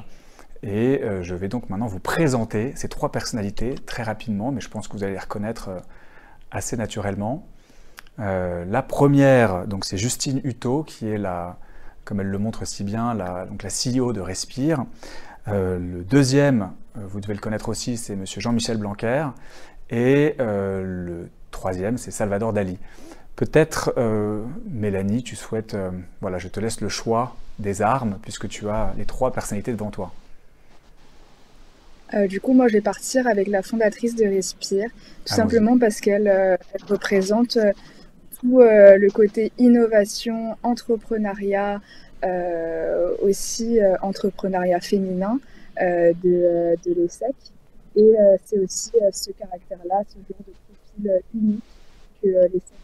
Et 0.62 1.02
euh, 1.02 1.22
je 1.22 1.34
vais 1.34 1.48
donc 1.48 1.68
maintenant 1.68 1.86
vous 1.86 2.00
présenter 2.00 2.72
ces 2.76 2.88
trois 2.88 3.12
personnalités 3.12 3.74
très 3.74 4.02
rapidement, 4.02 4.52
mais 4.52 4.60
je 4.60 4.68
pense 4.68 4.88
que 4.88 4.94
vous 4.94 5.04
allez 5.04 5.12
les 5.12 5.18
reconnaître 5.18 5.68
euh, 5.68 5.80
assez 6.50 6.76
naturellement. 6.76 7.46
la 8.18 8.82
première, 8.82 9.66
donc 9.66 9.84
c'est 9.84 9.98
Justine 9.98 10.40
Hutto, 10.44 10.84
qui 10.84 11.08
est 11.08 11.18
la, 11.18 11.58
comme 12.04 12.20
elle 12.20 12.28
le 12.28 12.38
montre 12.38 12.64
si 12.64 12.82
bien, 12.82 13.12
la, 13.14 13.44
donc 13.44 13.62
la 13.62 13.68
CEO 13.68 14.12
de 14.12 14.20
Respire. 14.20 14.84
le 15.46 16.02
deuxième, 16.02 16.70
vous 16.94 17.20
devez 17.20 17.34
le 17.34 17.40
connaître 17.40 17.68
aussi, 17.68 17.98
c'est 17.98 18.16
Monsieur 18.16 18.40
Jean-Michel 18.40 18.78
Blanquer. 18.78 19.26
Et 19.90 20.36
le 20.38 21.28
troisième, 21.50 21.98
c'est 21.98 22.10
Salvador 22.10 22.54
Dali. 22.54 22.78
Peut-être, 23.36 23.92
euh, 23.98 24.42
Mélanie, 24.70 25.22
tu 25.22 25.36
souhaites, 25.36 25.74
euh, 25.74 25.90
voilà, 26.22 26.38
je 26.38 26.48
te 26.48 26.58
laisse 26.58 26.80
le 26.80 26.88
choix 26.88 27.36
des 27.58 27.82
armes 27.82 28.18
puisque 28.22 28.48
tu 28.48 28.66
as 28.70 28.94
les 28.96 29.04
trois 29.04 29.30
personnalités 29.30 29.72
devant 29.72 29.90
toi. 29.90 30.12
Euh, 32.14 32.26
du 32.28 32.40
coup, 32.40 32.54
moi, 32.54 32.68
je 32.68 32.72
vais 32.72 32.80
partir 32.80 33.26
avec 33.26 33.48
la 33.48 33.60
fondatrice 33.60 34.16
de 34.16 34.24
Respire, 34.24 34.88
tout 35.26 35.34
simplement 35.34 35.78
parce 35.78 36.00
qu'elle 36.00 36.58
représente 36.88 37.58
tout 38.40 38.60
le 38.60 39.08
côté 39.10 39.52
innovation, 39.58 40.56
entrepreneuriat, 40.62 41.80
aussi 43.20 43.80
entrepreneuriat 44.00 44.80
féminin 44.80 45.40
de, 45.78 46.76
de 46.84 46.94
l'ESSEC. 46.94 47.34
Et 47.96 48.14
c'est 48.44 48.58
aussi 48.58 48.92
ce 49.12 49.30
caractère-là, 49.32 50.04
ce 50.08 50.14
genre 50.14 50.44
de 50.46 50.52
profil 51.02 51.22
unique 51.34 51.64
que 52.22 52.28
l'ESSEC 52.28 52.75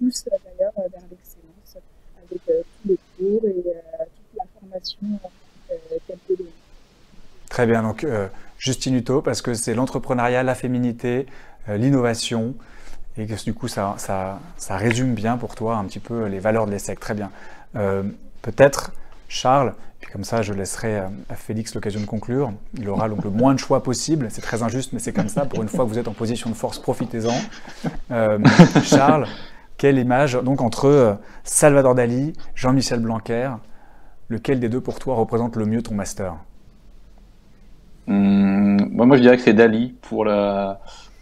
pousse 0.00 0.24
d'ailleurs 0.24 0.72
euh, 0.78 0.88
vers 0.90 1.02
l'excellence 1.10 1.76
avec 2.16 2.40
euh, 2.48 2.62
tous 2.82 2.88
les 2.88 2.98
cours 3.18 3.44
et 3.44 3.68
euh, 3.68 4.04
toute 4.04 4.38
la 4.38 4.44
formation 4.58 5.20
qu'elle 5.68 6.18
peut 6.26 6.36
donner. 6.36 6.50
Très 7.48 7.66
bien, 7.66 7.82
donc 7.82 8.06
Justine 8.58 8.94
Hutto, 8.94 9.22
parce 9.22 9.42
que 9.42 9.54
c'est 9.54 9.74
l'entrepreneuriat, 9.74 10.44
la 10.44 10.54
féminité, 10.54 11.26
l'innovation, 11.68 12.54
et 13.16 13.26
que 13.26 13.44
du 13.44 13.54
coup 13.54 13.66
ça, 13.66 13.94
ça, 13.98 14.40
ça, 14.56 14.76
résume 14.76 15.14
bien 15.14 15.36
pour 15.36 15.56
toi 15.56 15.76
un 15.76 15.84
petit 15.84 15.98
peu 15.98 16.26
les 16.26 16.38
valeurs 16.38 16.66
de 16.66 16.70
l'ESSEC. 16.70 17.00
Très 17.00 17.14
bien. 17.14 17.32
Peut-être 18.42 18.92
Charles, 19.28 19.74
puis 20.00 20.10
comme 20.12 20.22
ça 20.22 20.42
je 20.42 20.52
laisserai 20.52 20.98
à 21.28 21.34
Félix 21.34 21.74
l'occasion 21.74 22.00
de 22.00 22.06
conclure. 22.06 22.52
Il 22.78 22.88
aura 22.88 23.08
donc 23.08 23.24
le 23.24 23.30
moins 23.30 23.52
de 23.54 23.58
choix 23.58 23.82
possible. 23.82 24.28
C'est 24.30 24.42
très 24.42 24.62
injuste, 24.62 24.92
mais 24.92 25.00
c'est 25.00 25.12
comme 25.12 25.28
ça. 25.28 25.44
Pour 25.44 25.62
une 25.62 25.68
fois 25.68 25.84
que 25.84 25.90
vous 25.90 25.98
êtes 25.98 26.08
en 26.08 26.14
position 26.14 26.50
de 26.50 26.54
force, 26.54 26.78
profitez-en. 26.78 27.34
Euh, 28.10 28.38
Charles, 28.82 29.26
quelle 29.80 29.98
image 29.98 30.34
donc 30.34 30.60
entre 30.60 30.84
euh, 30.84 31.14
Salvador 31.42 31.94
Dali, 31.94 32.34
Jean-Michel 32.54 33.00
Blanquer, 33.00 33.52
lequel 34.28 34.60
des 34.60 34.68
deux 34.68 34.82
pour 34.82 34.98
toi 34.98 35.14
représente 35.14 35.56
le 35.56 35.64
mieux 35.64 35.80
ton 35.80 35.94
master? 35.94 36.36
Hum, 38.06 38.76
moi, 38.92 39.16
je 39.16 39.22
dirais 39.22 39.38
que 39.38 39.42
c'est 39.42 39.54
Dali 39.54 39.94
pour 40.02 40.26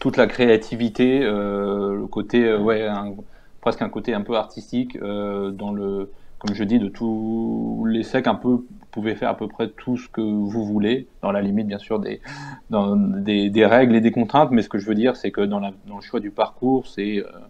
toute 0.01 0.17
la 0.17 0.27
créativité, 0.27 1.21
euh, 1.23 1.95
le 1.95 2.07
côté, 2.09 2.57
ouais, 2.57 2.89
presque 3.61 3.81
un 3.83 3.89
côté 3.89 4.13
un 4.13 4.23
peu 4.23 4.35
artistique 4.35 4.99
dans 4.99 5.73
le 5.73 6.11
comme 6.39 6.55
je 6.55 6.63
dis, 6.63 6.79
de 6.79 6.89
tous 6.89 7.85
les 7.89 8.05
secs, 8.05 8.27
un 8.29 8.37
peu, 8.37 8.49
vous 8.49 8.67
pouvez 8.93 9.17
faire 9.17 9.31
à 9.31 9.37
peu 9.37 9.49
près 9.49 9.71
tout 9.71 9.97
ce 9.97 10.09
que 10.09 10.21
vous 10.21 10.65
voulez, 10.65 11.09
dans 11.21 11.33
la 11.33 11.43
limite, 11.43 11.67
bien 11.67 11.79
sûr, 11.79 11.99
des, 11.99 12.21
des, 12.71 13.67
règles 13.67 13.97
et 13.97 14.01
des 14.01 14.13
contraintes, 14.13 14.51
mais 14.53 14.63
ce 14.63 14.69
que 14.69 14.79
je 14.79 14.87
veux 14.87 14.95
dire, 14.95 15.17
c'est 15.17 15.33
que 15.33 15.41
dans, 15.41 15.59
le 15.59 16.01
choix 16.01 16.21
du 16.21 16.31
parcours, 16.31 16.87
c'est. 16.87 17.19
Euh, 17.19 17.25
euh, 17.25 17.41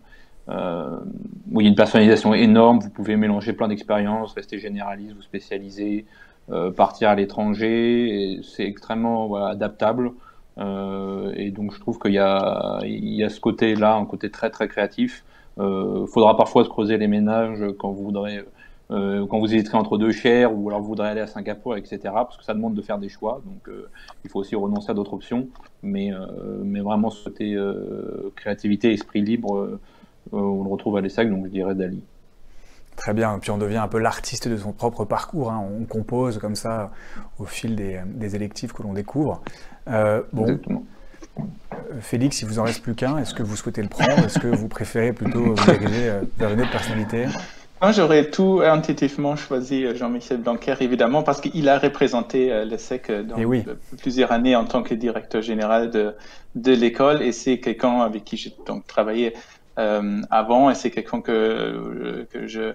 où 0.49 1.61
il 1.61 1.65
y 1.65 1.67
a 1.67 1.71
une 1.71 1.75
personnalisation 1.75 2.35
énorme, 2.35 2.81
vous 2.81 2.91
pouvez 2.91 3.17
mélanger 3.17 3.53
plein 3.53 3.69
d'expériences, 3.69 4.33
rester 4.33 4.59
généraliste, 4.59 5.15
vous 5.15 5.23
spécialiser, 5.23 6.07
euh, 6.51 6.71
partir 6.71 7.11
à 7.11 7.15
l'étranger, 7.15 8.41
c'est 8.43 8.65
extrêmement 8.65 9.35
adaptable. 9.37 10.13
Euh, 10.59 11.33
et 11.37 11.51
donc 11.51 11.73
je 11.75 11.81
trouve 11.81 11.99
qu'il 11.99 12.15
y 12.15 12.19
a, 12.19 12.81
y 12.85 13.23
a 13.23 13.29
ce 13.29 13.41
côté-là, 13.41 13.95
un 13.95 14.07
côté 14.07 14.31
très 14.31 14.51
très 14.51 14.69
créatif. 14.69 15.25
Il 15.59 15.65
euh, 15.65 16.07
faudra 16.07 16.37
parfois 16.37 16.65
se 16.65 16.69
creuser 16.69 16.97
les 16.97 17.09
ménages 17.09 17.65
quand 17.79 17.91
vous 17.91 18.05
voudrez 18.05 18.45
quand 18.91 19.39
vous 19.39 19.55
hésiterez 19.55 19.77
entre 19.77 19.99
deux 19.99 20.13
chairs 20.13 20.57
ou 20.57 20.71
alors 20.71 20.81
vous 20.81 20.87
voudrez 20.87 21.09
aller 21.09 21.21
à 21.21 21.27
Singapour, 21.27 21.77
etc. 21.77 21.99
Parce 22.05 22.39
que 22.39 22.45
ça 22.45 22.55
demande 22.55 22.73
de 22.73 22.81
faire 22.81 22.97
des 22.97 23.11
choix. 23.11 23.43
Donc 23.45 23.71
il 24.25 24.31
faut 24.31 24.39
aussi 24.39 24.57
renoncer 24.57 24.91
à 24.91 24.95
d'autres 24.95 25.13
options. 25.13 25.47
Mais, 25.83 26.11
mais 26.65 26.81
vraiment, 26.81 27.11
ce 27.11 27.23
côté 27.23 27.55
créativité, 28.35 28.95
esprit 28.95 29.21
libre, 29.21 29.79
on 30.33 30.65
le 30.65 30.71
retrouve 30.71 30.97
à 30.97 31.01
l'ESSEC, 31.01 31.31
donc 31.31 31.47
je 31.47 31.51
dirais 31.51 31.75
Dali. 31.75 32.03
Très 32.97 33.15
bien, 33.15 33.39
puis 33.39 33.51
on 33.51 33.59
devient 33.59 33.77
un 33.77 33.89
peu 33.89 33.99
l'artiste 33.99 34.49
de 34.49 34.57
son 34.57 34.73
propre 34.73 35.05
parcours. 35.05 35.53
Hein. 35.53 35.65
On 35.81 35.85
compose 35.85 36.39
comme 36.39 36.57
ça 36.57 36.91
au 37.39 37.45
fil 37.45 37.77
des, 37.77 38.01
des 38.07 38.35
électifs 38.35 38.73
que 38.73 38.83
l'on 38.83 38.93
découvre. 38.93 39.43
bon. 39.87 40.43
Exactement. 40.43 40.85
Félix, 42.01 42.43
il 42.43 42.49
vous 42.49 42.59
en 42.59 42.65
reste 42.65 42.83
plus 42.83 42.95
qu'un. 42.95 43.19
Est-ce 43.19 43.35
que 43.35 43.43
vous 43.43 43.57
souhaitez 43.57 43.83
le 43.83 43.89
prendre? 43.89 44.19
Est-ce 44.25 44.39
que 44.39 44.49
vous 44.49 44.69
préférez 44.69 45.13
plutôt 45.13 45.55
vous 45.55 45.55
diriger 45.55 46.13
vers 46.37 46.53
une 46.53 46.61
autre 46.61 46.71
personnalité? 46.71 47.27
Moi, 47.81 47.93
j'aurais 47.93 48.29
tout 48.31 48.61
intuitivement 48.65 49.37
choisi 49.37 49.85
euh, 49.85 49.95
Jean-Michel 49.95 50.39
Blanquer, 50.39 50.75
évidemment, 50.81 51.23
parce 51.23 51.41
qu'il 51.41 51.69
a 51.69 51.79
représenté 51.79 52.53
euh, 52.53 52.65
le 52.65 52.77
SEC 52.77 53.09
euh, 53.09 53.23
dans 53.23 53.37
eh 53.39 53.63
plusieurs 54.01 54.33
années 54.33 54.57
en 54.57 54.65
tant 54.65 54.83
que 54.83 54.95
directeur 54.95 55.43
général 55.43 55.91
de, 55.91 56.15
de 56.57 56.73
l'école, 56.73 57.23
et 57.23 57.31
c'est 57.31 57.61
quelqu'un 57.61 58.01
avec 58.01 58.25
qui 58.25 58.37
j'ai 58.37 58.53
donc 58.67 58.85
travaillé 58.89 59.33
euh, 59.37 59.39
avant, 59.79 60.71
et 60.71 60.75
c'est 60.75 60.91
quelqu'un 60.91 61.21
que, 61.21 62.27
que 62.31 62.47
je 62.47 62.75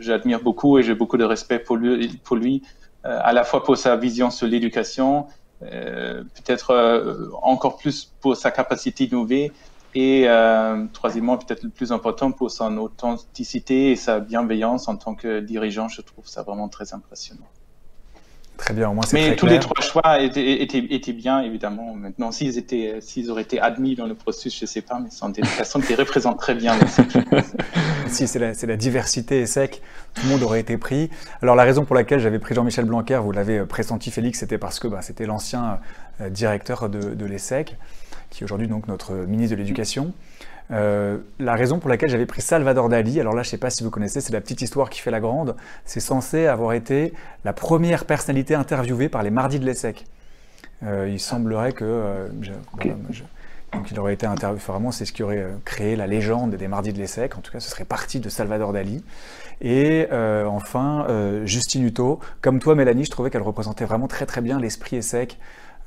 j'admire 0.00 0.42
beaucoup 0.42 0.78
et 0.78 0.82
j'ai 0.82 0.94
beaucoup 0.94 1.16
de 1.16 1.24
respect 1.24 1.58
pour 1.58 1.76
lui, 1.76 2.08
pour 2.24 2.36
lui 2.36 2.62
euh, 3.04 3.20
à 3.22 3.32
la 3.32 3.44
fois 3.44 3.62
pour 3.62 3.76
sa 3.76 3.96
vision 3.96 4.30
sur 4.30 4.46
l'éducation, 4.46 5.26
euh, 5.62 6.24
peut-être 6.34 7.30
encore 7.42 7.76
plus 7.76 8.12
pour 8.20 8.36
sa 8.36 8.50
capacité 8.50 9.06
d'innover, 9.06 9.52
et 9.94 10.28
euh, 10.28 10.84
troisièmement, 10.92 11.38
peut-être 11.38 11.62
le 11.62 11.70
plus 11.70 11.92
important 11.92 12.30
pour 12.32 12.50
son 12.50 12.76
authenticité 12.78 13.90
et 13.90 13.96
sa 13.96 14.20
bienveillance 14.20 14.88
en 14.88 14.96
tant 14.96 15.14
que 15.14 15.40
dirigeant, 15.40 15.88
je 15.88 16.02
trouve 16.02 16.26
ça 16.26 16.42
vraiment 16.42 16.68
très 16.68 16.92
impressionnant. 16.92 17.46
Très 18.58 18.74
bien, 18.74 18.90
au 18.90 18.92
moins 18.92 19.04
c'est 19.06 19.16
Mais 19.16 19.36
tous 19.36 19.46
les 19.46 19.60
trois 19.60 19.80
choix 19.80 20.20
étaient, 20.20 20.60
étaient, 20.60 20.84
étaient, 20.90 21.12
bien, 21.12 21.40
évidemment. 21.40 21.94
Maintenant, 21.94 22.32
s'ils 22.32 22.58
étaient, 22.58 22.96
s'ils 23.00 23.30
auraient 23.30 23.42
été 23.42 23.60
admis 23.60 23.94
dans 23.94 24.06
le 24.06 24.14
processus, 24.14 24.58
je 24.58 24.64
ne 24.64 24.66
sais 24.66 24.82
pas, 24.82 24.98
mais 24.98 25.10
sont 25.10 25.28
des 25.28 25.42
personnes 25.42 25.82
qui 25.82 25.94
représentent 25.94 26.40
très 26.40 26.56
bien. 26.56 26.76
si 28.08 28.26
c'est 28.26 28.40
la, 28.40 28.52
la, 28.60 28.76
diversité 28.76 29.40
et 29.40 29.46
sec, 29.46 29.80
tout 30.12 30.22
le 30.26 30.32
monde 30.32 30.42
aurait 30.42 30.60
été 30.60 30.76
pris. 30.76 31.08
Alors 31.40 31.54
la 31.54 31.62
raison 31.62 31.84
pour 31.84 31.94
laquelle 31.94 32.18
j'avais 32.18 32.40
pris 32.40 32.56
Jean-Michel 32.56 32.84
Blanquer, 32.84 33.20
vous 33.22 33.32
l'avez 33.32 33.64
pressenti, 33.64 34.10
Félix, 34.10 34.40
c'était 34.40 34.58
parce 34.58 34.80
que 34.80 34.88
bah, 34.88 35.02
c'était 35.02 35.24
l'ancien 35.24 35.78
euh, 36.20 36.28
directeur 36.28 36.88
de, 36.88 37.14
de 37.14 37.26
l'ESSEC 37.26 37.76
qui 38.30 38.42
est 38.42 38.44
aujourd'hui 38.44 38.68
donc 38.68 38.88
notre 38.88 39.12
ministre 39.14 39.56
de 39.56 39.60
l'Éducation. 39.60 40.12
Euh, 40.70 41.18
la 41.38 41.54
raison 41.54 41.78
pour 41.78 41.88
laquelle 41.88 42.10
j'avais 42.10 42.26
pris 42.26 42.42
Salvador 42.42 42.88
Dali, 42.88 43.20
alors 43.20 43.34
là 43.34 43.42
je 43.42 43.48
ne 43.48 43.50
sais 43.52 43.58
pas 43.58 43.70
si 43.70 43.82
vous 43.82 43.90
connaissez, 43.90 44.20
c'est 44.20 44.32
la 44.32 44.40
petite 44.40 44.60
histoire 44.60 44.90
qui 44.90 45.00
fait 45.00 45.10
la 45.10 45.20
grande, 45.20 45.56
c'est 45.84 46.00
censé 46.00 46.46
avoir 46.46 46.74
été 46.74 47.14
la 47.44 47.52
première 47.52 48.04
personnalité 48.04 48.54
interviewée 48.54 49.08
par 49.08 49.22
les 49.22 49.30
Mardis 49.30 49.58
de 49.58 49.64
l'ESSEC. 49.64 50.04
Euh, 50.84 51.08
il 51.10 51.20
semblerait 51.20 51.72
que... 51.72 51.84
Euh, 51.84 52.28
donc 53.72 53.90
il 53.90 54.00
aurait 54.00 54.14
été 54.14 54.24
interviewé, 54.24 54.62
vraiment 54.66 54.92
c'est 54.92 55.04
ce 55.04 55.12
qui 55.12 55.22
aurait 55.22 55.46
créé 55.66 55.94
la 55.94 56.06
légende 56.06 56.54
des 56.54 56.68
Mardis 56.68 56.92
de 56.92 56.98
l'ESSEC, 56.98 57.36
en 57.36 57.40
tout 57.40 57.52
cas 57.52 57.60
ce 57.60 57.70
serait 57.70 57.84
parti 57.84 58.18
de 58.18 58.28
Salvador 58.28 58.72
Dali. 58.72 59.04
Et 59.60 60.06
enfin, 60.10 61.06
Justine 61.44 61.84
Hutto, 61.84 62.18
comme 62.40 62.60
toi 62.60 62.74
Mélanie, 62.74 63.04
je 63.04 63.10
trouvais 63.10 63.28
qu'elle 63.28 63.42
représentait 63.42 63.84
vraiment 63.84 64.06
très 64.06 64.24
très 64.24 64.40
bien 64.40 64.58
l'esprit 64.58 64.96
ESSEC, 64.96 65.36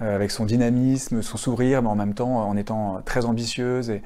euh, 0.02 0.16
avec 0.16 0.32
son 0.32 0.46
dynamisme, 0.46 1.22
son 1.22 1.38
sourire, 1.38 1.84
mais 1.84 1.90
en 1.90 1.96
même 1.96 2.16
temps 2.16 2.48
en 2.48 2.58
étant 2.58 3.02
très 3.06 3.26
ambitieuse 3.26 3.92
et, 3.92 4.02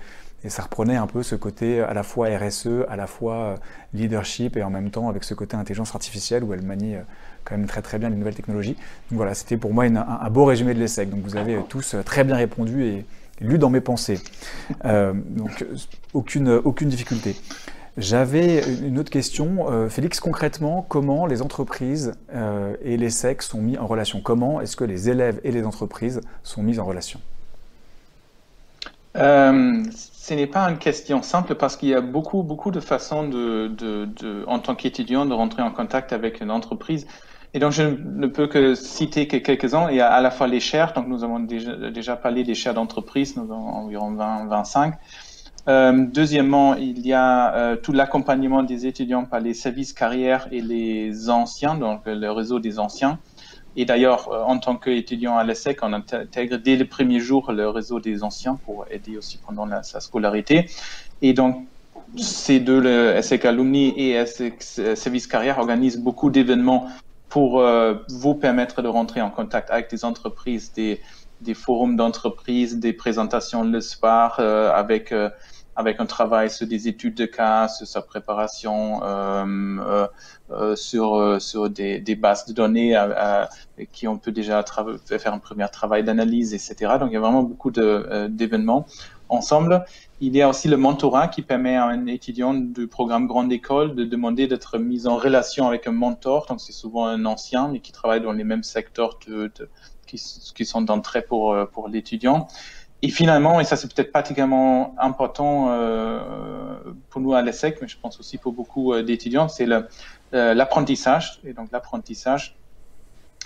et 0.46 0.50
ça 0.50 0.62
reprenait 0.62 0.96
un 0.96 1.08
peu 1.08 1.24
ce 1.24 1.36
côté 1.36 1.82
à 1.82 1.94
la 1.94 2.04
fois 2.04 2.30
RSE, 2.30 2.86
à 2.88 2.96
la 2.96 3.08
fois 3.08 3.56
leadership 3.94 4.56
et 4.56 4.64
en 4.64 4.70
même 4.70 4.92
temps 4.92 5.10
avec 5.10 5.24
ce 5.24 5.34
côté 5.34 5.58
intelligence 5.58 5.94
artificielle 5.96 6.44
où 6.44 6.54
elle 6.54 6.62
manie 6.62 6.96
quand 7.44 7.58
même 7.58 7.68
très 7.68 7.82
très 7.82 7.98
bien 8.00 8.10
les 8.10 8.16
nouvelles 8.16 8.36
technologies. 8.36 8.76
Donc 9.10 9.18
voilà, 9.18 9.34
c'était 9.34 9.58
pour 9.58 9.74
moi 9.74 9.86
un, 9.86 10.30
beau 10.30 10.46
résumé 10.46 10.74
de 10.74 10.80
l'ESSEC. 10.80 11.10
Donc 11.10 11.22
vous 11.24 11.36
avez 11.36 11.58
tous 11.68 11.96
très 12.06 12.24
bien 12.24 12.36
répondu 12.36 12.84
et, 12.84 13.06
lu 13.42 13.58
dans 13.58 13.70
mes 13.70 13.82
pensées. 13.82 14.20
donc 14.84 15.66
aucune, 16.14 16.50
aucune 16.64 16.90
difficulté. 16.90 17.36
J'avais 17.98 18.62
une 18.82 19.00
autre 19.00 19.10
question. 19.10 19.72
Euh, 19.72 19.88
Félix, 19.88 20.20
concrètement, 20.20 20.86
comment 20.88 21.26
les 21.26 21.42
entreprises 21.42 22.12
euh, 22.34 22.76
et 22.82 22.98
les 22.98 23.10
sexes 23.10 23.48
sont 23.48 23.62
mis 23.62 23.78
en 23.78 23.88
relation? 23.88 24.20
Comment 24.20 24.60
est-ce 24.60 24.76
que 24.76 24.84
les 24.84 25.10
élèves 25.10 25.40
et 25.46 25.52
les 25.52 25.64
entreprises 25.64 26.20
sont 26.44 26.62
mis 26.62 26.78
en 26.78 26.84
relation? 26.84 27.22
Euh, 29.16 29.84
Ce 29.92 30.34
n'est 30.34 30.48
pas 30.48 30.70
une 30.70 30.78
question 30.78 31.22
simple 31.22 31.56
parce 31.56 31.76
qu'il 31.76 31.90
y 31.90 31.94
a 31.94 32.02
beaucoup, 32.02 32.44
beaucoup 32.44 32.72
de 32.72 32.80
façons, 32.80 33.28
de, 33.28 34.44
en 34.48 34.60
tant 34.60 34.76
qu'étudiant, 34.76 35.26
de 35.26 35.34
rentrer 35.34 35.62
en 35.62 35.72
contact 35.72 36.14
avec 36.14 36.42
une 36.42 36.52
entreprise. 36.52 37.08
Et 37.54 37.60
donc, 37.60 37.72
je 37.72 37.84
ne 37.84 38.28
peux 38.28 38.48
que 38.48 38.76
citer 38.76 39.28
que 39.28 39.38
quelques-uns. 39.38 39.90
Il 39.90 39.96
y 39.96 40.02
a 40.02 40.12
à 40.12 40.20
la 40.20 40.30
fois 40.30 40.48
les 40.48 40.60
chaires, 40.60 40.94
donc 40.94 41.08
nous 41.08 41.24
avons 41.24 41.40
déjà, 41.40 41.90
déjà 41.90 42.16
parlé 42.18 42.44
des 42.44 42.54
chaires 42.54 42.74
d'entreprise, 42.74 43.38
nous 43.38 43.44
avons 43.44 43.70
environ 43.70 44.12
20, 44.12 44.48
25. 44.48 44.96
Euh, 45.68 46.06
deuxièmement, 46.12 46.76
il 46.76 47.06
y 47.06 47.14
a 47.14 47.56
euh, 47.56 47.76
tout 47.76 47.92
l'accompagnement 47.92 48.62
des 48.62 48.86
étudiants 48.86 49.26
par 49.26 49.40
les 49.40 49.54
services 49.54 49.94
carrières 49.94 50.48
et 50.52 50.62
les 50.62 51.30
anciens, 51.30 51.76
donc 51.76 52.02
le 52.06 52.30
réseau 52.30 52.60
des 52.60 52.78
anciens. 52.78 53.20
Et 53.76 53.86
d'ailleurs, 53.86 54.32
euh, 54.32 54.44
en 54.44 54.58
tant 54.60 54.76
qu'étudiant 54.76 55.38
à 55.38 55.44
l'ESSEC, 55.44 55.80
on 55.82 55.94
intègre 55.94 56.58
dès 56.58 56.76
le 56.76 56.86
premier 56.86 57.20
jour 57.20 57.52
le 57.52 57.70
réseau 57.70 58.00
des 58.00 58.24
anciens 58.24 58.56
pour 58.66 58.86
aider 58.90 59.18
aussi 59.18 59.38
pendant 59.38 59.68
sa 59.84 60.00
scolarité. 60.00 60.70
Et 61.22 61.34
donc, 61.34 61.66
ces 62.18 62.60
deux, 62.60 62.80
le 62.80 63.16
ESSEC 63.16 63.46
Alumni 63.46 63.90
et 63.98 64.12
ESSEC 64.12 64.62
Service 64.62 65.28
Carrière, 65.28 65.60
organisent 65.60 66.00
beaucoup 66.00 66.30
d'événements 66.30 66.88
pour 67.30 67.62
vous 68.10 68.36
permettre 68.36 68.82
de 68.82 68.88
rentrer 68.88 69.22
en 69.22 69.30
contact 69.30 69.70
avec 69.72 69.90
des 69.90 70.06
entreprises, 70.06 70.72
des, 70.72 71.02
des 71.42 71.54
forums 71.54 71.98
d'entreprises, 71.98 72.78
des 72.78 72.94
présentations 72.94 73.64
le 73.64 73.82
soir 73.82 74.40
avec 74.40 75.14
avec 75.76 76.00
un 76.00 76.06
travail 76.06 76.50
sur 76.50 76.68
des 76.68 76.88
études 76.88 77.16
de 77.16 77.26
cas, 77.26 77.68
sur 77.68 77.86
sa 77.86 78.02
préparation, 78.02 79.04
euh, 79.04 79.46
euh, 79.46 80.08
euh 80.52 80.76
sur, 80.76 81.16
euh, 81.16 81.40
sur 81.40 81.70
des, 81.70 82.00
des, 82.00 82.16
bases 82.16 82.46
de 82.46 82.54
données 82.54 82.96
qui 83.92 84.08
on 84.08 84.18
peut 84.18 84.32
déjà 84.32 84.64
faire 85.06 85.34
un 85.34 85.40
premier 85.40 85.68
travail 85.70 86.04
d'analyse, 86.04 86.54
etc. 86.54 86.94
Donc 87.00 87.10
il 87.12 87.14
y 87.14 87.18
a 87.18 87.20
vraiment 87.20 87.44
beaucoup 87.44 87.72
d'événements 87.72 88.86
ensemble. 89.28 89.84
Il 90.22 90.36
y 90.36 90.42
a 90.42 90.48
aussi 90.48 90.70
le 90.70 90.78
mentorat 90.78 91.28
qui 91.28 91.42
permet 91.42 91.76
à 91.76 91.86
un 91.86 92.06
étudiant 92.06 92.54
du 92.54 92.88
programme 92.88 93.28
Grande 93.28 93.52
École 93.52 93.96
de 93.96 94.06
demander 94.06 94.48
d'être 94.48 94.78
mis 94.78 95.08
en 95.08 95.18
relation 95.18 95.68
avec 95.68 95.88
un 95.88 95.92
mentor. 95.92 96.46
Donc 96.48 96.62
c'est 96.62 96.72
souvent 96.72 97.08
un 97.08 97.26
ancien, 97.26 97.68
mais 97.68 97.82
qui 97.82 97.92
travaille 97.92 98.22
dans 98.22 98.32
les 98.32 98.46
mêmes 98.46 98.64
secteurs 98.64 99.20
de, 99.28 99.52
de, 99.58 99.70
qui, 100.08 100.22
qui, 100.56 100.66
sont 100.66 100.82
d'entrée 100.84 101.24
pour, 101.24 101.58
pour 101.74 101.90
l'étudiant. 101.90 102.48
Et 103.06 103.10
finalement, 103.10 103.60
et 103.60 103.66
ça 103.66 103.76
c'est 103.76 103.94
peut-être 103.94 104.12
particulièrement 104.12 104.96
important 104.98 105.68
euh, 105.70 106.20
pour 107.12 107.22
nous 107.22 107.36
à 107.36 107.44
l'ESSEC, 107.44 107.78
mais 107.80 107.88
je 107.88 107.98
pense 108.02 108.20
aussi 108.20 108.40
pour 108.40 108.52
beaucoup 108.52 108.94
euh, 108.94 109.04
d'étudiants, 109.04 109.48
c'est 109.48 109.68
euh, 109.70 110.56
l'apprentissage. 110.56 111.40
et 111.46 111.54
donc 111.54 111.70
l'apprentissage, 111.72 112.58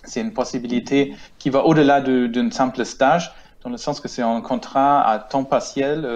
c'est 0.06 0.22
une 0.22 0.32
possibilité 0.32 1.14
qui 1.40 1.50
va 1.50 1.66
au-delà 1.66 2.00
d'un 2.00 2.52
simple 2.52 2.86
stage, 2.86 3.34
dans 3.66 3.70
le 3.70 3.76
sens 3.76 4.00
que 4.00 4.08
c'est 4.08 4.22
un 4.22 4.40
contrat 4.40 5.06
à 5.06 5.20
temps 5.20 5.44
partiel 5.44 6.08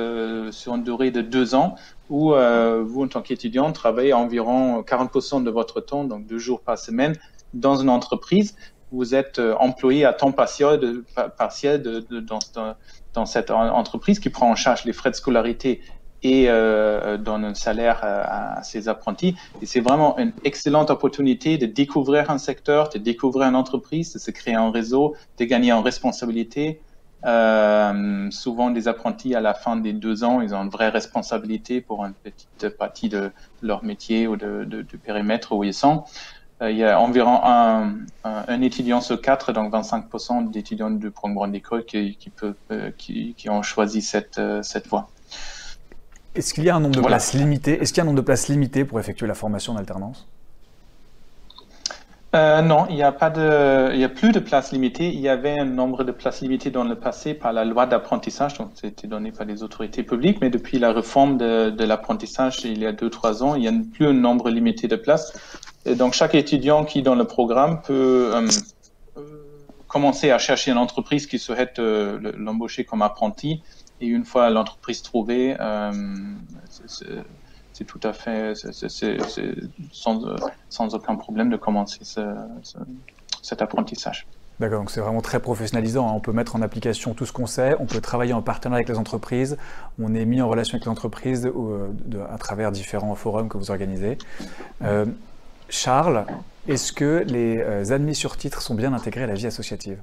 sur 0.53 0.75
une 0.75 0.83
durée 0.85 1.11
de 1.11 1.19
deux 1.19 1.53
ans, 1.53 1.75
où 2.09 2.29
vous, 2.29 3.03
en 3.03 3.07
tant 3.09 3.21
qu'étudiant, 3.21 3.73
travaillez 3.73 4.13
environ 4.13 4.83
40% 4.83 5.43
de 5.43 5.49
votre 5.49 5.81
temps, 5.81 6.05
donc 6.05 6.25
deux 6.27 6.37
jours 6.37 6.61
par 6.61 6.77
semaine, 6.77 7.17
dans 7.53 7.75
une 7.75 7.89
entreprise 7.89 8.55
vous 8.93 9.15
êtes 9.15 9.41
employé 9.59 10.05
à 10.05 10.13
temps 10.13 10.31
partiel, 10.31 10.79
de, 10.79 11.03
partiel 11.35 11.81
de, 11.81 12.19
dans 12.19 12.37
cette 13.25 13.51
entreprise 13.51 14.19
qui 14.19 14.29
prend 14.29 14.49
en 14.49 14.55
charge 14.55 14.85
les 14.85 14.93
frais 14.93 15.11
de 15.11 15.15
scolarité 15.15 15.81
et 16.23 16.45
euh, 16.47 17.17
donne 17.17 17.43
un 17.43 17.53
salaire 17.53 18.01
euh, 18.03 18.23
à, 18.25 18.63
ses 18.63 18.87
apprentis. 18.87 19.35
Et 19.61 19.65
c'est 19.65 19.81
vraiment 19.81 20.17
une 20.17 20.31
excellente 20.43 20.89
opportunité 20.89 21.57
de 21.57 21.65
découvrir 21.65 22.31
un 22.31 22.37
secteur, 22.37 22.89
de 22.89 22.97
découvrir 22.97 23.49
une 23.49 23.55
entreprise, 23.55 24.13
de 24.13 24.19
se 24.19 24.31
créer 24.31 24.55
un 24.55 24.71
réseau, 24.71 25.15
de 25.37 25.45
gagner 25.45 25.73
en 25.73 25.81
responsabilité. 25.81 26.81
Euh, 27.25 28.29
souvent, 28.31 28.69
des 28.69 28.87
apprentis, 28.87 29.35
à 29.35 29.41
la 29.41 29.53
fin 29.53 29.75
des 29.75 29.93
deux 29.93 30.23
ans, 30.23 30.41
ils 30.41 30.53
ont 30.53 30.63
une 30.63 30.69
vraie 30.69 30.89
responsabilité 30.89 31.81
pour 31.81 32.03
une 32.05 32.13
petite 32.13 32.69
partie 32.77 33.09
de 33.09 33.31
leur 33.61 33.83
métier 33.83 34.27
ou 34.27 34.35
de, 34.35 34.65
de, 34.65 34.81
du 34.81 34.97
périmètre 34.97 35.53
où 35.53 35.63
ils 35.63 35.73
sont. 35.73 36.03
Euh, 36.63 36.71
il 36.71 36.77
y 36.77 36.83
a 36.83 36.99
environ 36.99 37.41
un, 37.43 37.95
un, 38.23 38.61
étudiant 38.61 39.01
sur 39.01 39.19
quatre, 39.21 39.51
donc 39.51 39.73
25% 39.73 40.49
d'étudiants 40.49 40.91
de 40.91 41.09
programme 41.09 41.35
grande 41.35 41.55
école 41.55 41.83
qui, 41.85 42.15
qui, 42.15 42.29
peut, 42.29 42.55
euh, 42.71 42.91
qui, 42.97 43.33
qui, 43.37 43.49
ont 43.49 43.61
choisi 43.61 44.01
cette, 44.01 44.37
euh, 44.37 44.61
cette 44.63 44.87
voie. 44.87 45.09
Est-ce 46.35 46.53
qu'il 46.53 46.63
y 46.63 46.69
a 46.69 46.75
un 46.75 46.79
nombre 46.79 46.95
de 46.95 47.01
places 47.01 47.33
limitées 47.33 47.81
Est-ce 47.81 47.91
qu'il 47.91 47.97
y 47.97 48.01
a 48.01 48.03
un 48.03 48.05
nombre 48.05 48.21
de 48.21 48.25
places 48.25 48.47
limitées 48.47 48.85
pour 48.85 48.99
effectuer 48.99 49.27
la 49.27 49.35
formation 49.35 49.73
en 49.73 49.77
alternance? 49.77 50.27
Euh, 52.35 52.61
non, 52.61 52.87
il 52.89 52.95
n'y 52.95 53.03
a 53.03 53.11
pas 53.11 53.29
de, 53.29 53.91
il 53.93 53.99
y 53.99 54.03
a 54.03 54.09
plus 54.09 54.31
de 54.31 54.39
places 54.39 54.71
limitées. 54.71 55.09
Il 55.09 55.19
y 55.19 55.29
avait 55.29 55.59
un 55.59 55.65
nombre 55.65 56.03
de 56.03 56.11
places 56.11 56.41
limitées 56.41 56.71
dans 56.71 56.83
le 56.83 56.95
passé 56.95 57.33
par 57.33 57.53
la 57.53 57.63
loi 57.65 57.85
d'apprentissage, 57.85 58.57
donc 58.57 58.71
c'était 58.75 59.07
donné 59.07 59.31
par 59.31 59.45
les 59.45 59.63
autorités 59.63 60.03
publiques. 60.03 60.39
Mais 60.41 60.49
depuis 60.49 60.79
la 60.79 60.91
réforme 60.91 61.37
de, 61.37 61.83
l'apprentissage 61.83 62.65
il 62.65 62.79
y 62.79 62.85
a 62.85 62.91
deux 62.91 63.09
trois 63.09 63.43
ans, 63.43 63.55
il 63.55 63.61
n'y 63.61 63.67
a 63.67 63.73
plus 63.93 64.07
un 64.07 64.13
nombre 64.13 64.49
limité 64.49 64.87
de 64.87 64.95
places. 64.95 65.33
Et 65.85 65.95
donc 65.95 66.13
chaque 66.13 66.35
étudiant 66.35 66.85
qui 66.85 67.01
dans 67.01 67.15
le 67.15 67.25
programme 67.25 67.81
peut 67.81 68.31
euh 68.33 68.47
commencer 69.93 70.31
à 70.31 70.39
chercher 70.39 70.71
une 70.71 70.79
entreprise 70.79 71.27
qui 71.27 71.37
souhaite 71.37 71.77
euh, 71.77 72.19
l'embaucher 72.35 72.83
comme 72.83 73.03
apprenti. 73.03 73.61
Et 74.01 74.07
une 74.07 74.25
fois 74.25 74.49
l'entreprise 74.49 75.03
trouvée, 75.03 75.55
euh, 75.59 75.91
c'est 77.73 77.85
tout 77.85 77.99
à 78.03 78.13
fait 78.13 78.53
sans, 79.91 80.21
sans, 80.69 80.95
aucun 80.95 81.15
problème 81.15 81.49
de 81.49 81.57
commencer 81.57 81.99
ce, 82.03 82.21
cet 83.41 83.61
apprentissage. 83.61 84.25
D'accord, 84.59 84.79
donc 84.79 84.91
c'est 84.91 85.01
vraiment 85.01 85.21
très 85.21 85.39
professionnalisant. 85.39 86.07
Hein. 86.07 86.13
On 86.15 86.19
peut 86.19 86.31
mettre 86.31 86.55
en 86.55 86.61
application 86.61 87.13
tout 87.13 87.25
ce 87.25 87.33
qu'on 87.33 87.47
sait, 87.47 87.75
on 87.79 87.85
peut 87.85 88.01
travailler 88.01 88.33
en 88.33 88.41
partenariat 88.41 88.85
avec 88.85 88.89
les 88.89 88.99
entreprises, 88.99 89.57
on 90.01 90.13
est 90.13 90.25
mis 90.25 90.41
en 90.41 90.47
relation 90.47 90.75
avec 90.75 90.85
les 90.85 90.91
entreprises 90.91 91.45
euh, 91.47 91.89
à 92.31 92.37
travers 92.37 92.71
différents 92.71 93.15
forums 93.15 93.49
que 93.49 93.57
vous 93.57 93.71
organisez. 93.71 94.17
Euh, 94.83 95.05
Charles, 95.69 96.25
est-ce 96.67 96.93
que 96.93 97.23
les 97.27 97.57
euh, 97.57 97.91
admis 97.91 98.13
sur 98.13 98.37
titre 98.37 98.61
sont 98.61 98.75
bien 98.75 98.93
intégrés 98.93 99.23
à 99.23 99.27
la 99.27 99.33
vie 99.33 99.47
associative? 99.47 99.97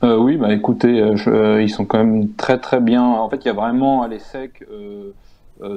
Oui, 0.00 0.36
bah 0.36 0.52
écoutez, 0.52 0.96
ils 1.60 1.70
sont 1.70 1.84
quand 1.84 1.98
même 1.98 2.32
très 2.34 2.58
très 2.60 2.80
bien. 2.80 3.02
En 3.02 3.28
fait, 3.28 3.38
il 3.38 3.46
y 3.46 3.50
a 3.50 3.52
vraiment 3.52 4.02
à 4.02 4.08
l'ESSEC 4.08 4.64
euh, 4.70 5.12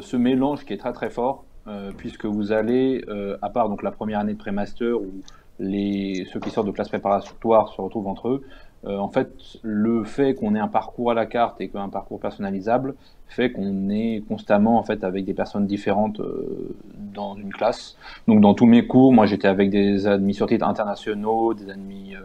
ce 0.01 0.17
mélange 0.17 0.65
qui 0.65 0.73
est 0.73 0.77
très 0.77 0.93
très 0.93 1.09
fort, 1.09 1.45
euh, 1.67 1.91
puisque 1.95 2.25
vous 2.25 2.51
allez, 2.51 3.05
euh, 3.07 3.37
à 3.43 3.49
part 3.49 3.69
donc 3.69 3.83
la 3.83 3.91
première 3.91 4.19
année 4.19 4.33
de 4.33 4.37
pré-master 4.37 4.99
où 4.99 5.11
les, 5.59 6.25
ceux 6.33 6.39
qui 6.39 6.49
sortent 6.49 6.65
de 6.65 6.71
classe 6.71 6.89
préparatoire 6.89 7.69
se 7.69 7.79
retrouvent 7.79 8.07
entre 8.07 8.29
eux, 8.29 8.43
en 8.83 9.09
fait, 9.09 9.29
le 9.61 10.03
fait 10.03 10.33
qu'on 10.33 10.55
ait 10.55 10.59
un 10.59 10.67
parcours 10.67 11.11
à 11.11 11.13
la 11.13 11.27
carte 11.27 11.61
et 11.61 11.69
qu'un 11.69 11.89
parcours 11.89 12.19
personnalisable 12.19 12.95
fait 13.27 13.51
qu'on 13.51 13.91
est 13.91 14.23
constamment 14.27 14.79
en 14.79 14.81
fait 14.81 15.03
avec 15.03 15.23
des 15.23 15.35
personnes 15.35 15.67
différentes 15.67 16.19
dans 17.13 17.35
une 17.35 17.53
classe. 17.53 17.95
Donc 18.27 18.41
dans 18.41 18.55
tous 18.55 18.65
mes 18.65 18.87
cours, 18.87 19.13
moi 19.13 19.27
j'étais 19.27 19.47
avec 19.47 19.69
des 19.69 20.07
admis 20.07 20.33
sur 20.33 20.47
titre 20.47 20.67
internationaux, 20.67 21.53
des 21.53 21.69
admis 21.69 22.15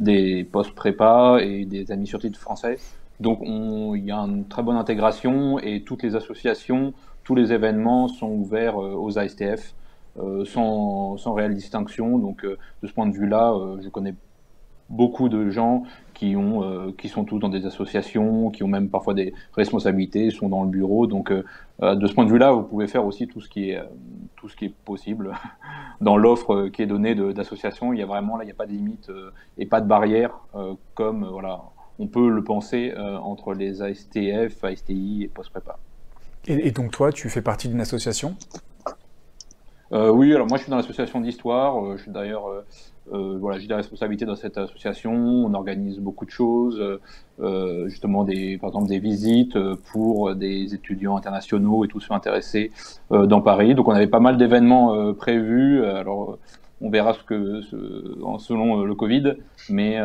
des 0.00 0.44
postes 0.44 0.74
prépa 0.74 1.36
et 1.42 1.66
des 1.66 1.92
admis 1.92 2.06
sur 2.06 2.18
titre 2.18 2.40
français. 2.40 2.78
Donc 3.20 3.40
il 3.42 4.04
y 4.04 4.12
a 4.12 4.18
une 4.18 4.46
très 4.46 4.62
bonne 4.62 4.76
intégration 4.76 5.58
et 5.58 5.82
toutes 5.82 6.02
les 6.02 6.16
associations, 6.16 6.92
tous 7.24 7.34
les 7.34 7.52
événements 7.52 8.08
sont 8.08 8.30
ouverts 8.30 8.80
euh, 8.80 8.94
aux 8.94 9.18
ASTF 9.18 9.74
euh, 10.18 10.44
sans, 10.44 11.16
sans, 11.16 11.34
réelle 11.34 11.54
distinction. 11.54 12.18
Donc 12.18 12.44
euh, 12.44 12.58
de 12.82 12.86
ce 12.86 12.92
point 12.92 13.06
de 13.06 13.14
vue-là, 13.14 13.54
je 13.82 13.88
connais 13.88 14.14
beaucoup 14.88 15.28
de 15.28 15.50
gens 15.50 15.82
qui, 16.14 16.36
ont, 16.36 16.92
qui 16.96 17.08
sont 17.08 17.24
tous 17.24 17.40
dans 17.40 17.48
des 17.48 17.66
associations, 17.66 18.50
qui 18.50 18.62
ont 18.62 18.68
même 18.68 18.88
parfois 18.88 19.14
des 19.14 19.34
responsabilités, 19.54 20.30
sont 20.30 20.48
dans 20.48 20.62
le 20.62 20.70
bureau. 20.70 21.08
Donc 21.08 21.32
de 21.32 22.06
ce 22.06 22.14
point 22.14 22.24
de 22.24 22.30
vue-là, 22.30 22.52
vous 22.52 22.62
pouvez 22.62 22.86
faire 22.86 23.04
aussi 23.04 23.26
tout 23.26 23.40
ce 23.40 23.48
qui 23.48 23.70
est, 23.70 23.82
tout 24.36 24.48
ce 24.48 24.54
qui 24.54 24.66
est 24.66 24.74
possible 24.84 25.32
dans 26.00 26.16
l'offre 26.16 26.68
qui 26.68 26.82
est 26.82 26.86
donnée 26.86 27.16
d'associations. 27.16 27.92
Il 27.92 27.98
y 27.98 28.02
a 28.02 28.06
vraiment 28.06 28.36
là, 28.36 28.44
il 28.44 28.46
n'y 28.46 28.52
a 28.52 28.54
pas 28.54 28.66
de 28.66 28.72
limite 28.72 29.10
et 29.58 29.66
pas 29.66 29.80
de 29.80 29.88
barrière 29.88 30.38
comme 30.94 31.26
voilà 31.26 31.60
on 31.98 32.06
peut 32.06 32.28
le 32.28 32.44
penser 32.44 32.92
euh, 32.96 33.16
entre 33.18 33.54
les 33.54 33.82
ASTF, 33.82 34.62
ASTI 34.62 35.24
et 35.24 35.28
post-prépa. 35.28 35.78
Et, 36.46 36.70
donc 36.70 36.92
toi, 36.92 37.12
tu 37.12 37.28
fais 37.28 37.42
partie 37.42 37.68
d'une 37.68 37.80
association? 37.80 38.36
Oui, 39.92 40.34
alors 40.34 40.48
moi 40.48 40.58
je 40.58 40.64
suis 40.64 40.70
dans 40.70 40.76
l'association 40.76 41.20
d'histoire. 41.20 41.96
je 41.96 42.02
suis 42.02 42.10
d'ailleurs 42.10 42.50
euh, 43.12 43.36
voilà, 43.40 43.58
j'ai 43.58 43.68
des 43.68 43.74
responsabilités 43.74 44.24
dans 44.24 44.36
cette 44.36 44.58
association. 44.58 45.12
On 45.12 45.54
organise 45.54 45.98
beaucoup 45.98 46.24
de 46.24 46.30
choses, 46.30 47.00
euh, 47.40 47.88
justement 47.88 48.24
des, 48.24 48.58
par 48.58 48.70
exemple 48.70 48.88
des 48.88 48.98
visites 48.98 49.58
pour 49.92 50.34
des 50.34 50.74
étudiants 50.74 51.16
internationaux 51.16 51.84
et 51.84 51.88
tous 51.88 52.00
ceux 52.00 52.14
intéressés 52.14 52.72
euh, 53.12 53.26
dans 53.26 53.40
Paris. 53.40 53.74
Donc 53.74 53.88
on 53.88 53.92
avait 53.92 54.06
pas 54.06 54.20
mal 54.20 54.36
d'événements 54.38 54.94
euh, 54.94 55.12
prévus. 55.12 55.84
Alors 55.84 56.38
on 56.80 56.90
verra 56.90 57.14
ce 57.14 57.22
que 57.22 57.62
selon 58.38 58.82
le 58.82 58.94
Covid, 58.94 59.34
mais 59.70 59.98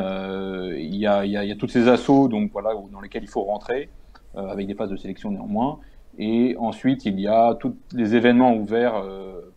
il 0.78 0.96
y 0.96 1.08
a, 1.08 1.26
y, 1.26 1.58
toutes 1.58 1.72
ces 1.72 1.88
assauts 1.88 2.28
donc 2.28 2.52
voilà 2.52 2.72
dans 2.92 3.02
lesquels 3.02 3.24
il 3.24 3.30
faut 3.30 3.44
rentrer 3.44 3.90
avec 4.36 4.68
des 4.68 4.76
phases 4.76 4.90
de 4.90 4.96
sélection 4.96 5.32
néanmoins. 5.32 5.80
Et 6.18 6.56
ensuite, 6.60 7.06
il 7.06 7.20
y 7.20 7.28
a 7.28 7.56
tous 7.56 7.76
les 7.94 8.16
événements 8.16 8.56
ouverts 8.56 9.04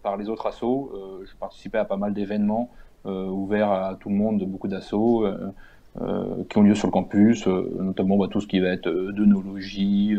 par 0.03 0.17
les 0.17 0.29
autres 0.29 0.47
assos. 0.47 0.93
je 1.25 1.37
participais 1.37 1.79
à 1.79 1.85
pas 1.85 1.97
mal 1.97 2.15
d'événements 2.15 2.71
euh, 3.07 3.27
ouvert 3.27 3.71
à 3.71 3.97
tout 4.01 4.09
le 4.09 4.15
monde, 4.15 4.43
beaucoup 4.45 4.67
d'assauts 4.67 5.27
euh, 5.27 5.53
euh, 6.01 6.43
qui 6.49 6.57
ont 6.57 6.63
lieu 6.63 6.75
sur 6.75 6.87
le 6.87 6.93
campus, 6.93 7.47
notamment 7.47 8.17
bah, 8.17 8.29
tout 8.31 8.41
ce 8.41 8.47
qui 8.47 8.61
va 8.61 8.69
être 8.69 8.89
d'œnologie, 8.89 10.17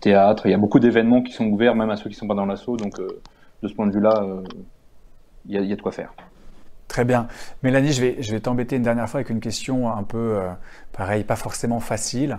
théâtre. 0.00 0.46
Il 0.46 0.50
y 0.50 0.54
a 0.54 0.58
beaucoup 0.58 0.78
d'événements 0.78 1.22
qui 1.22 1.32
sont 1.32 1.46
ouverts, 1.46 1.74
même 1.74 1.88
à 1.88 1.96
ceux 1.96 2.10
qui 2.10 2.16
ne 2.16 2.20
sont 2.20 2.26
pas 2.26 2.34
dans 2.34 2.44
l'assaut. 2.44 2.76
Donc, 2.76 3.00
de 3.00 3.68
ce 3.68 3.72
point 3.72 3.86
de 3.86 3.92
vue-là, 3.92 4.26
il 5.48 5.64
y, 5.64 5.72
a 5.72 5.76
de 5.76 5.82
quoi 5.82 5.92
faire. 5.92 6.14
Très 6.88 7.04
bien. 7.04 7.28
Mélanie, 7.62 7.92
je 7.92 8.00
vais, 8.00 8.16
je 8.20 8.32
vais 8.32 8.40
t'embêter 8.40 8.76
une 8.76 8.82
dernière 8.82 9.08
fois 9.08 9.18
avec 9.18 9.30
une 9.30 9.40
question 9.40 9.92
un 9.92 10.02
peu, 10.02 10.38
pareil, 10.92 11.24
pas 11.24 11.36
forcément 11.36 11.80
facile. 11.80 12.38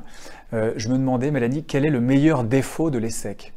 je 0.52 0.90
me 0.90 0.98
demandais, 0.98 1.32
Mélanie, 1.32 1.64
quel 1.64 1.86
est 1.86 1.90
le 1.90 2.02
meilleur 2.02 2.44
défaut 2.44 2.90
de 2.90 2.98
l'ESSEC? 2.98 3.54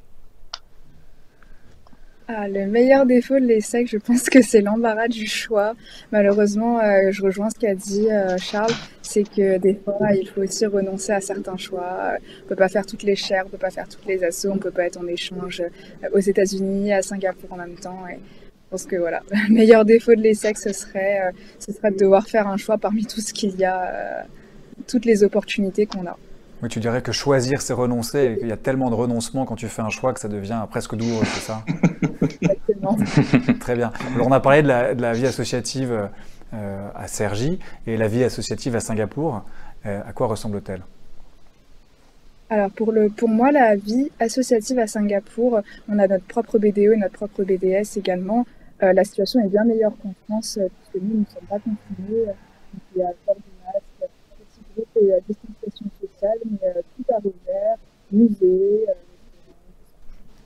Ah, 2.33 2.47
le 2.47 2.65
meilleur 2.67 3.07
défaut 3.07 3.41
de 3.41 3.45
l'ESSEC, 3.45 3.89
je 3.89 3.97
pense 3.97 4.31
que 4.31 4.41
c'est 4.41 4.61
l'embarras 4.61 5.09
du 5.09 5.27
choix. 5.27 5.75
Malheureusement, 6.13 6.79
euh, 6.79 7.11
je 7.11 7.23
rejoins 7.23 7.51
ce 7.51 7.59
qu'a 7.59 7.75
dit 7.75 8.09
euh, 8.09 8.37
Charles, 8.39 8.73
c'est 9.03 9.25
que 9.25 9.59
des 9.59 9.75
fois, 9.75 10.13
il 10.13 10.29
faut 10.29 10.43
aussi 10.43 10.65
renoncer 10.65 11.11
à 11.11 11.21
certains 11.21 11.57
choix. 11.57 12.13
On 12.45 12.49
peut 12.49 12.55
pas 12.55 12.69
faire 12.69 12.87
toutes 12.87 13.03
les 13.03 13.17
chaires, 13.17 13.43
on 13.47 13.49
peut 13.49 13.59
pas 13.59 13.71
faire 13.71 13.89
toutes 13.89 14.07
les 14.07 14.23
assos, 14.23 14.51
on 14.53 14.59
peut 14.59 14.71
pas 14.71 14.85
être 14.85 14.99
en 14.99 15.09
échange 15.09 15.61
euh, 15.61 16.09
aux 16.13 16.21
États-Unis, 16.21 16.93
à 16.93 17.03
Singapour 17.03 17.53
en 17.53 17.57
même 17.57 17.75
temps. 17.75 18.05
Et 18.09 18.21
pense 18.71 18.87
que 18.87 18.97
voilà, 18.97 19.23
le 19.31 19.55
meilleur 19.55 19.85
défaut 19.85 20.15
de 20.15 20.21
l'ESSEC, 20.21 20.57
ce 20.57 20.73
serait, 20.73 21.33
ce 21.59 21.73
serait 21.73 21.91
de 21.91 21.99
devoir 21.99 22.27
faire 22.27 22.47
un 22.49 22.57
choix 22.57 22.79
parmi 22.79 23.05
tout 23.05 23.21
ce 23.21 23.33
qu'il 23.33 23.57
y 23.57 23.65
a, 23.65 24.25
toutes 24.87 25.05
les 25.05 25.25
opportunités 25.25 25.87
qu'on 25.87 26.07
a. 26.07 26.17
Oui, 26.63 26.69
tu 26.69 26.79
dirais 26.79 27.01
que 27.01 27.11
choisir, 27.11 27.63
c'est 27.63 27.73
renoncer, 27.73 28.33
et 28.33 28.39
qu'il 28.39 28.49
y 28.49 28.53
a 28.53 28.57
tellement 28.57 28.91
de 28.91 28.95
renoncements 28.95 29.47
quand 29.47 29.57
tu 29.57 29.69
fais 29.69 29.81
un 29.81 29.89
choix 29.89 30.13
que 30.13 30.21
ça 30.21 30.29
devient 30.29 30.63
presque 30.71 30.95
douloureux, 30.95 31.25
c'est 31.25 31.41
ça? 31.41 31.65
Exactement. 32.43 32.99
Très 33.61 33.77
bien. 33.77 33.93
Alors, 34.15 34.27
on 34.27 34.33
a 34.33 34.41
parlé 34.41 34.63
de 34.63 34.69
la, 34.69 35.13
vie 35.15 35.27
associative 35.27 36.11
euh, 36.53 36.89
à 36.95 37.09
Sergi 37.09 37.59
et 37.87 37.97
la 37.97 38.09
vie 38.09 38.25
associative 38.25 38.77
à 38.77 38.81
Singapour. 38.81 39.43
Euh, 39.87 40.03
à 40.07 40.13
quoi 40.13 40.27
ressemble-t-elle? 40.27 40.83
Alors 42.51 42.71
pour, 42.73 42.91
le, 42.93 43.09
pour 43.09 43.29
moi, 43.29 43.53
la 43.53 43.77
vie 43.77 44.11
associative 44.19 44.81
à 44.81 44.89
Singapour, 44.89 45.61
on 45.89 45.99
a 45.99 46.09
notre 46.09 46.25
propre 46.25 46.59
BDE 46.59 46.79
et 46.79 46.97
notre 46.97 47.15
propre 47.15 47.45
BDS 47.45 47.97
également. 47.97 48.45
Euh, 48.83 48.93
la 48.93 49.05
situation 49.05 49.41
est 49.41 49.49
bien 49.49 49.65
meilleure 49.65 49.93
qu'en 50.03 50.15
France, 50.25 50.59
puisque 50.59 51.05
nous, 51.05 51.15
nous 51.15 51.21
ne 51.21 51.27
sommes 51.27 51.49
pas 51.49 51.59
confinés. 51.59 52.33
Il 52.95 53.01
y 53.01 53.03
a 53.03 53.13
port 53.27 53.37
du 53.37 53.51
masque, 53.65 54.11
petit 54.39 54.61
groupe 54.75 54.97
et 54.97 55.21
distanciation 55.29 55.91
mais 56.23 56.59
euh, 56.65 56.83
tout 56.97 57.13
à 57.13 57.17
rouvert, 57.17 57.77
musée. 58.13 58.85
Euh, 58.89 58.93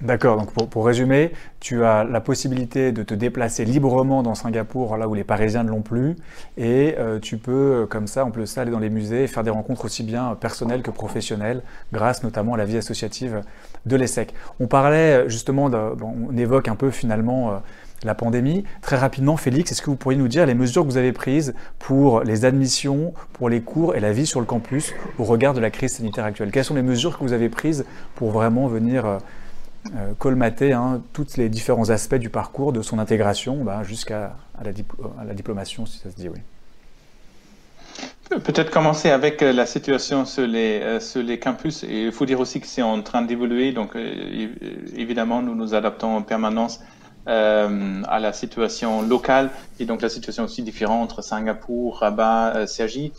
D'accord, 0.01 0.37
donc 0.37 0.53
pour, 0.53 0.68
pour, 0.68 0.85
résumer, 0.85 1.32
tu 1.61 1.82
as 1.85 2.05
la 2.05 2.20
possibilité 2.20 2.93
de 2.93 3.03
te 3.03 3.14
déplacer 3.14 3.64
librement 3.64 4.22
dans 4.22 4.35
Singapour, 4.35 4.99
là 4.99 5.09
où 5.09 5.14
les 5.14 5.24
Parisiens 5.24 5.62
ne 5.62 5.70
l'ont 5.70 5.80
plus, 5.80 6.16
et 6.59 6.95
euh, 6.99 7.18
tu 7.20 7.39
peux, 7.39 7.87
comme 7.89 8.07
ça, 8.07 8.26
on 8.26 8.30
peut 8.30 8.45
aller 8.57 8.70
dans 8.70 8.80
les 8.80 8.91
musées 8.91 9.24
et 9.24 9.26
faire 9.28 9.45
des 9.45 9.51
rencontres 9.51 9.87
aussi 9.87 10.03
bien 10.03 10.35
personnelles 10.35 10.82
que 10.82 10.91
professionnelles, 10.91 11.62
grâce 11.93 12.22
notamment 12.22 12.55
à 12.55 12.59
la 12.59 12.66
vie 12.66 12.76
associative 12.76 13.41
de 13.87 13.97
l'ESSEC. 13.97 14.35
On 14.61 14.66
parlait 14.66 15.28
justement, 15.30 15.70
on 16.03 16.37
évoque 16.37 16.68
un 16.68 16.76
peu 16.76 16.91
finalement 16.91 17.62
la 18.05 18.14
pandémie. 18.14 18.64
Très 18.82 18.96
rapidement, 18.96 19.36
Félix, 19.36 19.72
est-ce 19.72 19.82
que 19.82 19.90
vous 19.90 19.96
pourriez 19.96 20.18
nous 20.18 20.28
dire 20.28 20.46
les 20.46 20.55
mesures 20.55 20.82
que 20.82 20.88
vous 20.88 20.96
avez 20.96 21.12
prises 21.12 21.55
pour 21.78 22.22
les 22.22 22.44
admissions, 22.44 23.14
pour 23.32 23.48
les 23.48 23.61
cours 23.61 23.94
et 23.94 24.00
la 24.00 24.12
vie 24.12 24.26
sur 24.26 24.40
le 24.40 24.46
campus 24.46 24.92
au 25.18 25.24
regard 25.24 25.55
de 25.55 25.61
la 25.61 25.70
crise 25.70 25.94
sanitaire 25.94 26.24
actuelle? 26.24 26.50
Quelles 26.50 26.64
sont 26.64 26.74
les 26.74 26.82
mesures 26.82 27.18
que 27.18 27.24
vous 27.24 27.32
avez 27.32 27.48
prises 27.48 27.84
pour 28.14 28.30
vraiment 28.30 28.66
venir 28.68 29.07
euh, 29.07 29.18
euh, 29.96 30.12
colmater 30.18 30.72
hein, 30.72 31.02
tous 31.12 31.36
les 31.36 31.48
différents 31.48 31.90
aspects 31.90 32.14
du 32.14 32.30
parcours, 32.30 32.72
de 32.72 32.82
son 32.82 32.98
intégration 32.98 33.64
bah, 33.64 33.82
jusqu'à 33.82 34.36
la, 34.62 34.72
la, 35.26 35.34
diplomation, 35.34 35.86
si 35.86 35.98
ça 35.98 36.11
se 36.11 36.16
dit 36.16 36.28
oui? 36.28 36.38
Peut-être 38.30 38.70
commencer 38.70 39.11
avec 39.11 39.42
euh, 39.42 39.52
la 39.52 39.66
situation 39.66 40.24
sur 40.24 40.46
les, 40.46 41.38
campus. 41.40 41.84
Il 41.88 42.11
faut 42.11 42.26
dire 42.26 42.40
aussi 42.40 42.61
que 42.61 42.66
c'est 42.66 42.82
en 42.82 43.00
train 43.02 43.22
d'évoluer. 43.22 43.72
Donc, 43.72 43.96
évidemment, 44.96 45.42
nous 45.42 45.55
nous 45.55 45.74
adaptons 45.74 46.16
en 46.16 46.22
permanence 46.22 46.80
euh, 47.28 48.02
à 48.08 48.18
la 48.20 48.32
situation 48.32 49.02
locale 49.02 49.50
et 49.78 49.86
donc 49.86 50.02
la 50.02 50.08
situation 50.08 50.44
aussi 50.44 50.62
différente 50.62 51.02
entre 51.02 51.22
Singapour, 51.22 51.98
Rabat, 51.98 52.56
euh, 52.56 52.66
Sergi. 52.66 53.12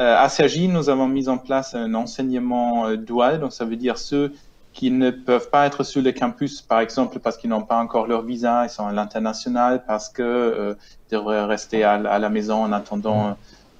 Euh, 0.00 0.16
à 0.16 0.28
Sergi, 0.28 0.68
nous 0.68 0.88
avons 0.88 1.06
mis 1.06 1.28
en 1.28 1.38
place 1.38 1.74
un 1.74 1.94
enseignement 1.94 2.86
euh, 2.86 2.96
dual, 2.96 3.40
donc 3.40 3.52
ça 3.52 3.64
veut 3.64 3.76
dire 3.76 3.98
ceux 3.98 4.32
qui 4.72 4.90
ne 4.90 5.10
peuvent 5.10 5.50
pas 5.50 5.66
être 5.66 5.84
sur 5.84 6.00
le 6.00 6.12
campus, 6.12 6.62
par 6.62 6.80
exemple 6.80 7.18
parce 7.18 7.36
qu'ils 7.36 7.50
n'ont 7.50 7.62
pas 7.62 7.76
encore 7.76 8.06
leur 8.06 8.22
visa, 8.22 8.64
ils 8.64 8.70
sont 8.70 8.86
à 8.86 8.92
l'international, 8.92 9.84
parce 9.86 10.08
que 10.08 10.22
euh, 10.22 10.74
ils 11.10 11.12
devraient 11.12 11.44
rester 11.44 11.84
à, 11.84 11.92
à, 11.92 12.18
la 12.18 12.30
maison 12.30 12.64
en 12.64 12.72
attendant 12.72 13.36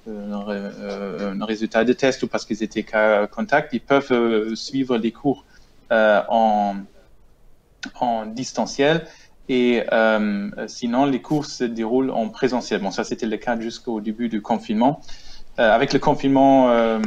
euh, 0.07 1.33
un 1.33 1.45
résultat 1.45 1.83
de 1.83 1.93
test 1.93 2.21
ou 2.21 2.27
parce 2.27 2.45
qu'ils 2.45 2.61
étaient 2.61 2.83
qu'à 2.83 3.25
contact, 3.25 3.73
ils 3.73 3.81
peuvent 3.81 4.53
suivre 4.53 4.97
les 4.97 5.11
cours 5.11 5.45
en, 5.89 6.75
en 7.99 8.25
distanciel 8.27 9.05
et 9.49 9.83
euh, 9.91 10.49
sinon, 10.67 11.05
les 11.05 11.21
cours 11.21 11.45
se 11.45 11.63
déroulent 11.63 12.11
en 12.11 12.29
présentiel. 12.29 12.81
Bon, 12.81 12.91
ça, 12.91 13.03
c'était 13.03 13.25
le 13.25 13.37
cas 13.37 13.59
jusqu'au 13.59 13.99
début 13.99 14.29
du 14.29 14.41
confinement. 14.41 15.01
Euh, 15.59 15.71
avec 15.71 15.93
le 15.93 15.99
confinement, 15.99 16.71
euh, 16.71 16.99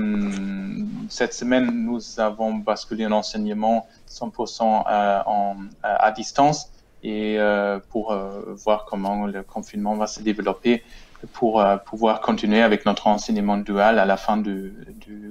cette 1.09 1.33
semaine, 1.33 1.85
nous 1.85 2.21
avons 2.21 2.55
basculé 2.55 3.05
un 3.05 3.13
enseignement 3.13 3.87
100% 4.09 4.83
à, 4.87 5.25
en, 5.29 5.57
à, 5.83 6.13
distance 6.13 6.71
et 7.03 7.39
euh, 7.39 7.81
pour 7.91 8.13
euh, 8.13 8.55
voir 8.65 8.85
comment 8.85 9.27
le 9.27 9.43
confinement 9.43 9.97
va 9.97 10.07
se 10.07 10.21
développer 10.23 10.85
pour 11.33 11.61
euh, 11.61 11.77
pouvoir 11.77 12.21
continuer 12.21 12.63
avec 12.63 12.87
notre 12.87 13.07
enseignement 13.07 13.57
dual 13.57 13.99
à 13.99 14.05
la 14.05 14.17
fin 14.17 14.37
du, 14.37 14.73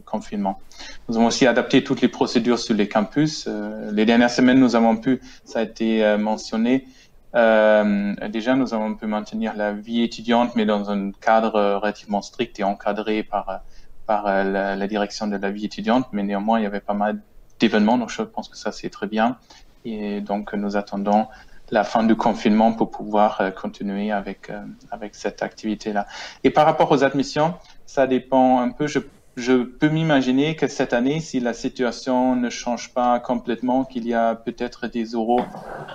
confinement. 0.05 0.59
Nous 1.07 1.17
avons 1.17 1.27
aussi 1.27 1.47
adapté 1.47 1.83
toutes 1.83 2.01
les 2.01 2.07
procédures 2.07 2.59
sur 2.59 2.75
les 2.75 2.88
campus. 2.88 3.45
Euh, 3.47 3.91
les 3.91 4.05
dernières 4.05 4.29
semaines, 4.29 4.59
nous 4.59 4.75
avons 4.75 4.97
pu, 4.97 5.21
ça 5.43 5.59
a 5.59 5.63
été 5.63 6.03
euh, 6.03 6.17
mentionné, 6.17 6.86
déjà 7.33 8.55
nous 8.55 8.73
avons 8.73 8.95
pu 8.95 9.07
maintenir 9.07 9.55
la 9.57 9.73
vie 9.73 10.03
étudiante, 10.03 10.55
mais 10.55 10.65
dans 10.65 10.89
un 10.89 11.11
cadre 11.11 11.79
relativement 11.81 12.21
strict 12.21 12.57
et 12.61 12.63
encadré 12.63 13.23
par, 13.23 13.59
par 14.05 14.23
la 14.45 14.88
direction 14.88 15.27
de 15.27 15.36
la 15.36 15.51
vie 15.51 15.65
étudiante. 15.65 16.07
Mais 16.13 16.23
néanmoins, 16.23 16.61
il 16.61 16.63
y 16.63 16.65
avait 16.65 16.79
pas 16.79 16.93
mal 16.93 17.19
d'événements, 17.59 17.97
donc 17.97 18.09
je 18.09 18.21
pense 18.21 18.47
que 18.47 18.55
ça 18.55 18.71
c'est 18.71 18.89
très 18.89 19.07
bien. 19.07 19.38
Et 19.83 20.21
donc 20.21 20.53
nous 20.53 20.77
attendons 20.77 21.27
la 21.72 21.84
fin 21.84 22.03
du 22.03 22.16
confinement 22.16 22.74
pour 22.74 22.91
pouvoir 22.91 23.41
euh, 23.41 23.51
continuer 23.51 24.11
avec, 24.11 24.49
euh, 24.49 24.61
avec 24.91 25.16
cette 25.16 25.41
activité-là. 25.41 26.05
Et 26.43 26.49
par 26.49 26.66
rapport 26.66 26.91
aux 26.91 27.03
admissions, 27.03 27.55
ça 27.86 28.07
dépend 28.07 28.59
un 28.59 28.70
peu. 28.70 28.88
Je, 28.88 28.99
je 29.36 29.63
peux 29.63 29.89
m'imaginer 29.89 30.55
que 30.55 30.68
cette 30.68 30.93
année, 30.93 31.20
si 31.20 31.39
la 31.39 31.53
situation 31.53 32.36
ne 32.36 32.49
change 32.49 32.93
pas 32.93 33.20
complètement, 33.20 33.84
qu'il 33.84 34.07
y 34.07 34.13
a 34.13 34.36
peut-être 34.36 34.88
des 34.88 35.05
euros 35.05 35.41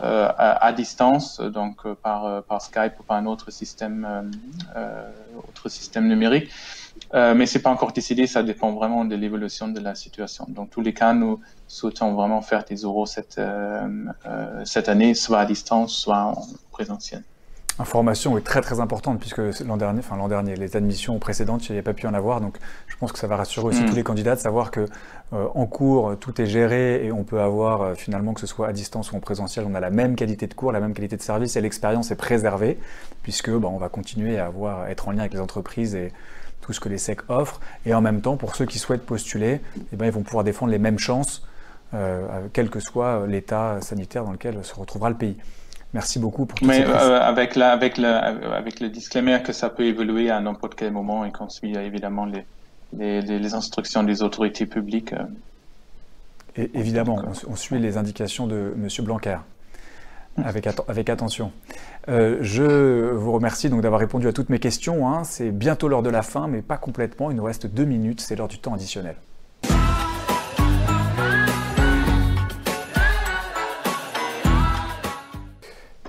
euh, 0.03 0.29
à, 0.37 0.65
à, 0.65 0.73
distance, 0.73 1.41
donc 1.41 1.87
euh, 1.87 1.95
par, 1.95 2.43
par 2.45 2.61
Skype 2.61 3.01
ou 3.01 3.03
par 3.03 3.17
un 3.17 3.27
autre 3.27 3.51
système, 3.51 4.31
euh, 4.77 5.11
autre 5.49 5.69
système 5.69 6.07
numérique. 6.07 6.51
Euh, 7.13 7.35
mais 7.35 7.47
c'est 7.47 7.61
pas 7.61 7.71
encore 7.71 7.93
décidé, 7.93 8.27
ça 8.27 8.43
dépend 8.43 8.73
vraiment 8.73 9.05
de 9.05 9.17
l'évolution 9.17 9.67
de 9.69 9.81
la 9.81 9.95
situation. 9.95 10.47
Dans 10.49 10.67
tous 10.67 10.81
les 10.81 10.95
cas, 10.95 11.13
nous 11.13 11.41
souhaitons 11.67 12.15
vraiment 12.15 12.41
faire 12.41 12.65
des 12.65 12.77
euros 12.77 13.07
cette, 13.07 13.39
euh, 13.39 13.89
euh, 14.27 14.63
cette 14.65 14.89
année, 14.89 15.15
soit 15.15 15.41
à 15.41 15.47
distance, 15.47 15.93
soit 15.93 16.19
en 16.19 16.47
présentiel. 16.71 17.25
Information 17.81 18.37
est 18.37 18.43
très 18.43 18.61
très 18.61 18.79
importante 18.79 19.19
puisque 19.19 19.41
l'an 19.65 19.79
dernier, 19.79 20.01
enfin 20.01 20.17
l'an 20.17 20.29
dernier, 20.29 20.55
les 20.55 20.77
admissions 20.77 21.19
précédentes, 21.19 21.67
il 21.69 21.73
n'y 21.73 21.79
avait 21.79 21.83
pas 21.83 21.95
pu 21.95 22.07
en 22.07 22.13
avoir, 22.13 22.43
donc 22.43 22.59
je 22.87 22.97
pense 22.97 23.11
que 23.11 23.19
ça 23.19 23.27
va 23.27 23.37
rassurer 23.37 23.69
aussi 23.69 23.83
mmh. 23.83 23.87
tous 23.87 23.97
les 23.97 24.03
candidats 24.03 24.35
de 24.35 24.41
savoir 24.41 24.71
que 24.71 24.87
euh, 25.33 25.47
en 25.55 25.65
cours 25.65 26.17
tout 26.21 26.43
est 26.43 26.47
géré 26.47 27.07
et 27.07 27.11
on 27.11 27.25
peut 27.25 27.41
avoir 27.41 27.97
finalement 27.97 28.35
que 28.35 28.41
ce 28.41 28.47
soit 28.47 28.69
à 28.69 28.73
distance 28.75 29.13
ou 29.13 29.17
en 29.17 29.21
présentiel, 29.21 29.65
on 29.67 29.75
a 29.75 29.81
la 29.81 29.89
même 29.89 30.15
qualité 30.15 30.47
de 30.47 30.53
cours, 30.53 30.73
la 30.73 30.81
même 30.81 30.93
qualité 30.93 31.17
de 31.17 31.23
service 31.23 31.57
et 31.57 31.63
l'expérience 31.63 32.11
est 32.11 32.17
préservée 32.17 32.79
puisque 33.23 33.51
bah, 33.51 33.69
on 33.73 33.79
va 33.79 33.89
continuer 33.89 34.39
à 34.39 34.47
avoir 34.47 34.81
à 34.81 34.91
être 34.91 35.09
en 35.09 35.13
lien 35.13 35.21
avec 35.21 35.33
les 35.33 35.41
entreprises 35.41 35.95
et 35.95 36.13
tout 36.71 36.75
ce 36.75 36.81
que 36.81 36.89
les 36.89 36.99
SEC 36.99 37.29
offrent. 37.29 37.61
Et 37.85 37.95
en 37.95 38.01
même 38.01 38.21
temps, 38.21 38.37
pour 38.37 38.55
ceux 38.55 38.65
qui 38.65 38.79
souhaitent 38.79 39.05
postuler, 39.05 39.61
eh 39.93 39.97
ben, 39.97 40.07
ils 40.07 40.13
vont 40.13 40.23
pouvoir 40.23 40.45
défendre 40.45 40.71
les 40.71 40.79
mêmes 40.79 41.01
chances, 41.01 41.45
euh, 41.95 42.47
quel 42.53 42.71
que 42.71 42.79
soit 42.79 43.27
l'état 43.27 43.81
sanitaire 43.81 44.25
dans 44.25 44.31
lequel 44.31 44.65
se 44.65 44.75
retrouvera 44.75 45.11
le 45.11 45.17
pays. 45.17 45.37
Merci 45.93 46.21
beaucoup 46.21 46.47
pour 46.47 46.57
tout 46.57 46.65
Mais 46.65 46.85
avec, 46.85 47.57
la, 47.57 47.73
avec, 47.73 47.99
le, 47.99 48.07
avec 48.07 48.79
le 48.79 48.89
disclaimer 48.89 49.43
que 49.45 49.53
ça 49.53 49.69
peut 49.69 49.85
évoluer 49.85 50.31
à 50.31 50.39
n'importe 50.39 50.77
quel 50.77 50.93
moment 50.93 51.25
et 51.25 51.33
qu'on 51.33 51.49
suit 51.49 51.77
évidemment 51.77 52.27
les, 52.27 52.45
les, 52.97 53.21
les, 53.21 53.55
instructions 53.55 54.05
des 54.05 54.23
autorités 54.23 54.67
publiques. 54.67 55.13
Et 56.55 56.71
évidemment, 56.75 57.21
on, 57.49 57.57
suit 57.57 57.81
les 57.81 57.97
indications 57.97 58.47
de 58.47 58.73
M. 58.77 59.05
Blanquer 59.05 59.39
avec, 60.37 61.09
attention. 61.09 61.53
Euh, 62.09 62.39
je 62.41 63.11
vous 63.11 63.33
remercie 63.33 63.69
donc 63.69 63.83
d'avoir 63.83 64.01
répondu 64.01 64.27
à 64.29 64.33
toutes 64.33 64.49
mes 64.49 64.59
questions. 64.59 65.09
Hein. 65.09 65.25
C'est 65.25 65.51
bientôt 65.51 65.89
l'heure 65.89 66.03
de 66.03 66.11
la 66.11 66.23
fin, 66.23 66.49
mais 66.49 66.63
pas 66.63 66.77
complètement. 66.77 67.31
Il 67.31 67.37
nous 67.37 67.45
reste 67.45 67.67
deux 67.67 67.85
minutes, 67.85 68.21
c'est 68.21 68.37
l'heure 68.37 68.49
du 68.49 68.59
temps 68.59 68.75
additionnel. 68.75 69.17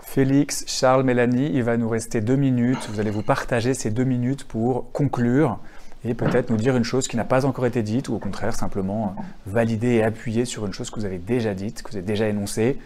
Félix, 0.03 0.65
Charles, 0.67 1.03
Mélanie, 1.03 1.51
il 1.53 1.63
va 1.63 1.77
nous 1.77 1.87
rester 1.87 2.19
deux 2.19 2.35
minutes. 2.35 2.89
Vous 2.91 2.99
allez 2.99 3.11
vous 3.11 3.23
partager 3.23 3.73
ces 3.73 3.91
deux 3.91 4.03
minutes 4.03 4.43
pour 4.43 4.91
conclure 4.91 5.59
et 6.03 6.13
peut-être 6.15 6.49
nous 6.49 6.57
dire 6.57 6.75
une 6.75 6.83
chose 6.83 7.07
qui 7.07 7.15
n'a 7.15 7.23
pas 7.23 7.45
encore 7.45 7.65
été 7.65 7.83
dite 7.83 8.09
ou 8.09 8.15
au 8.15 8.19
contraire 8.19 8.53
simplement 8.53 9.15
valider 9.45 9.95
et 9.95 10.03
appuyer 10.03 10.45
sur 10.45 10.65
une 10.65 10.73
chose 10.73 10.89
que 10.89 10.99
vous 10.99 11.05
avez 11.05 11.19
déjà 11.19 11.53
dite, 11.53 11.83
que 11.83 11.91
vous 11.91 11.97
avez 11.97 12.05
déjà 12.05 12.27
énoncée. 12.27 12.77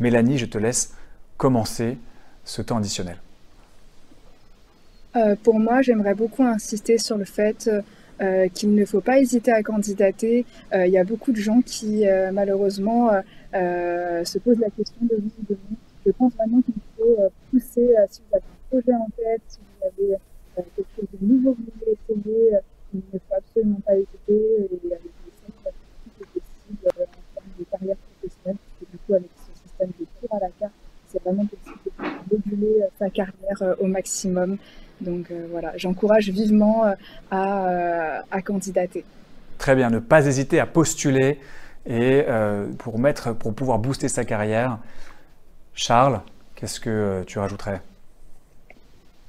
Mélanie, 0.00 0.38
je 0.38 0.46
te 0.46 0.58
laisse 0.58 0.94
commencer 1.36 1.98
ce 2.44 2.62
temps 2.62 2.78
additionnel. 2.78 3.18
Euh, 5.14 5.36
pour 5.42 5.58
moi, 5.58 5.82
j'aimerais 5.82 6.14
beaucoup 6.14 6.42
insister 6.42 6.96
sur 6.96 7.18
le 7.18 7.24
fait 7.24 7.70
euh, 8.20 8.48
qu'il 8.48 8.74
ne 8.74 8.84
faut 8.84 9.02
pas 9.02 9.18
hésiter 9.18 9.52
à 9.52 9.62
candidater. 9.62 10.46
Euh, 10.72 10.86
il 10.86 10.92
y 10.92 10.98
a 10.98 11.04
beaucoup 11.04 11.32
de 11.32 11.36
gens 11.36 11.60
qui, 11.60 12.04
malheureusement, 12.32 13.10
se 13.52 14.38
posent 14.38 14.60
la 14.60 14.70
question 14.70 14.96
de 15.02 15.16
oui 15.16 15.32
de 15.48 15.54
non. 15.54 15.76
Je 16.04 16.10
pense 16.10 16.32
vraiment 16.34 16.60
qu'il 16.62 16.74
faut 16.96 17.16
pousser, 17.50 17.94
si 18.10 18.20
vous 18.28 18.36
avez 18.36 18.44
un 18.44 18.68
projet 18.70 18.94
en 18.94 19.08
tête, 19.16 19.42
si 19.46 19.58
vous 19.58 19.86
avez 19.86 20.16
quelque 20.56 20.88
chose 20.96 21.06
de 21.20 21.26
nouveau 21.26 21.52
que 21.54 21.58
vous 21.58 21.72
voulez 21.78 21.92
essayer, 21.92 22.58
il 22.92 23.02
ne 23.12 23.18
faut 23.18 23.34
absolument 23.36 23.80
pas 23.86 23.94
hésiter. 23.94 24.08
Et 24.28 24.86
avec 24.86 25.02
les 25.04 25.32
cinq 25.38 25.52
tout 25.62 26.22
est 26.22 26.40
possible 26.40 26.88
en 26.88 27.34
termes 27.34 27.54
de 27.58 27.64
carrière 27.70 27.96
professionnelle, 27.96 28.56
parce 28.56 28.74
que 28.80 28.90
du 28.90 28.98
coup, 28.98 29.14
avec 29.14 29.30
ce 29.36 29.68
système 29.86 29.92
de 30.00 30.06
cours 30.20 30.36
à 30.36 30.40
la 30.40 30.50
carte, 30.58 30.72
c'est 31.08 31.22
vraiment 31.22 31.46
possible 31.46 31.78
de 32.30 32.36
moduler 32.36 32.80
sa 32.98 33.10
carrière 33.10 33.76
au 33.80 33.86
maximum. 33.86 34.58
Donc 35.00 35.30
euh, 35.30 35.46
voilà, 35.50 35.72
j'encourage 35.76 36.28
vivement 36.30 36.84
euh, 36.84 36.94
à, 37.30 38.22
à, 38.30 38.42
candidater. 38.42 39.04
Très 39.58 39.74
bien, 39.74 39.90
ne 39.90 39.98
pas 39.98 40.26
hésiter 40.26 40.60
à 40.60 40.66
postuler 40.66 41.38
et 41.86 42.24
euh, 42.28 42.68
pour, 42.78 42.98
mettre, 42.98 43.34
pour 43.34 43.54
pouvoir 43.54 43.78
booster 43.78 44.08
sa 44.08 44.24
carrière. 44.24 44.78
Charles, 45.74 46.20
qu'est-ce 46.54 46.80
que 46.80 47.24
tu 47.26 47.38
rajouterais? 47.38 47.80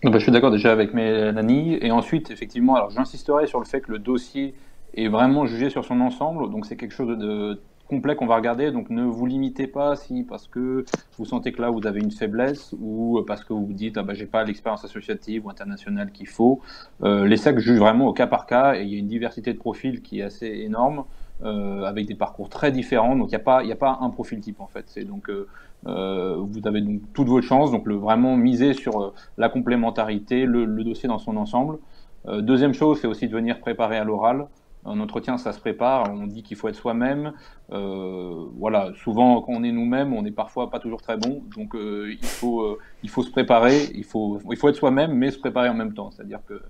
Bah, 0.03 0.11
je 0.13 0.19
suis 0.19 0.31
d'accord 0.31 0.51
déjà 0.51 0.71
avec 0.71 0.93
Mélanie. 0.93 1.77
Et 1.81 1.91
ensuite, 1.91 2.29
effectivement, 2.29 2.75
alors 2.75 2.91
j'insisterai 2.91 3.47
sur 3.47 3.59
le 3.59 3.65
fait 3.65 3.81
que 3.81 3.91
le 3.91 3.99
dossier 3.99 4.53
est 4.95 5.07
vraiment 5.07 5.45
jugé 5.45 5.69
sur 5.69 5.85
son 5.85 6.01
ensemble. 6.01 6.51
Donc 6.51 6.65
c'est 6.65 6.75
quelque 6.75 6.93
chose 6.93 7.17
de 7.17 7.59
complet 7.93 8.15
qu'on 8.15 8.25
va 8.25 8.35
regarder. 8.35 8.71
Donc 8.71 8.89
ne 8.89 9.03
vous 9.03 9.25
limitez 9.25 9.67
pas 9.67 9.95
si 9.95 10.23
parce 10.23 10.47
que 10.47 10.85
vous 11.17 11.25
sentez 11.25 11.51
que 11.51 11.61
là 11.61 11.69
vous 11.69 11.85
avez 11.85 11.99
une 11.99 12.11
faiblesse 12.11 12.73
ou 12.81 13.21
parce 13.27 13.43
que 13.43 13.53
vous 13.53 13.65
vous 13.67 13.73
dites 13.73 13.97
ah 13.97 14.03
bah 14.03 14.13
j'ai 14.13 14.25
pas 14.25 14.43
l'expérience 14.43 14.83
associative 14.83 15.45
ou 15.45 15.49
internationale 15.49 16.11
qu'il 16.11 16.27
faut. 16.27 16.61
Euh, 17.03 17.27
les 17.27 17.37
sacs 17.37 17.59
jugent 17.59 17.79
vraiment 17.79 18.07
au 18.07 18.13
cas 18.13 18.27
par 18.27 18.45
cas 18.45 18.75
et 18.75 18.81
il 18.83 18.89
y 18.89 18.95
a 18.95 18.97
une 18.97 19.07
diversité 19.07 19.53
de 19.53 19.59
profils 19.59 20.01
qui 20.01 20.19
est 20.19 20.23
assez 20.23 20.47
énorme. 20.47 21.05
Euh, 21.43 21.83
avec 21.83 22.05
des 22.05 22.15
parcours 22.15 22.47
très 22.47 22.71
différents, 22.71 23.17
donc 23.17 23.27
il 23.27 23.31
n'y 23.31 23.35
a 23.35 23.39
pas, 23.39 23.63
a 23.63 23.75
pas 23.75 23.97
un 23.99 24.09
profil 24.11 24.39
type 24.39 24.61
en 24.61 24.67
fait. 24.67 24.85
C'est 24.87 25.03
donc 25.03 25.29
euh, 25.29 26.37
vous 26.37 26.61
avez 26.65 26.79
donc 26.79 27.01
toutes 27.13 27.27
vos 27.27 27.41
chances, 27.41 27.71
donc 27.71 27.85
vraiment 27.87 28.37
miser 28.37 28.73
sur 28.73 29.13
la 29.37 29.49
complémentarité, 29.49 30.45
le, 30.45 30.63
le, 30.63 30.83
dossier 30.85 31.09
dans 31.09 31.17
son 31.17 31.35
ensemble. 31.35 31.79
Deuxième 32.27 32.73
chose, 32.73 32.99
c'est 33.01 33.07
aussi 33.07 33.27
de 33.27 33.33
venir 33.33 33.59
préparer 33.59 33.97
à 33.97 34.05
l'oral. 34.05 34.47
Un 34.85 34.99
entretien, 34.99 35.37
ça 35.37 35.53
se 35.53 35.59
prépare. 35.59 36.11
On 36.13 36.27
dit 36.27 36.43
qu'il 36.43 36.57
faut 36.57 36.67
être 36.67 36.75
soi-même. 36.75 37.33
Euh, 37.71 38.45
voilà, 38.57 38.91
souvent 38.95 39.41
quand 39.41 39.53
on 39.53 39.63
est 39.63 39.71
nous-mêmes, 39.71 40.13
on 40.13 40.23
n'est 40.23 40.31
parfois 40.31 40.69
pas 40.69 40.79
toujours 40.79 41.01
très 41.01 41.15
bon. 41.17 41.41
Donc 41.55 41.75
euh, 41.75 42.11
il 42.11 42.25
faut 42.25 42.61
euh, 42.61 42.79
il 43.01 43.09
faut 43.09 43.23
se 43.23 43.31
préparer. 43.31 43.85
Il 43.95 44.03
faut 44.03 44.41
il 44.51 44.57
faut 44.57 44.67
être 44.67 44.75
soi-même, 44.75 45.13
mais 45.13 45.31
se 45.31 45.39
préparer 45.39 45.69
en 45.69 45.73
même 45.73 45.93
temps. 45.93 46.11
C'est-à-dire 46.11 46.39
que 46.45 46.61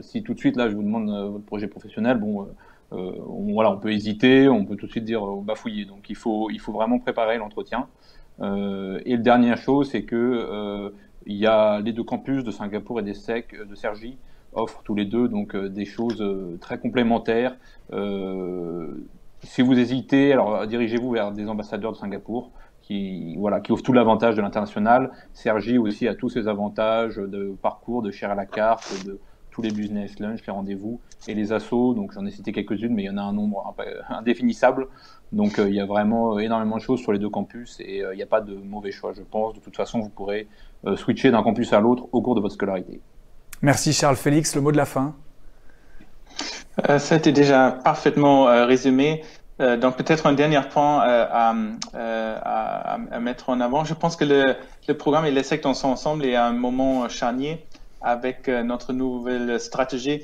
si 0.00 0.22
tout 0.22 0.34
de 0.34 0.38
suite 0.38 0.56
là, 0.56 0.68
je 0.68 0.74
vous 0.74 0.82
demande 0.82 1.08
votre 1.08 1.44
projet 1.44 1.68
professionnel, 1.68 2.18
bon, 2.18 2.48
on, 2.90 3.52
voilà, 3.52 3.70
on 3.70 3.78
peut 3.78 3.92
hésiter, 3.92 4.48
on 4.48 4.64
peut 4.64 4.76
tout 4.76 4.86
de 4.86 4.90
suite 4.90 5.04
dire 5.04 5.24
bafouiller. 5.26 5.84
Donc 5.84 6.08
il 6.08 6.16
faut 6.16 6.50
il 6.50 6.60
faut 6.60 6.72
vraiment 6.72 6.98
préparer 6.98 7.38
l'entretien. 7.38 7.88
et 8.40 9.16
la 9.16 9.22
dernière 9.22 9.58
chose, 9.58 9.90
c'est 9.90 10.04
que 10.04 10.92
il 11.26 11.36
y 11.36 11.46
a 11.46 11.80
les 11.80 11.92
deux 11.92 12.04
campus 12.04 12.44
de 12.44 12.52
Singapour 12.52 13.00
et 13.00 13.02
des 13.02 13.14
SEC 13.14 13.56
de 13.68 13.74
Sergi 13.74 14.16
offrent 14.56 14.82
tous 14.82 14.94
les 14.94 15.04
deux 15.04 15.28
donc 15.28 15.54
euh, 15.54 15.68
des 15.68 15.84
choses 15.84 16.20
euh, 16.20 16.58
très 16.60 16.78
complémentaires. 16.78 17.56
Euh, 17.92 18.88
si 19.42 19.62
vous 19.62 19.78
hésitez, 19.78 20.32
alors 20.32 20.66
dirigez-vous 20.66 21.10
vers 21.10 21.30
des 21.30 21.48
ambassadeurs 21.48 21.92
de 21.92 21.96
Singapour 21.96 22.50
qui, 22.82 23.36
voilà, 23.36 23.60
qui 23.60 23.72
offrent 23.72 23.82
tout 23.82 23.92
l'avantage 23.92 24.34
de 24.34 24.42
l'international. 24.42 25.12
Sergi 25.34 25.78
aussi 25.78 26.08
a 26.08 26.14
tous 26.14 26.30
ses 26.30 26.48
avantages 26.48 27.16
de 27.16 27.54
parcours, 27.60 28.02
de 28.02 28.10
chair 28.10 28.30
à 28.30 28.34
la 28.34 28.46
carte, 28.46 29.04
de 29.04 29.20
tous 29.50 29.62
les 29.62 29.70
business 29.70 30.18
lunch, 30.18 30.40
les 30.46 30.52
rendez-vous 30.52 31.00
et 31.28 31.34
les 31.34 31.52
assos. 31.52 31.94
Donc 31.94 32.12
j'en 32.12 32.24
ai 32.26 32.30
cité 32.30 32.52
quelques-unes, 32.52 32.94
mais 32.94 33.04
il 33.04 33.06
y 33.06 33.10
en 33.10 33.18
a 33.18 33.22
un 33.22 33.32
nombre 33.32 33.74
indéfinissable. 34.08 34.88
Donc 35.32 35.58
il 35.58 35.74
y 35.74 35.80
a 35.80 35.86
vraiment 35.86 36.38
énormément 36.38 36.76
de 36.76 36.82
choses 36.82 37.00
sur 37.00 37.12
les 37.12 37.18
deux 37.18 37.30
campus 37.30 37.78
et 37.80 37.98
il 38.12 38.16
n'y 38.16 38.22
a 38.22 38.26
pas 38.26 38.40
de 38.40 38.54
mauvais 38.54 38.92
choix, 38.92 39.12
je 39.12 39.22
pense. 39.22 39.54
De 39.54 39.60
toute 39.60 39.76
façon, 39.76 40.00
vous 40.00 40.10
pourrez 40.10 40.48
switcher 40.96 41.30
d'un 41.30 41.42
campus 41.42 41.72
à 41.72 41.80
l'autre 41.80 42.08
au 42.12 42.22
cours 42.22 42.34
de 42.34 42.40
votre 42.40 42.54
scolarité. 42.54 43.00
Merci 43.62 43.92
Charles 43.92 44.16
Félix. 44.16 44.54
Le 44.54 44.60
mot 44.60 44.70
de 44.70 44.76
la 44.76 44.84
fin 44.84 45.14
euh, 46.88 46.98
Ça 46.98 47.14
a 47.14 47.18
été 47.18 47.32
déjà 47.32 47.70
parfaitement 47.70 48.48
euh, 48.48 48.66
résumé. 48.66 49.24
Euh, 49.60 49.78
donc 49.78 49.96
peut-être 49.96 50.26
un 50.26 50.34
dernier 50.34 50.60
point 50.70 51.08
euh, 51.08 51.26
à, 52.42 53.18
mettre 53.18 53.48
en 53.48 53.60
avant. 53.60 53.84
Je 53.84 53.94
pense 53.94 54.16
que 54.16 54.24
le, 54.24 54.92
programme 54.94 55.24
et 55.24 55.30
les 55.30 55.42
sectes 55.42 55.64
sont 55.72 55.88
ensemble 55.88 56.26
et 56.26 56.34
à 56.34 56.44
un 56.46 56.52
moment 56.52 57.08
charnier 57.08 57.64
avec 58.02 58.48
notre 58.48 58.92
nouvelle 58.92 59.58
stratégie 59.58 60.22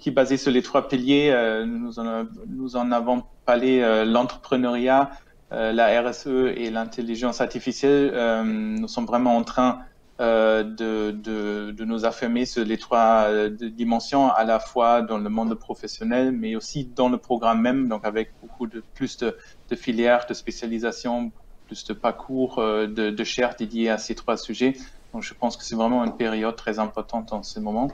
qui 0.00 0.08
est 0.08 0.12
basée 0.12 0.36
sur 0.36 0.50
les 0.50 0.62
trois 0.62 0.88
piliers. 0.88 1.32
en, 1.32 2.26
nous 2.48 2.76
en 2.76 2.92
avons 2.92 3.22
parlé 3.46 4.04
l'entrepreneuriat, 4.04 5.10
la 5.52 6.02
RSE 6.02 6.26
et 6.56 6.70
l'intelligence 6.70 7.40
artificielle. 7.40 8.12
nous 8.44 8.88
sommes 8.88 9.06
vraiment 9.06 9.36
en 9.36 9.44
train 9.44 9.78
euh, 10.18 10.62
de, 10.62 11.10
de, 11.10 11.72
de, 11.72 11.84
nous 11.84 12.06
affirmer 12.06 12.46
sur 12.46 12.64
les 12.64 12.78
trois 12.78 13.26
euh, 13.28 13.50
dimensions, 13.50 14.30
à 14.30 14.44
la 14.44 14.58
fois 14.58 15.02
dans 15.02 15.18
le 15.18 15.28
monde 15.28 15.54
professionnel, 15.54 16.32
mais 16.32 16.56
aussi 16.56 16.86
dans 16.86 17.10
le 17.10 17.18
programme 17.18 17.60
même, 17.60 17.86
donc 17.88 18.06
avec 18.06 18.32
beaucoup 18.40 18.66
de 18.66 18.82
plus 18.94 19.18
de, 19.18 19.36
filières, 19.76 20.24
de 20.26 20.32
spécialisation, 20.32 21.32
plus 21.66 21.84
de 21.84 21.92
parcours 21.92 22.58
euh, 22.60 22.86
de, 22.86 23.10
de 23.10 23.24
chair 23.24 23.56
dédiés 23.58 23.90
à 23.90 23.98
ces 23.98 24.14
trois 24.14 24.38
sujets. 24.38 24.78
Donc 25.12 25.22
je 25.22 25.34
pense 25.34 25.54
que 25.58 25.64
c'est 25.64 25.76
vraiment 25.76 26.02
une 26.02 26.16
période 26.16 26.56
très 26.56 26.78
importante 26.78 27.34
en 27.34 27.42
ce 27.42 27.60
moment. 27.60 27.90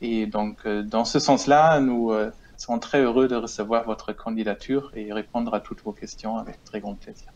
Et 0.00 0.26
donc 0.26 0.66
dans 0.66 1.04
ce 1.04 1.18
sens-là, 1.20 1.78
nous 1.78 2.12
serons 2.56 2.78
très 2.78 3.02
heureux 3.02 3.28
de 3.28 3.36
recevoir 3.36 3.84
votre 3.84 4.12
candidature 4.12 4.90
et 4.94 5.12
répondre 5.12 5.52
à 5.54 5.60
toutes 5.60 5.82
vos 5.82 5.92
questions 5.92 6.36
avec 6.36 6.64
très 6.64 6.80
grand 6.80 6.94
plaisir. 6.94 7.28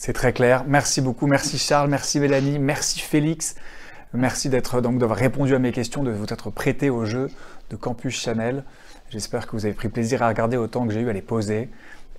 C'est 0.00 0.12
très 0.12 0.32
clair. 0.32 0.64
Merci 0.68 1.00
beaucoup. 1.00 1.26
Merci 1.26 1.58
Charles, 1.58 1.90
merci 1.90 2.20
Mélanie, 2.20 2.60
merci 2.60 3.00
Félix. 3.00 3.56
Merci 4.14 4.48
d'être 4.48 4.80
donc 4.80 4.98
d'avoir 4.98 5.18
répondu 5.18 5.56
à 5.56 5.58
mes 5.58 5.72
questions, 5.72 6.04
de 6.04 6.12
vous 6.12 6.24
être 6.32 6.50
prêté 6.50 6.88
au 6.88 7.04
jeu 7.04 7.28
de 7.68 7.76
Campus 7.76 8.14
Chanel. 8.14 8.62
J'espère 9.10 9.48
que 9.48 9.52
vous 9.52 9.66
avez 9.66 9.74
pris 9.74 9.88
plaisir 9.88 10.22
à 10.22 10.28
regarder 10.28 10.56
autant 10.56 10.86
que 10.86 10.94
j'ai 10.94 11.00
eu 11.00 11.10
à 11.10 11.12
les 11.12 11.20
poser 11.20 11.68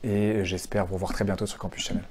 et 0.04 0.44
j'espère 0.44 0.86
vous 0.86 0.98
voir 0.98 1.14
très 1.14 1.24
bientôt 1.24 1.46
sur 1.46 1.58
Campus 1.58 1.86
Chanel. 1.86 2.04